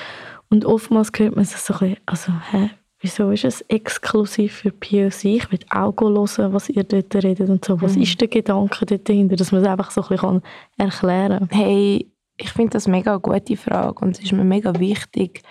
Und 0.48 0.64
oftmals 0.64 1.10
hört 1.16 1.34
man 1.34 1.44
sich 1.44 1.58
so 1.58 1.74
ein 1.74 1.78
bisschen, 1.80 1.96
also, 2.06 2.32
hä, 2.52 2.70
wieso 3.00 3.32
ist 3.32 3.44
es 3.44 3.60
exklusiv 3.62 4.54
für 4.54 4.70
POC? 4.70 5.24
Ich 5.24 5.50
will 5.50 5.58
auch 5.70 5.94
hören, 6.00 6.52
was 6.52 6.68
ihr 6.68 6.84
dort 6.84 7.12
redet 7.16 7.48
und 7.50 7.64
so. 7.64 7.82
Was 7.82 7.96
mhm. 7.96 8.02
ist 8.02 8.20
der 8.20 8.28
Gedanke 8.28 8.86
dahinter, 8.86 9.34
dass 9.34 9.50
man 9.50 9.62
es 9.62 9.68
einfach 9.68 9.90
so 9.90 10.02
ein 10.02 10.08
bisschen 10.08 10.42
erklären 10.76 11.48
kann? 11.48 11.58
Hey, 11.58 12.06
ich 12.38 12.50
finde 12.50 12.70
das 12.70 12.88
mega 12.88 13.16
gute 13.16 13.56
Frage 13.56 14.04
und 14.04 14.16
es 14.16 14.24
ist 14.24 14.32
mir 14.32 14.44
mega 14.44 14.78
wichtig, 14.78 15.42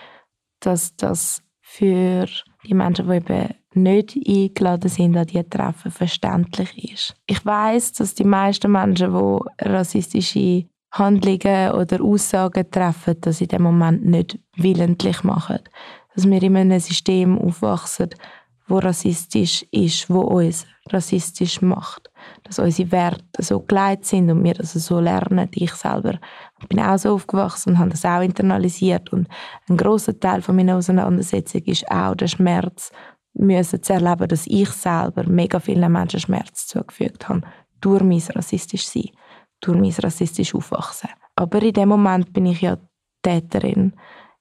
dass 0.60 0.96
das 0.96 1.42
für 1.60 2.26
die 2.64 2.74
Menschen, 2.74 3.08
die 3.08 3.16
eben 3.16 3.54
nicht 3.74 4.16
eingeladen 4.16 4.88
sind 4.88 5.16
an 5.16 5.26
diese 5.26 5.48
Treffen, 5.48 5.90
verständlich 5.90 6.92
ist. 6.92 7.14
Ich 7.26 7.44
weiß, 7.44 7.92
dass 7.92 8.14
die 8.14 8.24
meisten 8.24 8.72
Menschen, 8.72 9.12
die 9.12 9.64
rassistische 9.64 10.66
Handlungen 10.90 11.72
oder 11.72 12.02
Aussagen 12.02 12.70
treffen, 12.70 13.16
das 13.20 13.40
in 13.42 13.48
dem 13.48 13.62
Moment 13.62 14.04
nicht 14.04 14.38
willentlich 14.56 15.22
machen. 15.22 15.58
Dass 16.14 16.28
wir 16.28 16.42
in 16.42 16.56
einem 16.56 16.80
System 16.80 17.38
aufwachsen, 17.38 18.08
wo 18.66 18.78
rassistisch 18.78 19.64
ist, 19.70 20.08
wo 20.10 20.20
uns 20.20 20.66
rassistisch 20.88 21.60
macht. 21.60 22.10
Dass 22.44 22.58
unsere 22.58 22.92
Werte 22.92 23.42
so 23.42 23.60
geleitet 23.60 24.06
sind 24.06 24.30
und 24.30 24.42
wir 24.44 24.54
das 24.54 24.72
so 24.72 25.00
lernen. 25.00 25.48
Ich 25.52 25.72
selber 25.72 26.18
bin 26.68 26.80
auch 26.80 26.98
so 26.98 27.14
aufgewachsen 27.14 27.70
und 27.70 27.78
habe 27.78 27.90
das 27.90 28.04
auch 28.04 28.20
internalisiert. 28.20 29.12
Und 29.12 29.28
ein 29.68 29.76
großer 29.76 30.18
Teil 30.18 30.42
von 30.42 30.56
meiner 30.56 30.76
Auseinandersetzung 30.76 31.62
ist 31.62 31.90
auch 31.90 32.14
der 32.14 32.28
Schmerz, 32.28 32.90
müssen 33.34 33.82
zu 33.82 33.92
erleben, 33.92 34.28
dass 34.28 34.46
ich 34.46 34.70
selber 34.70 35.24
mega 35.24 35.60
vielen 35.60 35.92
Menschen 35.92 36.20
Schmerz 36.20 36.66
zugefügt 36.66 37.28
habe. 37.28 37.42
Durch 37.80 38.02
mein 38.02 38.22
rassistisch 38.34 38.86
Sein, 38.86 39.10
durch 39.60 39.78
mein 39.78 39.92
rassistisch 39.92 40.54
Aufwachsen. 40.54 41.10
Aber 41.36 41.62
in 41.62 41.72
dem 41.72 41.90
Moment 41.90 42.32
bin 42.32 42.46
ich 42.46 42.62
ja 42.62 42.76
Täterin. 43.22 43.94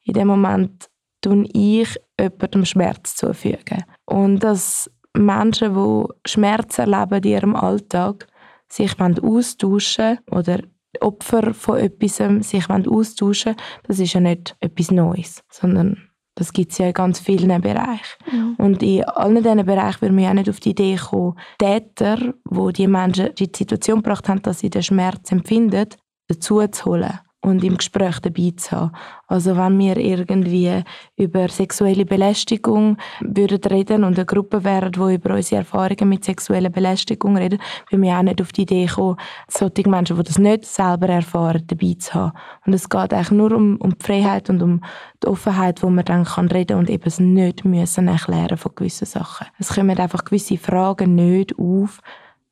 In 0.03 0.13
dem 0.13 0.27
Moment 0.27 0.89
tue 1.21 1.45
ich 1.53 1.99
jemandem 2.19 2.65
Schmerz 2.65 3.15
zufügen. 3.15 3.83
Und 4.05 4.39
dass 4.39 4.89
Menschen, 5.13 5.73
die 5.73 6.29
Schmerz 6.29 6.79
erleben 6.79 7.23
in 7.23 7.31
ihrem 7.31 7.55
Alltag, 7.55 8.27
sich 8.69 8.99
austauschen 8.99 10.19
oder 10.31 10.59
Opfer 10.99 11.53
von 11.53 11.77
etwas 11.77 12.17
sich 12.49 12.69
austauschen 12.69 13.55
das 13.87 13.99
ist 13.99 14.13
ja 14.13 14.19
nicht 14.19 14.55
etwas 14.59 14.91
Neues, 14.91 15.43
sondern 15.49 16.09
das 16.35 16.53
gibt 16.53 16.71
es 16.71 16.77
ja 16.77 16.87
in 16.87 16.93
ganz 16.93 17.19
vielen 17.19 17.61
Bereichen. 17.61 18.17
Mhm. 18.31 18.55
Und 18.57 18.83
in 18.83 19.03
allen 19.05 19.43
diesen 19.43 19.65
Bereichen 19.65 20.01
würde 20.01 20.13
man 20.13 20.23
ja 20.23 20.33
nicht 20.33 20.49
auf 20.49 20.59
die 20.59 20.69
Idee 20.69 20.95
kommen, 20.95 21.37
Täter, 21.57 22.33
wo 22.45 22.69
die 22.69 22.87
Menschen 22.87 23.27
in 23.27 23.35
die 23.35 23.51
Situation 23.55 24.01
gebracht 24.01 24.29
haben, 24.29 24.41
dass 24.43 24.59
sie 24.59 24.69
den 24.69 24.83
Schmerz 24.83 25.31
empfinden, 25.31 25.89
dazu 26.27 26.65
zu 26.67 26.85
holen 26.85 27.19
und 27.41 27.63
im 27.63 27.77
Gespräch 27.77 28.19
dabei 28.19 28.53
zu 28.55 28.71
haben. 28.71 28.91
Also 29.27 29.55
wenn 29.57 29.77
wir 29.77 29.97
irgendwie 29.97 30.83
über 31.15 31.47
sexuelle 31.49 32.05
Belästigung 32.05 32.97
würden 33.21 33.61
reden 33.71 34.03
und 34.03 34.15
eine 34.17 34.25
Gruppe 34.25 34.63
wären, 34.63 34.91
die 34.91 35.15
über 35.15 35.35
unsere 35.35 35.59
Erfahrungen 35.59 36.09
mit 36.09 36.25
sexueller 36.25 36.69
Belästigung 36.69 37.37
reden, 37.37 37.59
würden 37.89 38.03
wir 38.03 38.17
auch 38.17 38.23
nicht 38.23 38.41
auf 38.41 38.51
die 38.51 38.63
Idee 38.63 38.87
kommen, 38.87 39.17
solche 39.47 39.89
Menschen, 39.89 40.17
die 40.17 40.23
das 40.23 40.37
nicht 40.37 40.65
selber 40.65 41.09
erfahren, 41.09 41.63
dabei 41.67 41.95
zu 41.99 42.13
haben. 42.13 42.33
Und 42.65 42.73
es 42.73 42.89
geht 42.89 43.13
eigentlich 43.13 43.31
nur 43.31 43.51
um, 43.51 43.77
um 43.77 43.97
die 43.97 44.05
Freiheit 44.05 44.49
und 44.49 44.61
um 44.61 44.81
die 45.23 45.27
Offenheit, 45.27 45.83
wo 45.83 45.89
man 45.89 46.05
dann 46.05 46.25
kann 46.25 46.47
reden 46.47 46.77
und 46.77 46.89
eben 46.89 47.03
es 47.05 47.19
nicht 47.19 47.65
müssen 47.65 48.07
erklären 48.07 48.57
von 48.57 48.73
gewissen 48.75 49.05
Sachen. 49.05 49.47
Es 49.59 49.69
kommen 49.69 49.97
einfach 49.97 50.25
gewisse 50.25 50.57
Fragen 50.57 51.15
nicht 51.15 51.57
auf, 51.57 52.01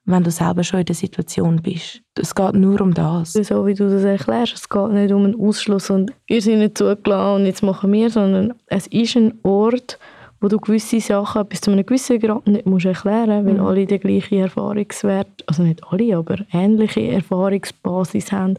wenn 0.06 0.24
du 0.24 0.32
selber 0.32 0.64
schon 0.64 0.82
in 0.82 0.86
der 0.86 0.96
Situation 0.96 1.62
bist. 1.62 2.02
Es 2.20 2.36
geht 2.36 2.54
nur 2.54 2.80
um 2.82 2.94
das. 2.94 3.34
So 3.34 3.66
wie 3.66 3.74
du 3.74 3.90
das 3.90 4.04
erklärst, 4.04 4.54
es 4.54 4.70
geht 4.70 4.92
nicht 4.92 5.12
um 5.12 5.26
einen 5.26 5.40
Ausschluss 5.40 5.90
und 5.90 6.12
ihr 6.28 6.42
seid 6.42 6.60
nicht 6.60 6.78
zugelassen 6.78 7.42
und 7.42 7.46
jetzt 7.48 7.64
machen 7.64 7.92
wir, 7.92 8.10
sondern 8.10 8.54
es 8.68 8.88
ist 8.88 9.16
ein 9.16 9.40
Ort, 9.44 9.98
wo 10.40 10.48
du 10.48 10.60
gewisse 10.60 11.00
Sachen 11.00 11.48
bis 11.48 11.62
zu 11.62 11.72
einem 11.72 11.86
gewissen 11.86 12.20
Grad 12.20 12.46
nicht 12.46 12.66
musst 12.68 12.86
erklären 12.86 13.44
musst, 13.44 13.48
weil 13.48 13.54
mhm. 13.56 13.66
alle 13.66 13.86
die 13.88 14.00
gleiche 14.00 14.38
Erfahrungswert, 14.38 15.44
also 15.48 15.64
nicht 15.64 15.82
alle, 15.90 16.16
aber 16.16 16.38
ähnliche 16.52 17.08
Erfahrungsbasis 17.08 18.32
haben, 18.32 18.56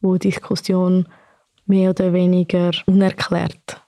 wo 0.00 0.14
die 0.14 0.30
Diskussion 0.30 1.06
mehr 1.66 1.90
oder 1.90 2.12
weniger 2.12 2.72
unerklärt 2.86 3.82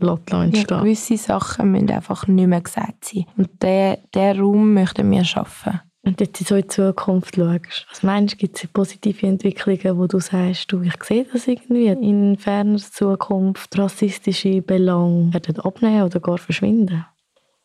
entstehen. 0.00 0.52
Ja, 0.52 0.80
gewisse 0.80 1.16
Sachen 1.16 1.72
müssen 1.72 1.90
einfach 1.90 2.26
nicht 2.26 2.46
mehr 2.46 2.60
gesagt 2.60 3.04
sein. 3.04 3.26
Und 3.36 3.50
diesen 3.62 4.40
Raum 4.40 4.74
möchten 4.74 5.10
wir 5.10 5.24
schaffen. 5.24 5.80
Du 6.02 6.14
jetzt 6.18 6.46
so 6.46 6.54
in 6.54 6.68
Zukunft 6.68 7.36
schaust, 7.36 7.86
was 7.90 8.02
meinst 8.02 8.34
du, 8.34 8.38
gibt 8.38 8.56
es 8.56 8.66
positive 8.68 9.26
Entwicklungen, 9.26 9.98
wo 9.98 10.06
du 10.06 10.18
sagst, 10.18 10.72
du, 10.72 10.80
ich 10.80 10.94
sehe 11.04 11.26
das 11.30 11.46
irgendwie 11.46 11.88
in 11.88 12.38
ferner 12.38 12.78
Zukunft, 12.78 13.78
rassistische 13.78 14.62
Belange 14.62 15.34
werden 15.34 15.60
abnehmen 15.60 16.02
oder 16.02 16.18
gar 16.20 16.38
verschwinden? 16.38 17.04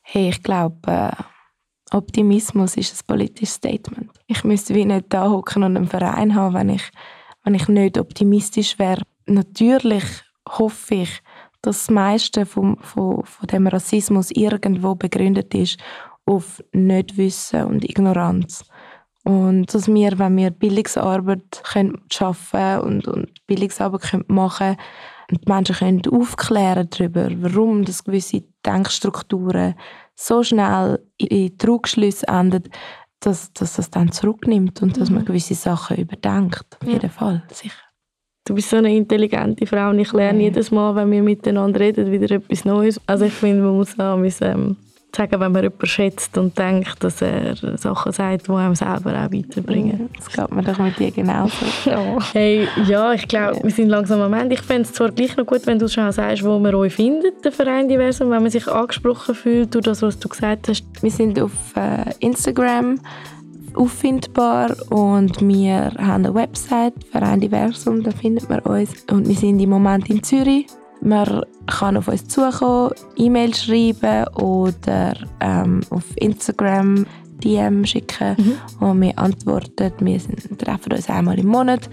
Hey, 0.01 0.29
ich 0.29 0.43
glaube, 0.43 0.77
äh, 0.85 1.11
Optimismus 1.91 2.75
ist 2.75 2.93
ein 2.93 3.07
politisches 3.07 3.55
Statement. 3.55 4.11
Ich 4.27 4.43
müsste 4.43 4.75
wie 4.75 4.83
nicht 4.83 5.05
da 5.09 5.29
hocken 5.29 5.63
und 5.63 5.77
einen 5.77 5.87
Verein 5.87 6.35
haben, 6.35 6.55
wenn 6.55 6.69
ich, 6.69 6.91
wenn 7.45 7.55
ich 7.55 7.69
nicht 7.69 7.97
optimistisch 7.97 8.77
wäre. 8.77 9.03
Natürlich 9.27 10.03
hoffe 10.47 10.95
ich, 10.95 11.21
dass 11.61 11.85
das 11.85 11.89
meiste 11.89 12.45
vom, 12.45 12.77
von, 12.81 13.23
von 13.23 13.47
dem 13.47 13.67
Rassismus 13.67 14.29
irgendwo 14.31 14.93
begründet 14.95 15.53
ist 15.55 15.79
auf 16.25 16.63
Nichtwissen 16.73 17.65
und 17.65 17.83
Ignoranz. 17.83 18.65
Und 19.23 19.73
dass 19.73 19.87
wir, 19.87 20.19
wenn 20.19 20.37
wir 20.37 20.51
Bildungsarbeit 20.51 21.63
können 21.63 22.01
schaffen 22.11 22.79
und, 22.81 23.07
und 23.07 23.45
Bildungsarbeit 23.47 24.01
können 24.01 24.25
machen 24.27 24.77
und 25.31 25.41
die 25.43 25.51
Menschen 25.51 25.75
können 25.75 26.01
aufklären 26.11 26.87
darüber, 26.91 27.29
warum 27.37 27.83
das 27.83 28.03
gewisse 28.03 28.43
Denkstrukturen 28.63 29.75
so 30.13 30.43
schnell 30.43 30.99
in 31.17 31.57
Trugschlüsse 31.57 32.27
enden, 32.27 32.63
dass, 33.19 33.51
dass 33.53 33.77
das 33.77 33.89
dann 33.89 34.11
zurücknimmt 34.11 34.81
und 34.81 34.99
dass 34.99 35.09
man 35.09 35.21
mhm. 35.21 35.25
gewisse 35.25 35.55
Sachen 35.55 35.97
überdenkt. 35.97 36.77
Auf 36.79 36.87
jeden 36.87 37.09
Fall, 37.09 37.43
sicher. 37.51 37.79
Du 38.47 38.53
bist 38.53 38.69
so 38.69 38.77
eine 38.77 38.95
intelligente 38.95 39.65
Frau 39.65 39.89
und 39.89 39.97
ich 39.97 40.13
lerne 40.13 40.43
jedes 40.43 40.69
Mal, 40.69 40.95
wenn 40.95 41.09
wir 41.09 41.23
miteinander 41.23 41.79
reden, 41.79 42.11
wieder 42.11 42.35
etwas 42.35 42.63
Neues. 42.63 43.01
Also 43.07 43.25
ich 43.25 43.33
finde, 43.33 43.63
man 43.63 43.75
muss 43.75 43.99
auch 43.99 44.19
ähm, 44.41 44.77
sagen, 45.15 45.39
wenn 45.39 45.51
man 45.51 45.63
jemanden 45.63 45.85
schätzt 45.85 46.37
und 46.37 46.57
denkt, 46.57 47.03
dass 47.03 47.21
er 47.21 47.55
Sachen 47.77 48.11
sagt, 48.11 48.47
die 48.47 48.51
einem 48.51 48.75
selber 48.75 49.11
auch 49.11 49.31
weiterbringen. 49.31 50.09
Das 50.15 50.29
geht 50.29 50.51
mir 50.51 50.63
doch 50.63 50.77
mit 50.77 50.99
dir 50.99 51.11
genauso. 51.11 51.65
ja. 51.85 52.17
Hey, 52.33 52.67
ja, 52.85 53.13
ich 53.13 53.27
glaube, 53.27 53.59
wir 53.63 53.71
sind 53.71 53.89
langsam 53.89 54.21
am 54.21 54.33
Ende. 54.33 54.55
Ich 54.55 54.61
fände 54.61 54.83
es 54.83 54.93
zwar 54.93 55.11
gleich 55.11 55.35
noch 55.37 55.45
gut, 55.45 55.65
wenn 55.65 55.79
du 55.79 55.87
schon 55.87 56.11
sagst, 56.11 56.43
wo 56.43 56.59
man 56.59 56.75
euch 56.75 56.93
findet, 56.93 57.43
den 57.43 57.51
Verein 57.51 57.87
Diversum, 57.87 58.29
wenn 58.29 58.41
man 58.41 58.51
sich 58.51 58.67
angesprochen 58.67 59.35
fühlt 59.35 59.73
durch 59.73 59.85
das, 59.85 60.01
was 60.01 60.19
du 60.19 60.29
gesagt 60.29 60.67
hast. 60.67 60.83
Wir 61.01 61.11
sind 61.11 61.39
auf 61.39 61.51
äh, 61.75 62.11
Instagram 62.19 62.99
auffindbar 63.75 64.75
und 64.89 65.45
wir 65.45 65.91
haben 65.97 66.25
eine 66.25 66.33
Website, 66.33 66.93
Verein 67.11 67.41
Diversum, 67.41 68.03
da 68.03 68.11
findet 68.11 68.49
man 68.49 68.59
uns. 68.59 69.05
Und 69.11 69.27
wir 69.27 69.35
sind 69.35 69.59
im 69.59 69.69
Moment 69.69 70.09
in 70.09 70.23
Zürich. 70.23 70.67
Man 71.05 71.43
kann 71.67 71.97
auf 71.97 72.07
uns 72.07 72.27
zukommen, 72.27 72.89
E-Mail 73.15 73.53
schreiben 73.53 74.27
oder 74.37 75.13
ähm, 75.39 75.81
auf 75.91 76.03
Instagram 76.15 77.05
DM 77.43 77.85
schicken 77.85 78.35
mhm. 78.37 78.87
und 78.87 79.01
wir 79.01 79.19
antworten. 79.19 79.93
Wir 79.99 80.19
sind, 80.19 80.59
treffen 80.59 80.93
uns 80.93 81.07
einmal 81.07 81.37
im 81.37 81.45
Monat 81.45 81.89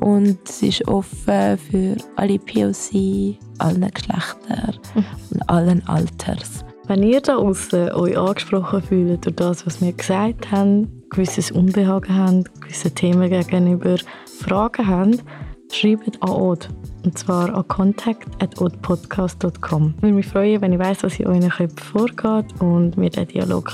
und 0.00 0.38
es 0.48 0.62
ist 0.62 0.88
offen 0.88 1.58
für 1.58 1.96
alle 2.16 2.38
POC, 2.38 3.36
allen 3.58 3.90
Geschlechter 3.92 4.72
mhm. 4.94 5.04
und 5.30 5.48
allen 5.50 5.86
Alters. 5.86 6.64
Wenn 6.86 7.02
ihr 7.02 7.20
da 7.20 7.36
außen 7.36 7.92
euch 7.92 8.16
angesprochen 8.16 8.82
fühlt 8.82 9.26
durch 9.26 9.36
das, 9.36 9.66
was 9.66 9.82
wir 9.82 9.92
gesagt 9.92 10.50
haben, 10.50 11.02
gewisses 11.10 11.50
Unbehagen 11.50 12.16
habt, 12.16 12.62
gewisse 12.62 12.90
Themen 12.90 13.28
gegenüber 13.28 13.96
Fragen 14.40 14.86
habt, 14.86 15.24
schreibt 15.72 16.22
an 16.22 16.30
Od. 16.30 16.68
Und 17.04 17.18
zwar 17.18 17.52
an 17.54 17.68
contact.odpodcast.com. 17.68 19.94
Ich 19.96 20.02
würde 20.02 20.14
mich 20.14 20.26
freuen, 20.26 20.62
wenn 20.62 20.72
ich 20.72 20.78
weiss, 20.78 21.02
was 21.02 21.18
in 21.18 21.26
euren 21.26 21.50
Köpfen 21.50 21.78
vorgeht 21.78 22.46
und 22.60 22.96
wir 22.96 23.10
den 23.10 23.28
Dialog 23.28 23.70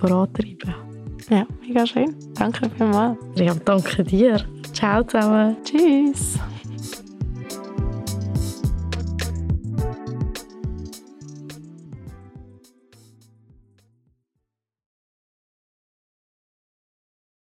vorantreiben 0.00 0.58
können. 0.58 0.74
Ja, 1.30 1.46
mega 1.66 1.86
schön. 1.86 2.14
Danke 2.34 2.68
vielmals. 2.76 3.18
Ja, 3.36 3.54
danke 3.64 4.04
dir. 4.04 4.44
Ciao 4.72 5.02
zusammen. 5.02 5.56
Tschüss. 5.64 6.38